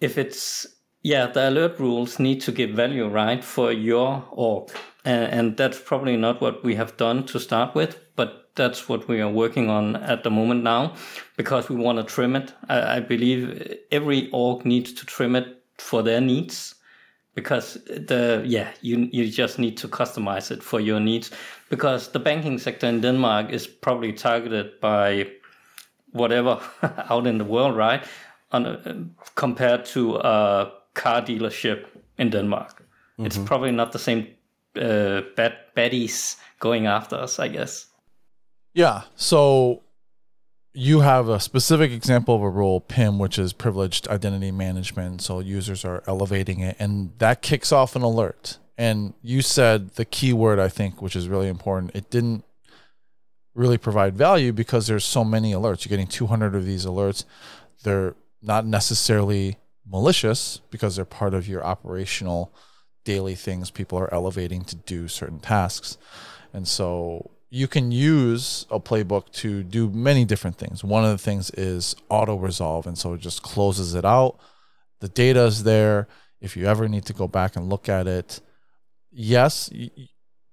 if 0.00 0.18
it's 0.18 0.66
yeah 1.02 1.26
the 1.26 1.48
alert 1.48 1.78
rules 1.78 2.18
need 2.18 2.40
to 2.40 2.52
give 2.52 2.70
value 2.70 3.08
right 3.08 3.44
for 3.44 3.72
your 3.72 4.24
org. 4.30 4.70
And, 5.04 5.32
and 5.32 5.56
that's 5.56 5.80
probably 5.80 6.16
not 6.16 6.40
what 6.40 6.64
we 6.64 6.74
have 6.74 6.96
done 6.96 7.24
to 7.26 7.38
start 7.38 7.74
with 7.74 7.98
but 8.18 8.50
that's 8.56 8.88
what 8.88 9.06
we 9.06 9.20
are 9.20 9.30
working 9.30 9.70
on 9.70 9.96
at 9.96 10.24
the 10.24 10.30
moment 10.30 10.64
now 10.64 10.94
because 11.36 11.68
we 11.68 11.76
want 11.76 11.98
to 11.98 12.04
trim 12.04 12.34
it. 12.34 12.52
I, 12.68 12.96
I 12.96 13.00
believe 13.00 13.78
every 13.92 14.28
org 14.32 14.66
needs 14.66 14.92
to 14.94 15.06
trim 15.06 15.36
it 15.36 15.62
for 15.78 16.02
their 16.02 16.20
needs 16.20 16.74
because 17.36 17.74
the 17.86 18.42
yeah 18.44 18.68
you 18.82 19.08
you 19.12 19.30
just 19.30 19.60
need 19.60 19.76
to 19.76 19.86
customize 19.86 20.50
it 20.50 20.60
for 20.60 20.80
your 20.80 20.98
needs 20.98 21.30
because 21.70 22.08
the 22.08 22.18
banking 22.18 22.58
sector 22.58 22.88
in 22.88 23.00
Denmark 23.00 23.52
is 23.52 23.68
probably 23.68 24.12
targeted 24.12 24.80
by 24.80 25.30
whatever 26.10 26.60
out 27.10 27.28
in 27.28 27.38
the 27.38 27.44
world 27.44 27.76
right 27.76 28.02
on 28.50 28.66
a, 28.66 29.04
compared 29.34 29.84
to 29.86 30.16
a 30.16 30.72
car 30.94 31.22
dealership 31.22 31.86
in 32.18 32.30
Denmark. 32.30 32.82
Mm-hmm. 32.82 33.26
It's 33.26 33.38
probably 33.38 33.72
not 33.72 33.92
the 33.92 33.98
same 33.98 34.28
uh, 34.76 35.22
bad 35.36 35.54
baddies 35.76 36.36
going 36.60 36.86
after 36.86 37.16
us, 37.16 37.38
I 37.38 37.48
guess. 37.48 37.86
Yeah. 38.74 39.02
So 39.16 39.82
you 40.72 41.00
have 41.00 41.28
a 41.28 41.40
specific 41.40 41.90
example 41.90 42.34
of 42.34 42.42
a 42.42 42.48
role, 42.48 42.80
PIM, 42.80 43.18
which 43.18 43.38
is 43.38 43.52
privileged 43.52 44.06
identity 44.08 44.52
management. 44.52 45.22
So 45.22 45.40
users 45.40 45.84
are 45.84 46.02
elevating 46.06 46.60
it, 46.60 46.76
and 46.78 47.12
that 47.18 47.42
kicks 47.42 47.72
off 47.72 47.96
an 47.96 48.02
alert. 48.02 48.58
And 48.76 49.14
you 49.22 49.42
said 49.42 49.94
the 49.96 50.04
key 50.04 50.32
word, 50.32 50.60
I 50.60 50.68
think, 50.68 51.02
which 51.02 51.16
is 51.16 51.28
really 51.28 51.48
important. 51.48 51.96
It 51.96 52.10
didn't 52.10 52.44
really 53.54 53.78
provide 53.78 54.16
value 54.16 54.52
because 54.52 54.86
there's 54.86 55.04
so 55.04 55.24
many 55.24 55.52
alerts. 55.52 55.84
You're 55.84 55.90
getting 55.90 56.06
200 56.06 56.54
of 56.54 56.64
these 56.64 56.86
alerts. 56.86 57.24
They're 57.82 58.14
not 58.42 58.66
necessarily 58.66 59.56
malicious 59.86 60.60
because 60.70 60.96
they're 60.96 61.04
part 61.04 61.34
of 61.34 61.48
your 61.48 61.64
operational 61.64 62.52
daily 63.04 63.34
things 63.34 63.70
people 63.70 63.98
are 63.98 64.12
elevating 64.12 64.62
to 64.62 64.76
do 64.76 65.08
certain 65.08 65.40
tasks. 65.40 65.96
And 66.52 66.68
so 66.68 67.30
you 67.50 67.66
can 67.66 67.90
use 67.90 68.66
a 68.70 68.78
playbook 68.78 69.30
to 69.32 69.62
do 69.62 69.88
many 69.88 70.24
different 70.24 70.58
things. 70.58 70.84
One 70.84 71.04
of 71.04 71.10
the 71.10 71.18
things 71.18 71.50
is 71.50 71.96
auto 72.10 72.36
resolve, 72.36 72.86
and 72.86 72.98
so 72.98 73.14
it 73.14 73.20
just 73.20 73.42
closes 73.42 73.94
it 73.94 74.04
out. 74.04 74.38
The 75.00 75.08
data 75.08 75.44
is 75.44 75.62
there. 75.62 76.06
If 76.40 76.56
you 76.56 76.66
ever 76.66 76.88
need 76.88 77.06
to 77.06 77.14
go 77.14 77.26
back 77.26 77.56
and 77.56 77.68
look 77.68 77.88
at 77.88 78.06
it, 78.06 78.40
yes, 79.10 79.70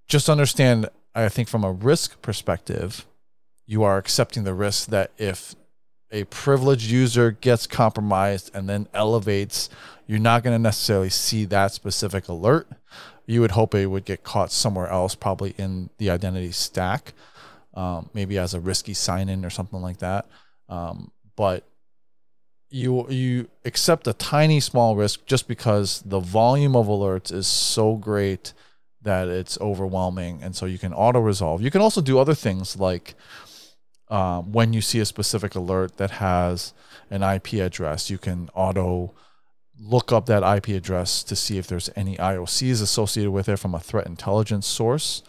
just 0.08 0.30
understand. 0.30 0.90
I 1.14 1.30
think 1.30 1.50
from 1.50 1.64
a 1.64 1.72
risk 1.72 2.22
perspective, 2.22 3.06
you 3.66 3.84
are 3.84 3.98
accepting 3.98 4.44
the 4.44 4.54
risk 4.54 4.90
that 4.90 5.12
if 5.18 5.56
a 6.16 6.24
privileged 6.26 6.89
user 6.89 7.32
gets 7.32 7.68
compromised 7.68 8.49
and 8.55 8.70
then 8.70 8.88
elevates, 8.93 9.70
you're 10.07 10.18
not 10.18 10.43
going 10.43 10.55
to 10.55 10.61
necessarily 10.61 11.09
see 11.09 11.43
that 11.45 11.74
specific 11.74 12.30
alert. 12.30 12.70
You 13.26 13.41
would 13.41 13.51
hope 13.51 13.76
it 13.76 13.88
would 13.88 14.05
get 14.05 14.24
caught 14.24 14.51
somewhere 14.51 14.88
else, 14.88 15.13
probably 15.13 15.55
in 15.57 15.89
the 15.97 16.09
identity 16.09 16.53
stack, 16.53 17.13
um, 17.74 18.09
maybe 18.13 18.38
as 18.38 18.53
a 18.53 18.61
risky 18.61 18.93
sign 18.93 19.28
in 19.28 19.43
or 19.43 19.49
something 19.49 19.82
like 19.82 19.97
that. 19.97 20.28
Um, 20.70 21.11
but 21.36 21.66
you 22.70 23.09
you 23.09 23.47
accept 23.66 24.07
a 24.07 24.13
tiny 24.13 24.59
small 24.59 24.95
risk 24.95 25.26
just 25.26 25.47
because 25.47 26.01
the 26.05 26.20
volume 26.20 26.76
of 26.76 26.88
alerts 26.88 27.32
is 27.32 27.45
so 27.45 27.95
great 27.95 28.53
that 29.01 29.28
it's 29.28 29.59
overwhelming, 29.59 30.41
and 30.41 30.55
so 30.55 30.66
you 30.66 30.80
can 30.80 30.93
auto 30.93 31.20
resolve. 31.20 31.61
You 31.61 31.72
can 31.72 31.82
also 31.82 32.01
do 32.01 32.20
other 32.20 32.34
things 32.34 32.78
like 32.78 33.16
um, 34.16 34.53
when 34.53 34.72
you 34.72 34.80
see 34.80 35.01
a 35.01 35.05
specific 35.05 35.55
alert 35.55 35.97
that 35.97 36.09
has 36.11 36.74
an 37.09 37.22
IP 37.22 37.55
address, 37.55 38.09
you 38.09 38.18
can 38.18 38.49
auto 38.53 39.13
look 39.78 40.13
up 40.13 40.26
that 40.28 40.41
IP 40.41 40.70
address 40.70 41.22
to 41.24 41.36
see 41.36 41.57
if 41.57 41.68
there's 41.68 41.89
any 41.97 42.16
IOCs 42.16 42.82
associated 42.82 43.32
with 43.32 43.49
it 43.49 43.57
from 43.57 43.76
a 43.76 43.80
threat 43.82 44.07
intelligence 44.07 44.68
source, 44.68 45.22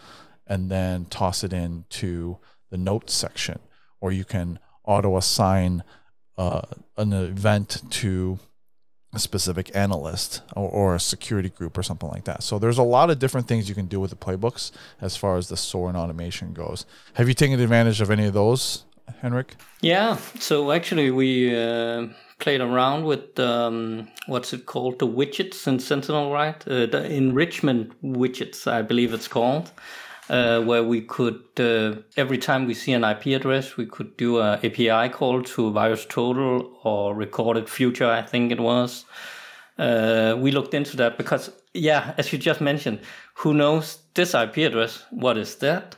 and 0.47 0.71
then 0.71 1.03
toss 1.03 1.43
it 1.43 1.51
into 1.51 2.37
the 2.69 2.77
notes 2.77 3.13
section. 3.13 3.59
Or 3.99 4.13
you 4.13 4.23
can 4.23 4.57
auto 4.85 5.17
assign 5.17 5.83
uh, 6.37 6.61
an 6.95 7.11
event 7.11 7.81
to 7.89 8.39
a 9.13 9.19
specific 9.19 9.73
analyst 9.73 10.41
or, 10.55 10.69
or, 10.69 10.95
a 10.95 10.99
security 10.99 11.49
group 11.49 11.77
or 11.77 11.83
something 11.83 12.09
like 12.09 12.25
that. 12.25 12.43
So 12.43 12.59
there's 12.59 12.77
a 12.77 12.83
lot 12.83 13.09
of 13.09 13.19
different 13.19 13.47
things 13.47 13.69
you 13.69 13.75
can 13.75 13.85
do 13.85 13.99
with 13.99 14.09
the 14.09 14.17
playbooks 14.17 14.71
as 14.99 15.15
far 15.15 15.37
as 15.37 15.47
the 15.47 15.55
SOAR 15.55 15.87
and 15.87 15.97
automation 15.97 16.53
goes. 16.53 16.85
Have 17.13 17.27
you 17.27 17.33
taken 17.33 17.59
advantage 17.59 18.01
of 18.01 18.11
any 18.11 18.25
of 18.25 18.33
those, 18.33 18.83
Henrik? 19.21 19.55
Yeah. 19.81 20.17
So 20.39 20.71
actually, 20.71 21.09
we 21.11 21.57
uh, 21.57 22.07
played 22.39 22.59
around 22.59 23.05
with 23.05 23.39
um, 23.39 24.09
what's 24.27 24.51
it 24.51 24.65
called, 24.65 24.99
the 24.99 25.07
widgets 25.07 25.67
in 25.67 25.79
Sentinel, 25.79 26.31
right? 26.31 26.67
Uh, 26.67 26.85
the 26.85 27.05
enrichment 27.09 27.93
widgets, 28.03 28.67
I 28.67 28.81
believe 28.81 29.13
it's 29.13 29.29
called 29.29 29.71
uh, 30.29 30.61
where 30.61 30.83
we 30.83 31.01
could 31.01 31.41
uh, 31.59 31.95
every 32.15 32.37
time 32.37 32.65
we 32.65 32.73
see 32.73 32.93
an 32.93 33.03
IP 33.03 33.27
address, 33.27 33.77
we 33.77 33.85
could 33.85 34.15
do 34.17 34.39
an 34.39 34.59
API 34.63 35.09
call 35.09 35.41
to 35.41 35.71
VirusTotal 35.71 36.69
or 36.83 37.15
recorded 37.15 37.69
future, 37.69 38.09
I 38.09 38.21
think 38.21 38.51
it 38.51 38.59
was. 38.59 39.05
Uh, 39.77 40.35
we 40.37 40.51
looked 40.51 40.73
into 40.73 40.97
that 40.97 41.17
because, 41.17 41.51
yeah, 41.73 42.13
as 42.17 42.33
you 42.33 42.39
just 42.39 42.61
mentioned, 42.61 42.99
who 43.35 43.53
knows 43.53 43.99
this 44.15 44.33
IP 44.33 44.57
address? 44.57 45.03
What 45.11 45.37
is 45.37 45.55
that? 45.57 45.95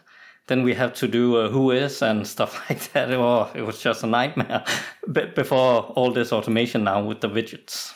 Then 0.47 0.63
we 0.63 0.73
have 0.73 0.93
to 0.95 1.07
do 1.07 1.37
uh, 1.37 1.49
Whois 1.49 2.01
and 2.01 2.27
stuff 2.27 2.59
like 2.69 2.91
that. 2.93 3.11
Oh, 3.11 3.49
it 3.55 3.61
was 3.61 3.81
just 3.81 4.03
a 4.03 4.07
nightmare 4.07 4.63
before 5.35 5.83
all 5.95 6.11
this 6.11 6.33
automation 6.33 6.83
now 6.83 7.03
with 7.03 7.21
the 7.21 7.29
widgets 7.29 7.93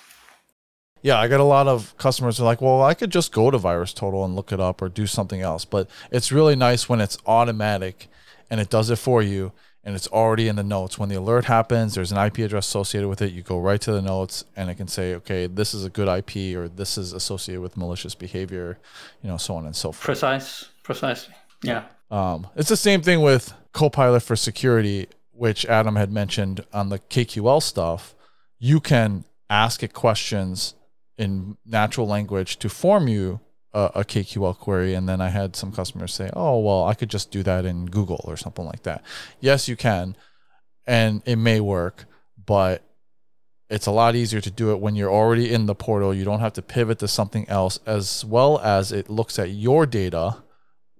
yeah, 1.04 1.20
I 1.20 1.28
got 1.28 1.42
a 1.42 1.46
lot 1.46 1.68
of 1.68 1.96
customers 1.98 2.38
who 2.38 2.44
are 2.44 2.48
like, 2.48 2.62
well, 2.62 2.82
I 2.82 2.94
could 2.94 3.12
just 3.12 3.34
go 3.34 3.52
to 3.52 3.60
VirusTotal 3.60 4.24
and 4.24 4.36
look 4.36 4.54
it 4.54 4.60
up 4.62 4.82
or 4.82 4.88
do 4.88 5.06
something 5.06 5.42
else. 5.42 5.66
But 5.66 5.90
it's 6.12 6.32
really 6.32 6.56
nice 6.56 6.88
when 6.88 7.02
it's 7.02 7.18
automatic 7.28 8.08
and 8.50 8.62
it 8.62 8.70
does 8.70 8.90
it 8.90 8.96
for 8.96 9.22
you 9.22 9.52
and 9.84 9.96
it's 9.96 10.08
already 10.08 10.48
in 10.48 10.56
the 10.56 10.64
notes. 10.64 10.98
When 10.98 11.10
the 11.10 11.16
alert 11.16 11.44
happens, 11.46 11.94
there's 11.94 12.14
an 12.14 12.18
IP 12.18 12.40
address 12.40 12.68
associated 12.68 13.10
with 13.10 13.22
it. 13.22 13.34
You 13.34 13.42
go 13.42 13.60
right 13.60 13.82
to 13.82 13.92
the 13.92 14.02
notes 14.02 14.46
and 14.56 14.70
it 14.70 14.76
can 14.76 14.88
say, 14.88 15.14
okay, 15.16 15.46
this 15.46 15.74
is 15.74 15.84
a 15.84 15.90
good 15.90 16.08
IP 16.08 16.56
or 16.56 16.70
this 16.70 16.98
is 16.98 17.12
associated 17.12 17.62
with 17.62 17.76
malicious 17.76 18.16
behavior, 18.16 18.78
you 19.22 19.30
know, 19.30 19.36
so 19.36 19.56
on 19.56 19.66
and 19.66 19.76
so 19.76 19.92
forth. 19.92 20.06
Precise, 20.06 20.70
precisely. 20.84 21.36
Yeah. 21.64 21.84
Um, 22.12 22.48
it's 22.56 22.70
the 22.70 22.78
same 22.78 23.02
thing 23.02 23.22
with 23.22 23.54
Copilot 23.74 24.24
for 24.24 24.38
security, 24.38 25.08
which 25.34 25.66
Adam 25.66 25.98
had 25.98 26.14
mentioned 26.14 26.64
on 26.72 26.88
the 26.88 27.00
KQL 27.00 27.62
stuff. 27.62 28.16
You 28.58 28.80
can 28.80 29.26
ask 29.50 29.84
it 29.84 29.92
questions 29.92 30.76
in 31.18 31.58
natural 31.66 32.08
language 32.08 32.58
to 32.58 32.70
form 32.70 33.08
you 33.08 33.40
a, 33.74 33.92
a, 33.96 34.04
KQL 34.04 34.58
query. 34.58 34.94
And 34.94 35.08
then 35.08 35.22
I 35.22 35.30
had 35.30 35.56
some 35.56 35.72
customers 35.72 36.14
say, 36.14 36.30
oh, 36.34 36.60
well, 36.60 36.86
I 36.86 36.94
could 36.94 37.10
just 37.10 37.32
do 37.32 37.44
that 37.44 37.66
in 37.66 37.88
Google 37.88 38.24
or 38.26 38.38
something 38.38 38.66
like 38.66 38.84
that. 38.84 39.04
Yes, 39.40 39.68
you 39.68 39.76
can. 39.76 40.16
And 40.86 41.22
it 41.26 41.38
may 41.38 41.60
work, 41.60 42.06
but 42.44 42.84
it's 43.70 43.86
a 43.86 43.92
lot 43.92 44.16
easier 44.16 44.42
to 44.42 44.52
do 44.52 44.72
it 44.72 44.80
when 44.80 44.96
you're 44.96 45.12
already 45.12 45.52
in 45.52 45.66
the 45.66 45.76
portal. 45.76 46.14
You 46.14 46.26
don't 46.26 46.42
have 46.42 46.54
to 46.54 46.62
pivot 46.62 47.00
to 47.00 47.08
something 47.08 47.48
else, 47.48 47.80
as 47.86 48.26
well 48.26 48.60
as 48.60 48.92
it 48.92 49.10
looks 49.10 49.40
at 49.40 49.52
your 49.52 49.86
data 49.86 50.44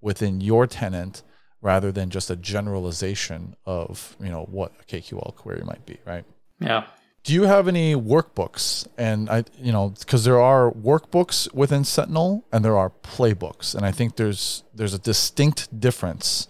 within 0.02 0.42
your 0.42 0.68
tenant 0.68 1.22
rather 1.62 1.92
than 1.92 2.10
just 2.10 2.30
a 2.30 2.36
generalization 2.36 3.56
of 3.66 4.18
you 4.20 4.30
know 4.30 4.44
what 4.50 4.74
a 4.82 4.84
KQL 4.84 5.36
query 5.36 5.64
might 5.64 5.86
be, 5.86 5.98
right? 6.06 6.26
Yeah 6.60 6.86
do 7.24 7.34
you 7.34 7.44
have 7.44 7.68
any 7.68 7.96
workbooks 7.96 8.88
and 8.98 9.30
i 9.30 9.44
you 9.58 9.72
know 9.72 9.90
because 10.00 10.24
there 10.24 10.40
are 10.40 10.72
workbooks 10.72 11.52
within 11.54 11.84
sentinel 11.84 12.46
and 12.52 12.64
there 12.64 12.78
are 12.78 12.92
playbooks 13.02 13.74
and 13.74 13.86
i 13.86 13.92
think 13.92 14.16
there's 14.16 14.64
there's 14.74 14.94
a 14.94 15.00
distinct 15.00 15.80
difference 15.80 16.48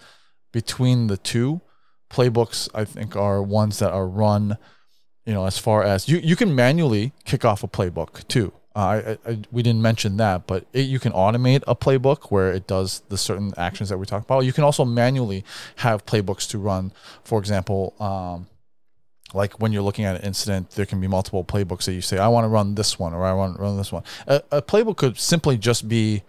between 0.51 1.07
the 1.07 1.17
two 1.17 1.61
playbooks 2.09 2.69
i 2.73 2.83
think 2.83 3.15
are 3.15 3.41
ones 3.41 3.79
that 3.79 3.91
are 3.91 4.07
run 4.07 4.57
you 5.25 5.33
know 5.33 5.45
as 5.45 5.57
far 5.57 5.83
as 5.83 6.09
you 6.09 6.17
you 6.17 6.35
can 6.35 6.53
manually 6.53 7.13
kick 7.25 7.45
off 7.45 7.63
a 7.63 7.67
playbook 7.67 8.27
too 8.27 8.51
uh, 8.75 8.79
I, 8.79 9.29
I, 9.29 9.39
we 9.51 9.61
didn't 9.61 9.83
mention 9.83 10.17
that, 10.17 10.47
but 10.47 10.65
it, 10.73 10.87
you 10.87 10.97
can 10.97 11.11
automate 11.11 11.63
a 11.67 11.75
playbook 11.75 12.31
where 12.31 12.51
it 12.51 12.65
does 12.65 13.03
the 13.09 13.19
certain 13.19 13.53
actions 13.55 13.89
that 13.89 13.99
we 13.99 14.07
talked 14.07 14.25
about. 14.25 14.45
You 14.45 14.53
can 14.53 14.63
also 14.63 14.83
manually 14.83 15.45
have 15.77 16.07
playbooks 16.07 16.49
to 16.49 16.57
run. 16.57 16.91
For 17.23 17.37
example, 17.37 17.93
um, 17.99 18.47
like 19.33 19.59
when 19.59 19.71
you're 19.71 19.81
looking 19.81 20.05
at 20.05 20.15
an 20.15 20.21
incident, 20.21 20.71
there 20.71 20.85
can 20.85 21.01
be 21.01 21.07
multiple 21.07 21.43
playbooks 21.43 21.85
that 21.85 21.93
you 21.93 22.01
say, 22.01 22.17
I 22.17 22.27
want 22.27 22.45
to 22.45 22.49
run 22.49 22.75
this 22.75 22.99
one 22.99 23.13
or 23.13 23.25
I 23.25 23.33
want 23.33 23.55
to 23.55 23.61
run 23.61 23.77
this 23.77 23.91
one. 23.91 24.03
A, 24.27 24.43
a 24.51 24.61
playbook 24.61 24.97
could 24.97 25.17
simply 25.17 25.57
just 25.57 25.87
be, 25.87 26.23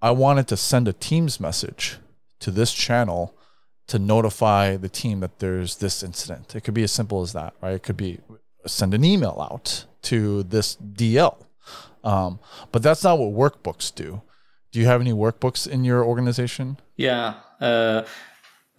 I 0.00 0.10
wanted 0.10 0.48
to 0.48 0.56
send 0.56 0.88
a 0.88 0.92
Teams 0.92 1.38
message 1.40 1.96
to 2.40 2.50
this 2.50 2.72
channel 2.72 3.34
to 3.88 3.98
notify 3.98 4.76
the 4.76 4.88
team 4.88 5.20
that 5.20 5.38
there's 5.38 5.76
this 5.76 6.02
incident. 6.02 6.56
It 6.56 6.62
could 6.62 6.74
be 6.74 6.82
as 6.82 6.92
simple 6.92 7.22
as 7.22 7.32
that, 7.32 7.54
right? 7.62 7.74
It 7.74 7.82
could 7.82 7.96
be 7.96 8.18
send 8.66 8.94
an 8.94 9.04
email 9.04 9.46
out 9.50 9.86
to 10.02 10.42
this 10.42 10.76
DL. 10.76 11.36
Um, 12.02 12.38
but 12.72 12.82
that's 12.82 13.04
not 13.04 13.18
what 13.18 13.32
workbooks 13.32 13.94
do. 13.94 14.22
Do 14.72 14.80
you 14.80 14.86
have 14.86 15.00
any 15.00 15.12
workbooks 15.12 15.66
in 15.66 15.84
your 15.84 16.04
organization? 16.04 16.78
Yeah. 16.96 17.34
Uh, 17.60 18.04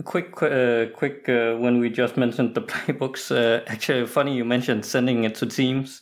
quick, 0.03 0.41
uh, 0.41 0.87
quick. 0.93 1.27
Uh, 1.29 1.55
when 1.55 1.79
we 1.79 1.89
just 1.89 2.17
mentioned 2.17 2.55
the 2.55 2.61
playbooks, 2.71 3.31
uh, 3.31 3.63
actually, 3.67 4.05
funny 4.05 4.35
you 4.35 4.45
mentioned 4.45 4.85
sending 4.85 5.23
it 5.23 5.35
to 5.35 5.45
teams. 5.45 6.01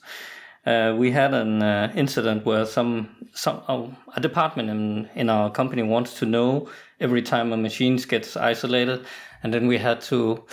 Uh, 0.66 0.96
we 0.98 1.12
had 1.12 1.34
an 1.34 1.62
uh, 1.62 1.92
incident 1.96 2.46
where 2.46 2.66
some 2.66 3.08
some 3.34 3.62
oh, 3.70 3.94
a 4.16 4.20
department 4.20 4.70
in 4.70 5.10
in 5.16 5.30
our 5.30 5.52
company 5.52 5.84
wants 5.84 6.16
to 6.16 6.26
know 6.26 6.68
every 7.00 7.22
time 7.22 7.54
a 7.54 7.58
machine 7.58 7.98
gets 7.98 8.36
isolated, 8.36 9.06
and 9.44 9.54
then 9.54 9.68
we 9.68 9.78
had 9.78 10.02
to. 10.02 10.44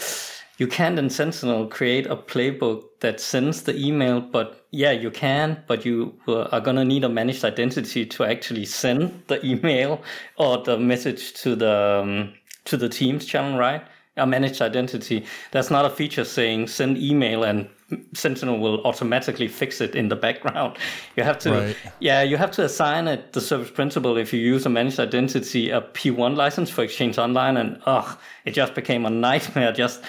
You 0.58 0.68
can't 0.68 0.98
in 0.98 1.08
Sentinel 1.08 1.66
create 1.66 2.06
a 2.06 2.14
playbook 2.14 2.84
that 3.00 3.20
sends 3.20 3.62
the 3.62 3.74
email, 3.74 4.20
but 4.20 4.66
yeah, 4.70 4.92
you 4.92 5.10
can, 5.10 5.64
but 5.66 5.84
you 5.84 6.14
uh, 6.28 6.42
are 6.52 6.60
gonna 6.60 6.84
need 6.84 7.02
a 7.04 7.08
managed 7.08 7.44
identity 7.44 8.04
to 8.06 8.24
actually 8.24 8.66
send 8.66 9.22
the 9.28 9.44
email 9.50 10.02
or 10.36 10.62
the 10.62 10.78
message 10.78 11.32
to 11.42 11.56
the 11.56 12.02
um, 12.02 12.34
to 12.64 12.76
the 12.76 12.88
Teams 12.88 13.24
channel, 13.24 13.58
right? 13.58 13.82
A 14.16 14.26
managed 14.26 14.60
identity. 14.60 15.24
That's 15.52 15.70
not 15.70 15.84
a 15.84 15.90
feature 15.90 16.24
saying 16.24 16.68
send 16.68 16.98
email 16.98 17.44
and 17.44 17.68
Sentinel 18.14 18.58
will 18.58 18.82
automatically 18.84 19.48
fix 19.48 19.80
it 19.80 19.94
in 19.94 20.08
the 20.08 20.16
background. 20.16 20.78
You 21.16 21.24
have 21.24 21.38
to, 21.40 21.52
right. 21.52 21.76
yeah, 22.00 22.22
you 22.22 22.36
have 22.38 22.50
to 22.52 22.64
assign 22.64 23.06
it 23.06 23.32
the 23.32 23.40
service 23.40 23.70
principal 23.70 24.16
if 24.16 24.32
you 24.32 24.40
use 24.40 24.64
a 24.64 24.70
managed 24.70 24.98
identity 24.98 25.70
a 25.70 25.82
P1 25.82 26.36
license 26.36 26.70
for 26.70 26.82
Exchange 26.82 27.18
Online, 27.18 27.56
and 27.58 27.80
ugh, 27.84 28.18
it 28.44 28.52
just 28.52 28.74
became 28.74 29.04
a 29.04 29.10
nightmare. 29.10 29.72
Just 29.82 30.02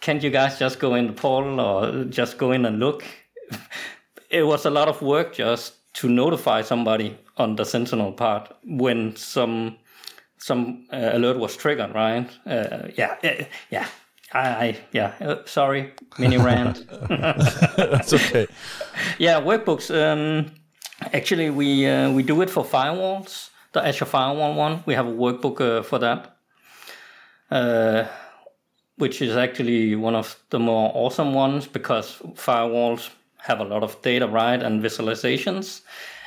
can't 0.00 0.22
you 0.22 0.30
guys 0.30 0.58
just 0.58 0.80
go 0.80 0.94
in 0.94 1.06
the 1.06 1.12
portal 1.14 1.58
or 1.60 2.04
just 2.04 2.36
go 2.36 2.52
in 2.52 2.66
and 2.66 2.78
look? 2.78 3.04
it 4.30 4.42
was 4.42 4.66
a 4.66 4.70
lot 4.70 4.86
of 4.86 5.00
work 5.00 5.32
just 5.32 5.92
to 5.94 6.08
notify 6.08 6.60
somebody 6.60 7.16
on 7.38 7.56
the 7.56 7.64
Sentinel 7.64 8.12
part 8.12 8.52
when 8.64 9.16
some 9.16 9.78
some 10.38 10.86
uh, 10.92 11.10
alert 11.12 11.38
was 11.38 11.56
triggered, 11.56 11.94
right? 11.94 12.28
Uh, 12.46 12.88
yeah, 12.96 13.16
yeah. 13.70 13.86
I, 14.32 14.48
I 14.66 14.78
yeah. 14.92 15.14
Uh, 15.20 15.36
sorry, 15.46 15.92
mini 16.18 16.38
rant. 16.38 16.86
That's 17.08 18.12
okay. 18.12 18.46
yeah, 19.18 19.40
workbooks. 19.40 19.90
Um, 19.94 20.50
actually, 21.12 21.50
we 21.50 21.86
uh, 21.86 22.10
we 22.10 22.22
do 22.22 22.40
it 22.42 22.50
for 22.50 22.64
firewalls. 22.64 23.50
The 23.72 23.86
Azure 23.86 24.04
Firewall 24.06 24.54
one. 24.54 24.82
We 24.86 24.94
have 24.94 25.06
a 25.06 25.12
workbook 25.12 25.60
uh, 25.60 25.82
for 25.82 25.98
that. 26.00 26.36
uh, 27.50 28.06
which 28.96 29.20
is 29.20 29.36
actually 29.36 29.96
one 29.96 30.14
of 30.14 30.38
the 30.50 30.58
more 30.58 30.90
awesome 30.94 31.34
ones 31.34 31.66
because 31.66 32.18
firewalls 32.34 33.10
have 33.38 33.60
a 33.60 33.64
lot 33.64 33.82
of 33.82 34.00
data, 34.02 34.26
right, 34.26 34.62
and 34.62 34.82
visualizations. 34.82 35.82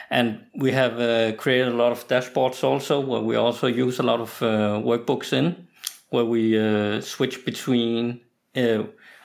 And 0.10 0.46
we 0.56 0.72
have 0.72 1.00
uh, 1.00 1.34
created 1.36 1.68
a 1.68 1.76
lot 1.76 1.92
of 1.92 2.08
dashboards 2.08 2.64
also, 2.64 3.00
where 3.00 3.22
we 3.22 3.36
also 3.36 3.68
use 3.68 4.00
a 4.00 4.04
lot 4.04 4.22
of 4.22 4.42
uh, 4.42 4.80
workbooks 4.82 5.34
in, 5.34 5.68
where 6.10 6.26
we 6.26 6.58
uh, 6.58 7.02
switch 7.02 7.46
between. 7.46 8.22
Uh, 8.56 8.84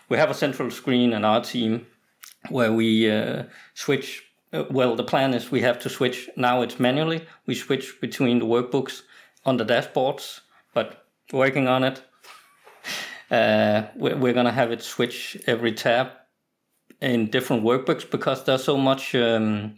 we 0.09 0.17
have 0.19 0.31
a 0.31 0.35
central 0.35 0.71
screen 0.71 1.13
in 1.13 1.25
our 1.25 1.43
team 1.43 1.87
where 2.49 2.73
we 2.73 3.11
uh, 3.11 3.45
switch. 3.75 4.25
Uh, 4.53 4.65
well, 4.71 4.97
the 4.97 5.05
plan 5.05 5.35
is 5.35 5.51
we 5.51 5.61
have 5.61 5.79
to 5.81 5.89
switch. 5.89 6.29
Now 6.37 6.63
it's 6.63 6.81
manually. 6.81 7.27
We 7.47 7.55
switch 7.55 8.01
between 8.01 8.41
the 8.41 8.47
workbooks 8.47 9.03
on 9.45 9.57
the 9.57 9.65
dashboards, 9.65 10.41
but 10.75 11.07
working 11.33 11.69
on 11.69 11.85
it. 11.85 12.03
we're, 13.31 14.17
we're 14.17 14.35
going 14.35 14.47
to 14.47 14.53
have 14.53 14.73
it 14.73 14.83
switch 14.83 15.41
every 15.47 15.73
tab 15.73 16.09
in 17.01 17.31
different 17.31 17.65
workbooks 17.65 18.09
because 18.09 18.45
there's 18.45 18.65
so 18.65 18.77
much 18.77 19.15
um, 19.15 19.75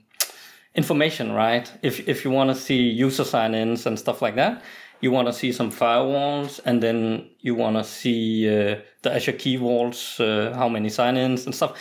information, 0.74 1.32
right? 1.32 1.70
If 1.82 2.08
if 2.08 2.24
you 2.24 2.30
want 2.30 2.50
to 2.50 2.56
see 2.56 2.80
user 3.04 3.24
sign-ins 3.24 3.86
and 3.86 3.98
stuff 3.98 4.22
like 4.22 4.36
that, 4.36 4.62
you 5.00 5.10
want 5.10 5.28
to 5.28 5.32
see 5.32 5.52
some 5.52 5.70
firewalls, 5.70 6.60
and 6.64 6.82
then 6.82 7.28
you 7.40 7.54
want 7.54 7.76
to 7.76 7.84
see 7.84 8.48
uh, 8.48 8.80
the 9.02 9.14
Azure 9.14 9.32
key 9.32 9.56
vaults, 9.56 10.20
uh, 10.20 10.52
how 10.54 10.68
many 10.68 10.88
sign-ins 10.88 11.46
and 11.46 11.54
stuff. 11.54 11.72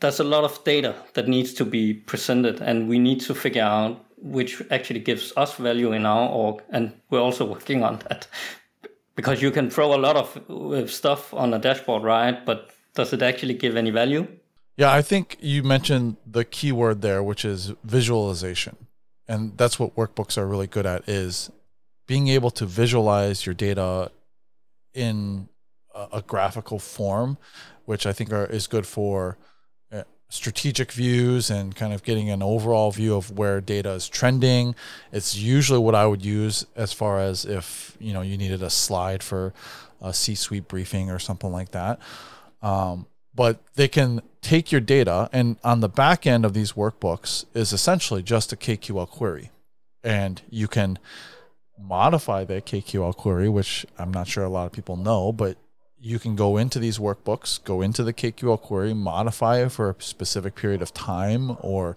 There's 0.00 0.20
a 0.20 0.24
lot 0.24 0.44
of 0.44 0.62
data 0.64 0.94
that 1.14 1.28
needs 1.28 1.54
to 1.54 1.64
be 1.64 1.94
presented, 1.94 2.60
and 2.60 2.88
we 2.88 2.98
need 2.98 3.20
to 3.22 3.34
figure 3.34 3.62
out 3.62 4.04
which 4.18 4.62
actually 4.70 5.00
gives 5.00 5.32
us 5.36 5.54
value 5.56 5.92
in 5.92 6.06
our 6.06 6.28
org, 6.28 6.62
and 6.70 6.92
we're 7.10 7.20
also 7.20 7.44
working 7.44 7.82
on 7.82 7.98
that. 8.08 8.26
Because 9.16 9.40
you 9.40 9.50
can 9.50 9.70
throw 9.70 9.94
a 9.94 10.00
lot 10.00 10.16
of 10.16 10.50
uh, 10.50 10.86
stuff 10.86 11.32
on 11.34 11.54
a 11.54 11.58
dashboard, 11.58 12.02
right? 12.02 12.44
But 12.44 12.70
does 12.94 13.12
it 13.12 13.22
actually 13.22 13.54
give 13.54 13.76
any 13.76 13.90
value? 13.90 14.26
Yeah, 14.76 14.92
I 14.92 15.02
think 15.02 15.36
you 15.40 15.62
mentioned 15.62 16.16
the 16.26 16.44
key 16.44 16.72
word 16.72 17.00
there, 17.00 17.22
which 17.22 17.44
is 17.44 17.72
visualization. 17.84 18.76
And 19.28 19.56
that's 19.56 19.78
what 19.78 19.94
workbooks 19.96 20.36
are 20.36 20.46
really 20.46 20.66
good 20.66 20.84
at 20.84 21.08
is 21.08 21.50
being 22.06 22.28
able 22.28 22.50
to 22.50 22.66
visualize 22.66 23.46
your 23.46 23.54
data 23.54 24.10
in 24.92 25.48
a, 25.94 26.22
graphical 26.22 26.78
form, 26.78 27.38
which 27.84 28.04
I 28.04 28.12
think 28.12 28.32
are, 28.32 28.46
is 28.46 28.66
good 28.66 28.86
for 28.86 29.38
uh, 29.92 30.02
strategic 30.28 30.92
views 30.92 31.50
and 31.50 31.74
kind 31.74 31.92
of 31.92 32.02
getting 32.02 32.30
an 32.30 32.42
overall 32.42 32.90
view 32.90 33.14
of 33.14 33.30
where 33.38 33.60
data 33.60 33.90
is 33.92 34.08
trending. 34.08 34.74
It's 35.12 35.36
usually 35.36 35.78
what 35.78 35.94
I 35.94 36.04
would 36.06 36.24
use 36.24 36.66
as 36.76 36.92
far 36.92 37.20
as 37.20 37.44
if, 37.44 37.96
you 38.00 38.12
know, 38.12 38.22
you 38.22 38.36
needed 38.36 38.62
a 38.62 38.70
slide 38.70 39.22
for 39.22 39.54
a 40.02 40.12
C-suite 40.12 40.68
briefing 40.68 41.10
or 41.10 41.18
something 41.18 41.52
like 41.52 41.70
that. 41.70 42.00
Um, 42.60 43.06
but 43.34 43.60
they 43.74 43.88
can 43.88 44.22
take 44.40 44.70
your 44.70 44.80
data 44.80 45.28
and 45.32 45.56
on 45.64 45.80
the 45.80 45.88
back 45.88 46.26
end 46.26 46.44
of 46.44 46.52
these 46.52 46.72
workbooks 46.72 47.44
is 47.54 47.72
essentially 47.72 48.22
just 48.22 48.52
a 48.52 48.56
KQL 48.56 49.08
query. 49.08 49.50
And 50.02 50.42
you 50.50 50.68
can 50.68 50.98
modify 51.78 52.44
the 52.44 52.60
KQL 52.60 53.16
query, 53.16 53.48
which 53.48 53.86
I'm 53.98 54.12
not 54.12 54.28
sure 54.28 54.44
a 54.44 54.48
lot 54.48 54.66
of 54.66 54.72
people 54.72 54.96
know, 54.96 55.32
but 55.32 55.56
you 55.98 56.18
can 56.18 56.36
go 56.36 56.58
into 56.58 56.78
these 56.78 56.98
workbooks, 56.98 57.62
go 57.64 57.80
into 57.80 58.04
the 58.04 58.12
KQL 58.12 58.60
query, 58.60 58.92
modify 58.92 59.62
it 59.62 59.72
for 59.72 59.90
a 59.90 60.02
specific 60.02 60.54
period 60.54 60.82
of 60.82 60.92
time 60.92 61.56
or 61.60 61.96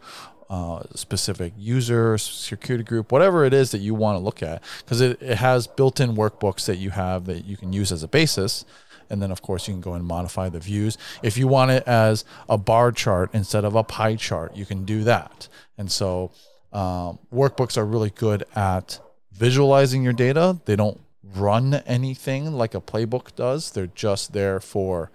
uh, 0.50 0.84
specific 0.96 1.52
user, 1.58 2.18
security 2.18 2.86
group, 2.86 3.12
whatever 3.12 3.44
it 3.44 3.54
is 3.54 3.72
that 3.72 3.80
you 3.80 3.94
want 3.94 4.16
to 4.16 4.24
look 4.24 4.42
at, 4.42 4.64
because 4.80 5.02
it, 5.02 5.22
it 5.22 5.38
has 5.38 5.68
built 5.68 6.00
in 6.00 6.16
workbooks 6.16 6.66
that 6.66 6.78
you 6.78 6.92
have 6.92 7.26
that 7.26 7.44
you 7.44 7.58
can 7.58 7.74
use 7.74 7.92
as 7.92 8.02
a 8.02 8.08
basis 8.08 8.64
and 9.10 9.22
then, 9.22 9.32
of 9.32 9.42
course, 9.42 9.68
you 9.68 9.74
can 9.74 9.82
go 9.82 9.94
and 9.94 10.06
modify 10.06 10.50
the 10.50 10.60
views. 10.60 10.98
If 11.24 11.38
you 11.38 11.48
want 11.48 11.72
it 11.72 11.84
as 11.88 12.26
a 12.50 12.58
bar 12.58 12.92
chart 12.92 13.30
instead 13.34 13.66
of 13.66 13.76
a 13.76 13.84
pie 13.84 14.16
chart, 14.16 14.56
you 14.56 14.66
can 14.66 14.86
do 14.86 15.04
that. 15.04 15.48
And 15.78 15.92
so, 15.92 16.32
um, 16.74 17.20
workbooks 17.34 17.78
are 17.78 17.86
really 17.86 18.10
good 18.10 18.44
at 18.56 19.00
visualizing 19.32 20.04
your 20.04 20.14
data. 20.14 20.60
They 20.66 20.76
don't 20.76 21.00
run 21.24 21.76
anything 21.86 22.54
like 22.54 22.74
a 22.74 22.82
playbook 22.82 23.36
does, 23.36 23.72
they're 23.72 23.88
just 23.88 24.34
there 24.34 24.60
for 24.60 25.12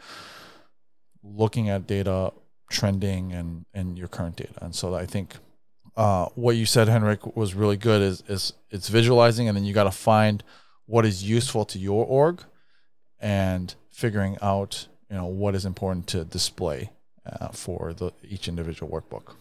looking 1.23 1.69
at 1.69 1.87
data 1.87 2.33
trending 2.71 3.33
and, 3.33 3.65
and 3.75 3.99
your 3.99 4.09
current 4.09 4.37
data. 4.37 4.55
And 4.61 4.75
so, 4.75 4.95
I 4.95 5.07
think 5.07 5.37
uh, 5.97 6.27
what 6.35 6.57
you 6.57 6.67
said, 6.67 6.89
Henrik, 6.89 7.37
was 7.37 7.55
really 7.55 7.77
good. 7.77 8.01
Is 8.01 8.23
is 8.29 8.53
it's 8.71 8.89
visualizing, 8.89 9.49
and 9.49 9.57
then 9.57 9.65
you 9.65 9.75
got 9.75 9.85
to 9.85 9.91
find 9.91 10.43
what 10.87 11.05
is 11.05 11.23
useful 11.23 11.65
to 11.67 11.79
your 11.79 12.05
org, 12.07 12.43
and 13.21 13.75
figuring 14.05 14.37
out 14.43 14.89
you 15.11 15.17
know 15.19 15.31
what 15.43 15.55
is 15.55 15.65
important 15.65 16.07
to 16.07 16.25
display 16.25 16.91
uh, 17.27 17.49
for 17.53 17.93
the 17.95 18.11
each 18.35 18.49
individual 18.49 18.91
workbook. 18.91 19.35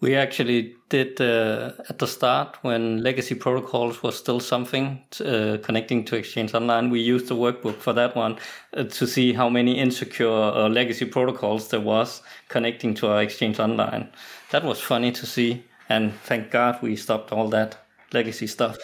We 0.00 0.16
actually 0.16 0.74
did 0.90 1.20
uh, 1.20 1.72
at 1.88 1.98
the 1.98 2.06
start 2.06 2.58
when 2.62 3.02
legacy 3.02 3.34
protocols 3.34 4.02
was 4.02 4.18
still 4.18 4.40
something 4.40 4.86
uh, 5.24 5.56
connecting 5.62 6.04
to 6.06 6.16
Exchange 6.16 6.52
Online. 6.54 6.90
We 6.90 7.00
used 7.00 7.28
the 7.28 7.36
workbook 7.36 7.76
for 7.76 7.94
that 7.94 8.14
one 8.16 8.36
uh, 8.76 8.84
to 8.98 9.06
see 9.06 9.32
how 9.32 9.48
many 9.48 9.78
insecure 9.78 10.28
uh, 10.28 10.68
legacy 10.68 11.06
protocols 11.06 11.68
there 11.68 11.80
was 11.80 12.22
connecting 12.48 12.94
to 12.94 13.06
our 13.06 13.22
Exchange 13.22 13.58
Online. 13.60 14.10
That 14.50 14.64
was 14.64 14.80
funny 14.80 15.12
to 15.12 15.26
see, 15.26 15.64
and 15.88 16.12
thank 16.24 16.50
God 16.50 16.82
we 16.82 16.96
stopped 16.96 17.32
all 17.32 17.48
that 17.48 17.78
legacy 18.12 18.46
stuff. 18.46 18.76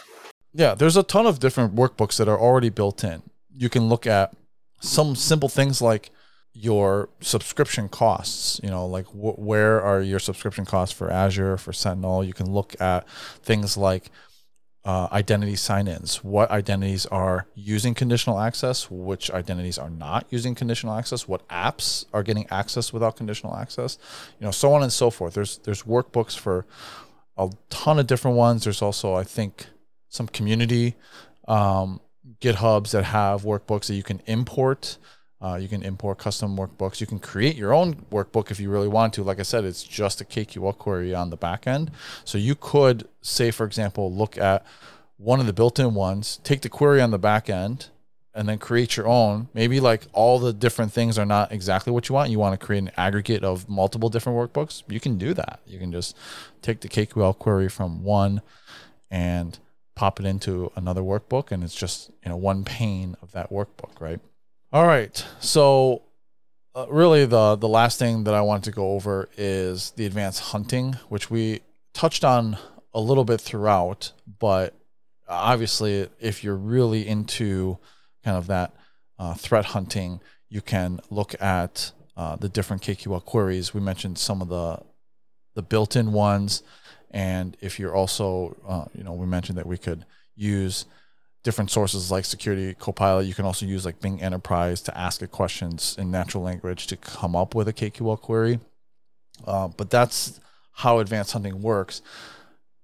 Yeah, 0.54 0.74
there's 0.74 0.96
a 0.96 1.02
ton 1.02 1.26
of 1.26 1.38
different 1.38 1.74
workbooks 1.74 2.16
that 2.16 2.28
are 2.28 2.40
already 2.40 2.70
built 2.70 3.04
in. 3.04 3.22
You 3.54 3.68
can 3.68 3.88
look 3.88 4.06
at 4.06 4.32
some 4.80 5.14
simple 5.14 5.48
things 5.48 5.80
like 5.80 6.10
your 6.52 7.08
subscription 7.20 7.88
costs 7.88 8.60
you 8.62 8.68
know 8.68 8.84
like 8.84 9.06
wh- 9.06 9.38
where 9.38 9.80
are 9.80 10.02
your 10.02 10.18
subscription 10.18 10.64
costs 10.64 10.94
for 10.96 11.10
azure 11.10 11.56
for 11.56 11.72
sentinel? 11.72 12.24
You 12.24 12.32
can 12.32 12.50
look 12.50 12.78
at 12.80 13.08
things 13.42 13.76
like 13.76 14.10
uh, 14.82 15.08
identity 15.12 15.56
sign-ins. 15.56 16.24
What 16.24 16.50
identities 16.50 17.04
are 17.06 17.46
using 17.54 17.94
conditional 17.94 18.40
access 18.40 18.90
which 18.90 19.30
identities 19.30 19.78
are 19.78 19.90
not 19.90 20.26
using 20.30 20.54
conditional 20.54 20.94
access 20.94 21.28
what 21.28 21.46
apps 21.48 22.06
are 22.12 22.22
getting 22.22 22.46
access 22.50 22.92
without 22.92 23.16
conditional 23.16 23.54
access 23.54 23.98
you 24.40 24.44
know 24.44 24.50
so 24.50 24.72
on 24.72 24.82
and 24.82 24.92
so 24.92 25.10
forth. 25.10 25.34
There's 25.34 25.58
there's 25.58 25.84
workbooks 25.84 26.36
for 26.36 26.66
a 27.36 27.50
ton 27.68 27.98
of 27.98 28.06
different 28.06 28.36
ones. 28.36 28.64
There's 28.64 28.82
also 28.82 29.14
i 29.14 29.22
think 29.22 29.66
some 30.08 30.26
community 30.26 30.96
um, 31.46 32.00
GitHubs 32.40 32.90
that 32.92 33.04
have 33.04 33.42
workbooks 33.42 33.86
that 33.86 33.94
you 33.94 34.02
can 34.02 34.20
import. 34.26 34.98
Uh, 35.42 35.56
you 35.56 35.68
can 35.68 35.82
import 35.82 36.18
custom 36.18 36.56
workbooks. 36.56 37.00
You 37.00 37.06
can 37.06 37.18
create 37.18 37.56
your 37.56 37.72
own 37.72 37.94
workbook 38.10 38.50
if 38.50 38.60
you 38.60 38.70
really 38.70 38.88
want 38.88 39.14
to. 39.14 39.22
Like 39.22 39.40
I 39.40 39.42
said, 39.42 39.64
it's 39.64 39.82
just 39.82 40.20
a 40.20 40.24
KQL 40.24 40.76
query 40.76 41.14
on 41.14 41.30
the 41.30 41.36
back 41.36 41.66
end. 41.66 41.90
So 42.24 42.36
you 42.36 42.54
could 42.54 43.08
say, 43.22 43.50
for 43.50 43.64
example, 43.64 44.12
look 44.12 44.36
at 44.36 44.66
one 45.16 45.40
of 45.40 45.46
the 45.46 45.52
built-in 45.52 45.94
ones, 45.94 46.40
take 46.44 46.60
the 46.60 46.68
query 46.68 47.00
on 47.00 47.10
the 47.10 47.18
back 47.18 47.48
end, 47.48 47.88
and 48.34 48.48
then 48.48 48.58
create 48.58 48.96
your 48.96 49.06
own. 49.06 49.48
Maybe 49.54 49.80
like 49.80 50.06
all 50.12 50.38
the 50.38 50.52
different 50.52 50.92
things 50.92 51.18
are 51.18 51.26
not 51.26 51.52
exactly 51.52 51.92
what 51.92 52.08
you 52.08 52.14
want. 52.14 52.30
You 52.30 52.38
want 52.38 52.58
to 52.58 52.64
create 52.64 52.82
an 52.82 52.90
aggregate 52.96 53.42
of 53.42 53.68
multiple 53.68 54.08
different 54.08 54.38
workbooks. 54.38 54.82
You 54.88 55.00
can 55.00 55.18
do 55.18 55.34
that. 55.34 55.60
You 55.66 55.78
can 55.78 55.90
just 55.90 56.16
take 56.62 56.80
the 56.80 56.88
KQL 56.88 57.36
query 57.38 57.68
from 57.68 58.04
one 58.04 58.42
and 59.10 59.58
pop 60.00 60.18
it 60.18 60.24
into 60.24 60.72
another 60.76 61.02
workbook 61.02 61.52
and 61.52 61.62
it's 61.62 61.74
just 61.74 62.10
you 62.24 62.30
know 62.30 62.36
one 62.36 62.64
pane 62.64 63.14
of 63.20 63.32
that 63.32 63.50
workbook 63.50 64.00
right? 64.00 64.20
All 64.72 64.86
right 64.86 65.24
so 65.40 66.02
uh, 66.74 66.86
really 66.88 67.26
the 67.26 67.56
the 67.56 67.68
last 67.68 67.98
thing 67.98 68.24
that 68.24 68.32
i 68.32 68.40
want 68.40 68.64
to 68.64 68.70
go 68.70 68.92
over 68.92 69.28
is 69.36 69.90
the 69.98 70.06
advanced 70.06 70.40
hunting 70.52 70.94
which 71.08 71.30
we 71.30 71.60
touched 71.92 72.24
on 72.24 72.56
a 72.94 73.00
little 73.00 73.24
bit 73.24 73.40
throughout 73.40 74.12
but 74.38 74.72
obviously 75.28 76.08
if 76.18 76.42
you're 76.42 76.62
really 76.76 77.06
into 77.06 77.76
kind 78.24 78.36
of 78.36 78.46
that 78.46 78.72
uh, 79.18 79.34
threat 79.34 79.66
hunting 79.66 80.20
you 80.48 80.62
can 80.62 81.00
look 81.10 81.34
at 81.42 81.92
uh, 82.16 82.36
the 82.36 82.48
different 82.48 82.82
kql 82.82 83.24
queries. 83.24 83.72
We 83.72 83.80
mentioned 83.80 84.18
some 84.18 84.42
of 84.42 84.48
the 84.48 84.80
the 85.54 85.62
built-in 85.62 86.12
ones 86.12 86.62
and 87.10 87.56
if 87.60 87.78
you're 87.78 87.94
also, 87.94 88.56
uh, 88.66 88.84
you 88.94 89.02
know, 89.02 89.12
we 89.12 89.26
mentioned 89.26 89.58
that 89.58 89.66
we 89.66 89.78
could 89.78 90.04
use 90.36 90.86
different 91.42 91.70
sources 91.70 92.10
like 92.10 92.24
Security 92.24 92.74
Copilot. 92.74 93.26
You 93.26 93.34
can 93.34 93.44
also 93.44 93.66
use 93.66 93.84
like 93.84 94.00
Bing 94.00 94.22
Enterprise 94.22 94.80
to 94.82 94.96
ask 94.96 95.22
it 95.22 95.30
questions 95.30 95.96
in 95.98 96.10
natural 96.10 96.42
language 96.42 96.86
to 96.88 96.96
come 96.96 97.34
up 97.34 97.54
with 97.54 97.66
a 97.68 97.72
KQL 97.72 98.20
query. 98.20 98.60
Uh, 99.46 99.68
but 99.68 99.90
that's 99.90 100.40
how 100.74 100.98
advanced 100.98 101.32
hunting 101.32 101.62
works. 101.62 102.02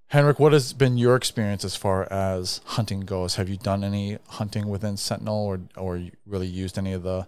Henrik, 0.09 0.39
what 0.39 0.53
has 0.53 0.73
been 0.73 0.97
your 0.97 1.17
experience 1.17 1.65
as 1.65 1.75
far 1.77 2.11
as 2.13 2.61
hunting 2.65 3.01
goes? 3.01 3.35
Have 3.37 3.49
you 3.49 3.57
done 3.57 3.83
any 3.83 4.19
hunting 4.29 4.69
within 4.69 4.97
Sentinel, 4.97 5.45
or 5.45 5.61
or 5.77 6.01
really 6.25 6.47
used 6.47 6.79
any 6.79 6.93
of 6.93 7.03
the 7.03 7.27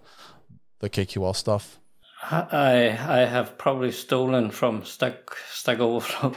the 0.78 0.88
KQL 0.88 1.34
stuff? 1.34 1.80
I 2.22 2.96
I 3.08 3.18
have 3.26 3.58
probably 3.58 3.90
stolen 3.90 4.52
from 4.52 4.84
Stack 4.84 5.34
Stack 5.50 5.80
Overflow 5.80 6.36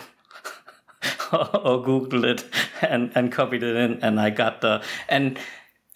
or 1.33 1.83
Googled 1.83 2.23
it 2.23 2.45
and, 2.81 3.11
and 3.15 3.31
copied 3.31 3.63
it 3.63 3.75
in, 3.75 3.99
and 4.03 4.19
I 4.19 4.29
got 4.29 4.61
the 4.61 4.83
and 5.09 5.39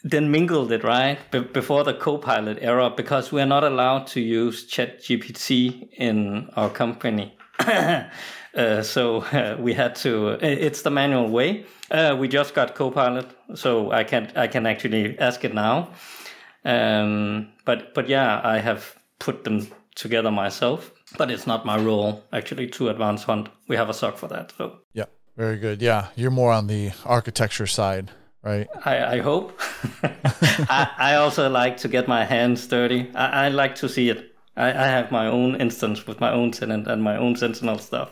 then 0.03 0.29
mingled 0.29 0.71
it 0.71 0.83
right 0.83 1.17
before 1.51 1.83
the 1.83 1.93
Copilot 1.93 2.59
era 2.61 2.91
because 2.95 3.31
we 3.31 3.41
are 3.41 3.47
not 3.47 3.63
allowed 3.63 4.05
to 4.05 4.21
use 4.21 4.69
ChatGPT 4.69 5.89
in 5.97 6.47
our 6.55 6.69
company. 6.69 7.35
uh, 7.59 8.03
so 8.83 9.21
uh, 9.23 9.57
we 9.59 9.73
had 9.73 9.95
to. 9.95 10.37
It's 10.41 10.83
the 10.83 10.91
manual 10.91 11.27
way. 11.29 11.65
Uh, 11.89 12.15
we 12.19 12.27
just 12.27 12.53
got 12.53 12.75
Copilot, 12.75 13.27
so 13.55 13.91
I 13.91 14.03
can 14.03 14.31
I 14.35 14.45
can 14.45 14.67
actually 14.67 15.17
ask 15.17 15.43
it 15.43 15.55
now. 15.55 15.89
Um, 16.63 17.49
but 17.65 17.95
but 17.95 18.07
yeah, 18.07 18.41
I 18.43 18.59
have 18.59 18.95
put 19.17 19.43
them 19.43 19.67
together 19.95 20.29
myself. 20.29 20.91
But 21.17 21.31
it's 21.31 21.47
not 21.47 21.65
my 21.65 21.77
role 21.77 22.23
actually 22.33 22.67
to 22.67 22.89
advance 22.89 23.23
hunt. 23.23 23.49
We 23.67 23.75
have 23.75 23.89
a 23.89 23.93
SOC 23.93 24.17
for 24.17 24.27
that. 24.27 24.53
So 24.57 24.79
yeah, 24.93 25.05
very 25.37 25.57
good. 25.57 25.81
Yeah, 25.81 26.07
you're 26.15 26.31
more 26.31 26.51
on 26.51 26.67
the 26.67 26.91
architecture 27.05 27.67
side 27.67 28.11
right? 28.45 28.67
I, 28.85 29.15
I 29.15 29.19
hope. 29.19 29.59
I, 30.03 30.89
I, 30.97 31.15
also 31.15 31.49
like 31.49 31.77
to 31.77 31.87
get 31.87 32.07
my 32.07 32.23
hands 32.23 32.65
dirty. 32.67 33.11
I, 33.15 33.45
I 33.45 33.49
like 33.49 33.75
to 33.75 33.89
see 33.89 34.09
it. 34.09 34.35
I, 34.55 34.67
I, 34.67 34.87
have 34.87 35.11
my 35.11 35.27
own 35.27 35.59
instance 35.59 36.07
with 36.07 36.21
my 36.21 36.31
own 36.31 36.51
tenant 36.51 36.87
and 36.87 37.03
my 37.03 37.17
own 37.17 37.35
Sentinel 37.35 37.79
stuff. 37.79 38.11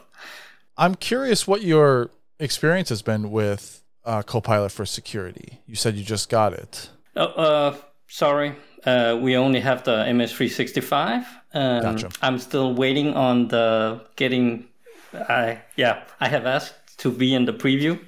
I'm 0.76 0.96
curious 0.96 1.48
what 1.48 1.62
your 1.62 2.10
experience 2.40 2.90
has 2.90 3.02
been 3.02 3.32
with 3.32 3.84
uh, 4.04 4.24
Copilot 4.24 4.72
for 4.72 4.86
security. 4.86 5.62
You 5.68 5.76
said 5.76 5.96
you 5.96 6.04
just 6.04 6.30
got 6.30 6.54
it. 6.54 6.90
Oh, 7.16 7.26
uh, 7.26 7.78
sorry. 8.08 8.56
Uh, 8.86 9.18
we 9.22 9.38
only 9.38 9.60
have 9.60 9.84
the 9.84 10.04
MS365. 10.06 11.26
Um, 11.54 11.82
gotcha. 11.82 12.10
I'm 12.22 12.40
still 12.40 12.74
waiting 12.74 13.14
on 13.14 13.48
the 13.48 14.02
getting. 14.16 14.68
I 15.14 15.62
yeah, 15.76 16.04
I 16.20 16.28
have 16.28 16.46
asked 16.46 16.98
to 17.00 17.12
be 17.12 17.34
in 17.34 17.46
the 17.46 17.54
preview 17.54 18.00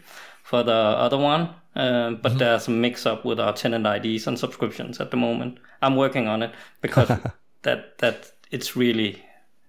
for 0.44 0.64
the 0.64 0.74
other 0.74 1.18
one, 1.18 1.50
um, 1.76 2.18
but 2.22 2.30
mm-hmm. 2.30 2.38
there's 2.40 2.68
a 2.68 2.72
mix 2.72 3.06
up 3.06 3.26
with 3.26 3.40
our 3.40 3.54
tenant 3.54 3.86
IDs 3.86 4.28
and 4.28 4.38
subscriptions 4.38 5.00
at 5.00 5.12
the 5.12 5.18
moment. 5.18 5.60
I'm 5.82 5.96
working 5.96 6.28
on 6.28 6.44
it 6.44 6.52
because 6.82 7.10
that 7.62 7.98
that 8.00 8.32
it's 8.52 8.76
really 8.76 9.22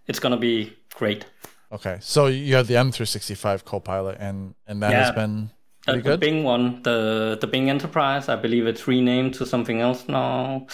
it's 0.07 0.19
gonna 0.19 0.37
be 0.37 0.77
great. 0.95 1.27
Okay, 1.73 1.99
so 2.01 2.27
you 2.27 2.55
have 2.55 2.69
the 2.69 2.75
M365 2.75 3.65
Copilot, 3.65 4.19
and 4.21 4.55
and 4.67 4.83
that 4.83 4.93
yeah, 4.93 5.05
has 5.05 5.15
been 5.15 5.51
pretty 5.87 6.03
good. 6.03 6.13
The 6.13 6.19
Bing 6.19 6.45
one, 6.45 6.83
the 6.83 7.39
the 7.41 7.47
Bing 7.47 7.71
Enterprise, 7.71 8.29
I 8.29 8.37
believe 8.37 8.67
it's 8.67 8.87
renamed 8.87 9.35
to 9.35 9.47
something 9.47 9.81
else 9.81 10.09
now. 10.09 10.67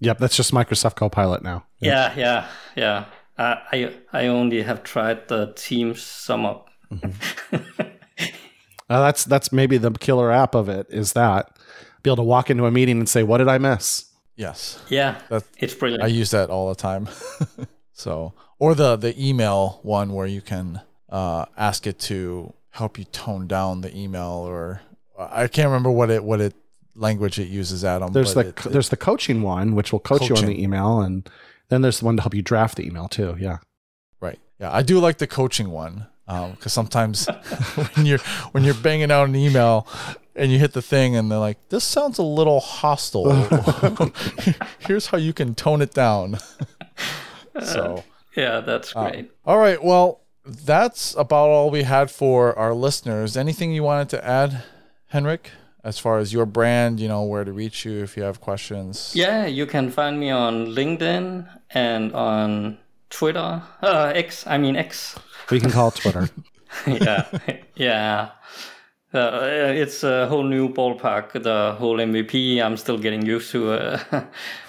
Yep, 0.00 0.18
that's 0.18 0.36
just 0.36 0.52
Microsoft 0.52 0.96
Copilot 0.96 1.42
now. 1.42 1.64
Yep. 1.80 1.92
Yeah, 1.92 2.14
yeah, 2.16 2.46
yeah. 2.76 3.04
I 3.38 3.94
I 4.12 4.26
only 4.26 4.62
have 4.62 4.82
tried 4.82 5.28
the 5.28 5.52
Teams 5.56 6.02
sum 6.02 6.46
up. 6.46 6.68
Mm-hmm. 6.92 7.56
Uh, 8.90 9.00
that's 9.02 9.24
that's 9.24 9.52
maybe 9.52 9.78
the 9.78 9.92
killer 9.92 10.32
app 10.32 10.52
of 10.56 10.68
it 10.68 10.84
is 10.90 11.12
that 11.12 11.56
be 12.02 12.10
able 12.10 12.16
to 12.16 12.22
walk 12.24 12.50
into 12.50 12.66
a 12.66 12.72
meeting 12.72 12.98
and 12.98 13.08
say, 13.08 13.22
"What 13.22 13.38
did 13.38 13.46
I 13.46 13.56
miss?" 13.56 14.10
Yes. 14.34 14.82
Yeah. 14.88 15.20
That's, 15.28 15.48
it's 15.58 15.74
brilliant. 15.74 16.02
I 16.02 16.08
use 16.08 16.32
that 16.32 16.50
all 16.50 16.70
the 16.70 16.74
time. 16.74 17.08
so, 17.92 18.32
or 18.58 18.74
the 18.74 18.96
the 18.96 19.14
email 19.16 19.78
one 19.82 20.12
where 20.12 20.26
you 20.26 20.40
can 20.40 20.80
uh, 21.08 21.44
ask 21.56 21.86
it 21.86 22.00
to 22.00 22.52
help 22.70 22.98
you 22.98 23.04
tone 23.04 23.46
down 23.46 23.80
the 23.80 23.96
email, 23.96 24.44
or 24.46 24.82
I 25.18 25.46
can't 25.48 25.66
remember 25.66 25.90
what 25.90 26.10
it 26.10 26.24
what 26.24 26.40
it 26.40 26.54
language 26.94 27.38
it 27.38 27.48
uses. 27.48 27.84
Adam. 27.84 28.12
There's 28.12 28.34
the 28.34 28.48
it, 28.48 28.56
there's 28.56 28.88
the 28.88 28.96
coaching 28.96 29.42
one, 29.42 29.74
which 29.74 29.92
will 29.92 30.00
coach 30.00 30.20
coaching. 30.20 30.36
you 30.36 30.42
on 30.42 30.48
the 30.48 30.62
email, 30.62 31.00
and 31.00 31.28
then 31.68 31.82
there's 31.82 32.00
the 32.00 32.04
one 32.06 32.16
to 32.16 32.22
help 32.22 32.34
you 32.34 32.42
draft 32.42 32.76
the 32.76 32.86
email 32.86 33.08
too. 33.08 33.36
Yeah. 33.38 33.58
Right. 34.20 34.38
Yeah, 34.58 34.72
I 34.72 34.82
do 34.82 34.98
like 34.98 35.18
the 35.18 35.26
coaching 35.26 35.70
one 35.70 36.06
because 36.26 36.78
um, 36.78 36.84
sometimes 36.84 37.26
when 37.94 38.06
you're 38.06 38.18
when 38.52 38.62
you're 38.62 38.74
banging 38.74 39.10
out 39.10 39.28
an 39.28 39.34
email 39.34 39.86
and 40.36 40.52
you 40.52 40.58
hit 40.58 40.72
the 40.72 40.82
thing 40.82 41.16
and 41.16 41.30
they're 41.30 41.38
like, 41.38 41.58
"This 41.70 41.84
sounds 41.84 42.18
a 42.18 42.22
little 42.22 42.60
hostile." 42.60 43.32
Here's 44.78 45.06
how 45.06 45.18
you 45.18 45.32
can 45.32 45.54
tone 45.54 45.82
it 45.82 45.92
down. 45.92 46.38
so 47.62 47.96
uh, 47.96 48.02
yeah, 48.36 48.60
that's 48.60 48.94
um, 48.94 49.10
great. 49.10 49.24
Um, 49.24 49.30
all 49.44 49.58
right, 49.58 49.82
well, 49.82 50.20
that's 50.50 51.14
about 51.14 51.48
all 51.48 51.70
we 51.70 51.84
had 51.84 52.10
for 52.10 52.58
our 52.58 52.74
listeners. 52.74 53.36
Anything 53.36 53.72
you 53.72 53.82
wanted 53.82 54.08
to 54.10 54.24
add, 54.24 54.62
Henrik? 55.08 55.50
As 55.82 55.98
far 55.98 56.18
as 56.18 56.32
your 56.32 56.44
brand, 56.44 57.00
you 57.00 57.08
know 57.08 57.22
where 57.22 57.44
to 57.44 57.52
reach 57.52 57.86
you 57.86 58.02
if 58.02 58.16
you 58.16 58.22
have 58.22 58.40
questions. 58.40 59.12
Yeah, 59.14 59.46
you 59.46 59.64
can 59.64 59.90
find 59.90 60.20
me 60.20 60.30
on 60.30 60.66
LinkedIn 60.66 61.48
and 61.70 62.12
on 62.12 62.76
Twitter, 63.08 63.62
uh, 63.82 64.12
X. 64.14 64.46
I 64.46 64.58
mean 64.58 64.76
X. 64.76 65.18
We 65.50 65.58
can 65.58 65.70
call 65.70 65.88
it 65.88 65.94
Twitter. 65.94 66.28
yeah, 66.86 67.26
yeah. 67.76 68.30
Uh, 69.12 69.40
it's 69.74 70.04
a 70.04 70.28
whole 70.28 70.44
new 70.44 70.68
ballpark. 70.68 71.42
The 71.42 71.74
whole 71.78 71.96
MVP. 71.96 72.62
I'm 72.62 72.76
still 72.76 72.98
getting 72.98 73.24
used 73.24 73.50
to. 73.52 73.72
Uh, 73.72 74.00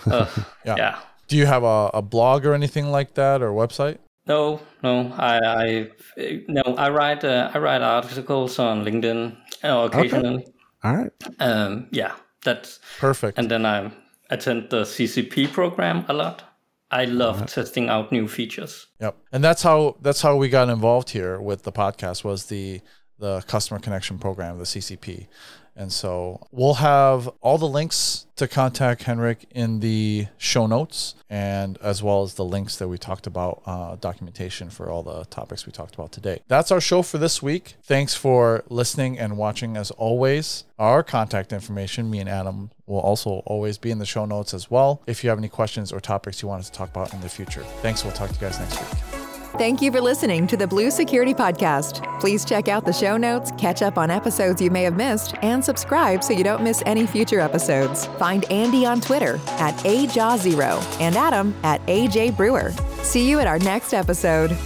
uh, 0.06 0.28
yeah. 0.66 0.76
yeah. 0.78 1.00
Do 1.28 1.38
you 1.38 1.46
have 1.46 1.64
a, 1.64 1.92
a 1.94 2.02
blog 2.02 2.46
or 2.46 2.54
anything 2.54 2.90
like 2.90 3.16
that 3.16 3.42
or 3.42 3.52
website? 3.52 4.00
No, 4.28 4.62
no. 4.84 5.12
I, 5.18 5.90
I 6.18 6.42
no. 6.48 6.62
I 6.78 6.90
write 6.90 7.24
uh, 7.24 7.52
I 7.54 7.58
write 7.58 7.82
articles 7.82 8.60
on 8.60 8.86
LinkedIn 8.86 9.36
uh, 9.64 9.90
occasionally. 9.92 10.44
Okay. 10.44 10.52
All 10.84 10.96
right. 10.96 11.12
Um. 11.40 11.88
Yeah. 11.92 12.14
That's 12.44 12.80
perfect. 13.00 13.38
And 13.38 13.50
then 13.50 13.66
I 13.66 13.92
attend 14.30 14.70
the 14.70 14.84
CCP 14.84 15.52
program 15.52 16.06
a 16.08 16.14
lot. 16.14 16.44
I 16.90 17.06
love 17.06 17.38
uh-huh. 17.38 17.46
testing 17.46 17.88
out 17.88 18.12
new 18.12 18.28
features. 18.28 18.88
Yep. 19.00 19.18
And 19.32 19.44
that's 19.44 19.64
how 19.64 19.98
that's 20.02 20.22
how 20.22 20.36
we 20.36 20.50
got 20.50 20.70
involved 20.70 21.12
here 21.12 21.40
with 21.40 21.64
the 21.64 21.72
podcast 21.72 22.24
was 22.24 22.46
the 22.46 22.82
the 23.20 23.42
customer 23.48 23.80
connection 23.80 24.18
program, 24.18 24.58
the 24.58 24.66
CCP. 24.66 25.28
And 25.76 25.92
so 25.92 26.46
we'll 26.52 26.76
have 26.76 27.30
all 27.42 27.58
the 27.58 27.68
links 27.68 28.28
to 28.36 28.48
contact 28.48 29.04
Henrik 29.04 29.46
in 29.52 29.80
the 29.80 30.28
show 30.38 30.66
notes, 30.68 31.16
and 31.30 31.78
as 31.82 32.02
well 32.04 32.24
as 32.24 32.34
the 32.34 32.44
links 32.44 32.76
that 32.78 32.88
we 32.88 32.98
talked 32.98 33.28
about, 33.28 33.62
uh, 33.66 33.96
documentation 33.96 34.70
for 34.70 34.90
all 34.90 35.04
the 35.04 35.26
topics 35.26 35.66
we 35.66 35.72
talked 35.72 35.94
about 35.94 36.12
today. 36.12 36.42
That's 36.48 36.72
our 36.72 36.82
show 36.82 37.04
for 37.04 37.18
this 37.18 37.42
week. 37.42 37.76
Thanks 37.84 38.16
for 38.16 38.64
listening 38.70 39.20
and 39.20 39.38
watching 39.38 39.78
as 39.78 39.92
always. 39.92 40.64
Our 40.80 41.04
contact 41.04 41.54
information, 41.54 42.10
me 42.10 42.20
and 42.20 42.30
Adam, 42.30 42.72
will 42.86 43.00
also 43.00 43.44
always 43.46 43.78
be 43.78 43.92
in 43.92 44.00
the 44.00 44.06
show 44.06 44.26
notes 44.26 44.54
as 44.54 44.72
well. 44.72 45.02
If 45.06 45.24
you 45.24 45.30
have 45.30 45.40
any 45.40 45.50
questions 45.50 45.92
or 45.92 46.00
topics 46.00 46.42
you 46.42 46.48
want 46.48 46.62
us 46.62 46.70
to 46.70 46.78
talk 46.78 46.90
about 46.90 47.14
in 47.14 47.22
the 47.22 47.30
future. 47.30 47.64
Thanks. 47.82 48.04
We'll 48.04 48.14
talk 48.14 48.30
to 48.30 48.36
you 48.36 48.42
guys 48.42 48.60
next 48.60 48.80
week. 48.80 49.21
Thank 49.58 49.82
you 49.82 49.92
for 49.92 50.02
listening 50.02 50.48
to 50.48 50.58
the 50.58 50.66
Blue 50.66 50.90
Security 50.90 51.34
Podcast. 51.34 52.20
Please 52.20 52.46
check 52.46 52.68
out 52.68 52.86
the 52.86 52.94
show 52.94 53.18
notes, 53.18 53.52
catch 53.58 53.82
up 53.82 53.98
on 53.98 54.10
episodes 54.10 54.62
you 54.62 54.72
may 54.72 54.84
have 54.84 54.96
missed, 54.96 55.36
and 55.42 55.64
subscribe 55.64 56.24
so 56.24 56.34
you 56.34 56.44
don't 56.44 56.64
miss 56.64 56.82
any 56.86 57.06
future 57.06 57.40
episodes. 57.40 58.06
Find 58.18 58.50
Andy 58.52 58.86
on 58.86 59.02
Twitter 59.02 59.40
at 59.60 59.76
AJaw0 59.80 61.02
and 61.02 61.16
Adam 61.16 61.54
at 61.64 61.86
AJ 61.86 62.38
Brewer. 62.38 62.72
See 63.04 63.30
you 63.30 63.40
at 63.40 63.48
our 63.48 63.60
next 63.60 63.94
episode. 63.94 64.58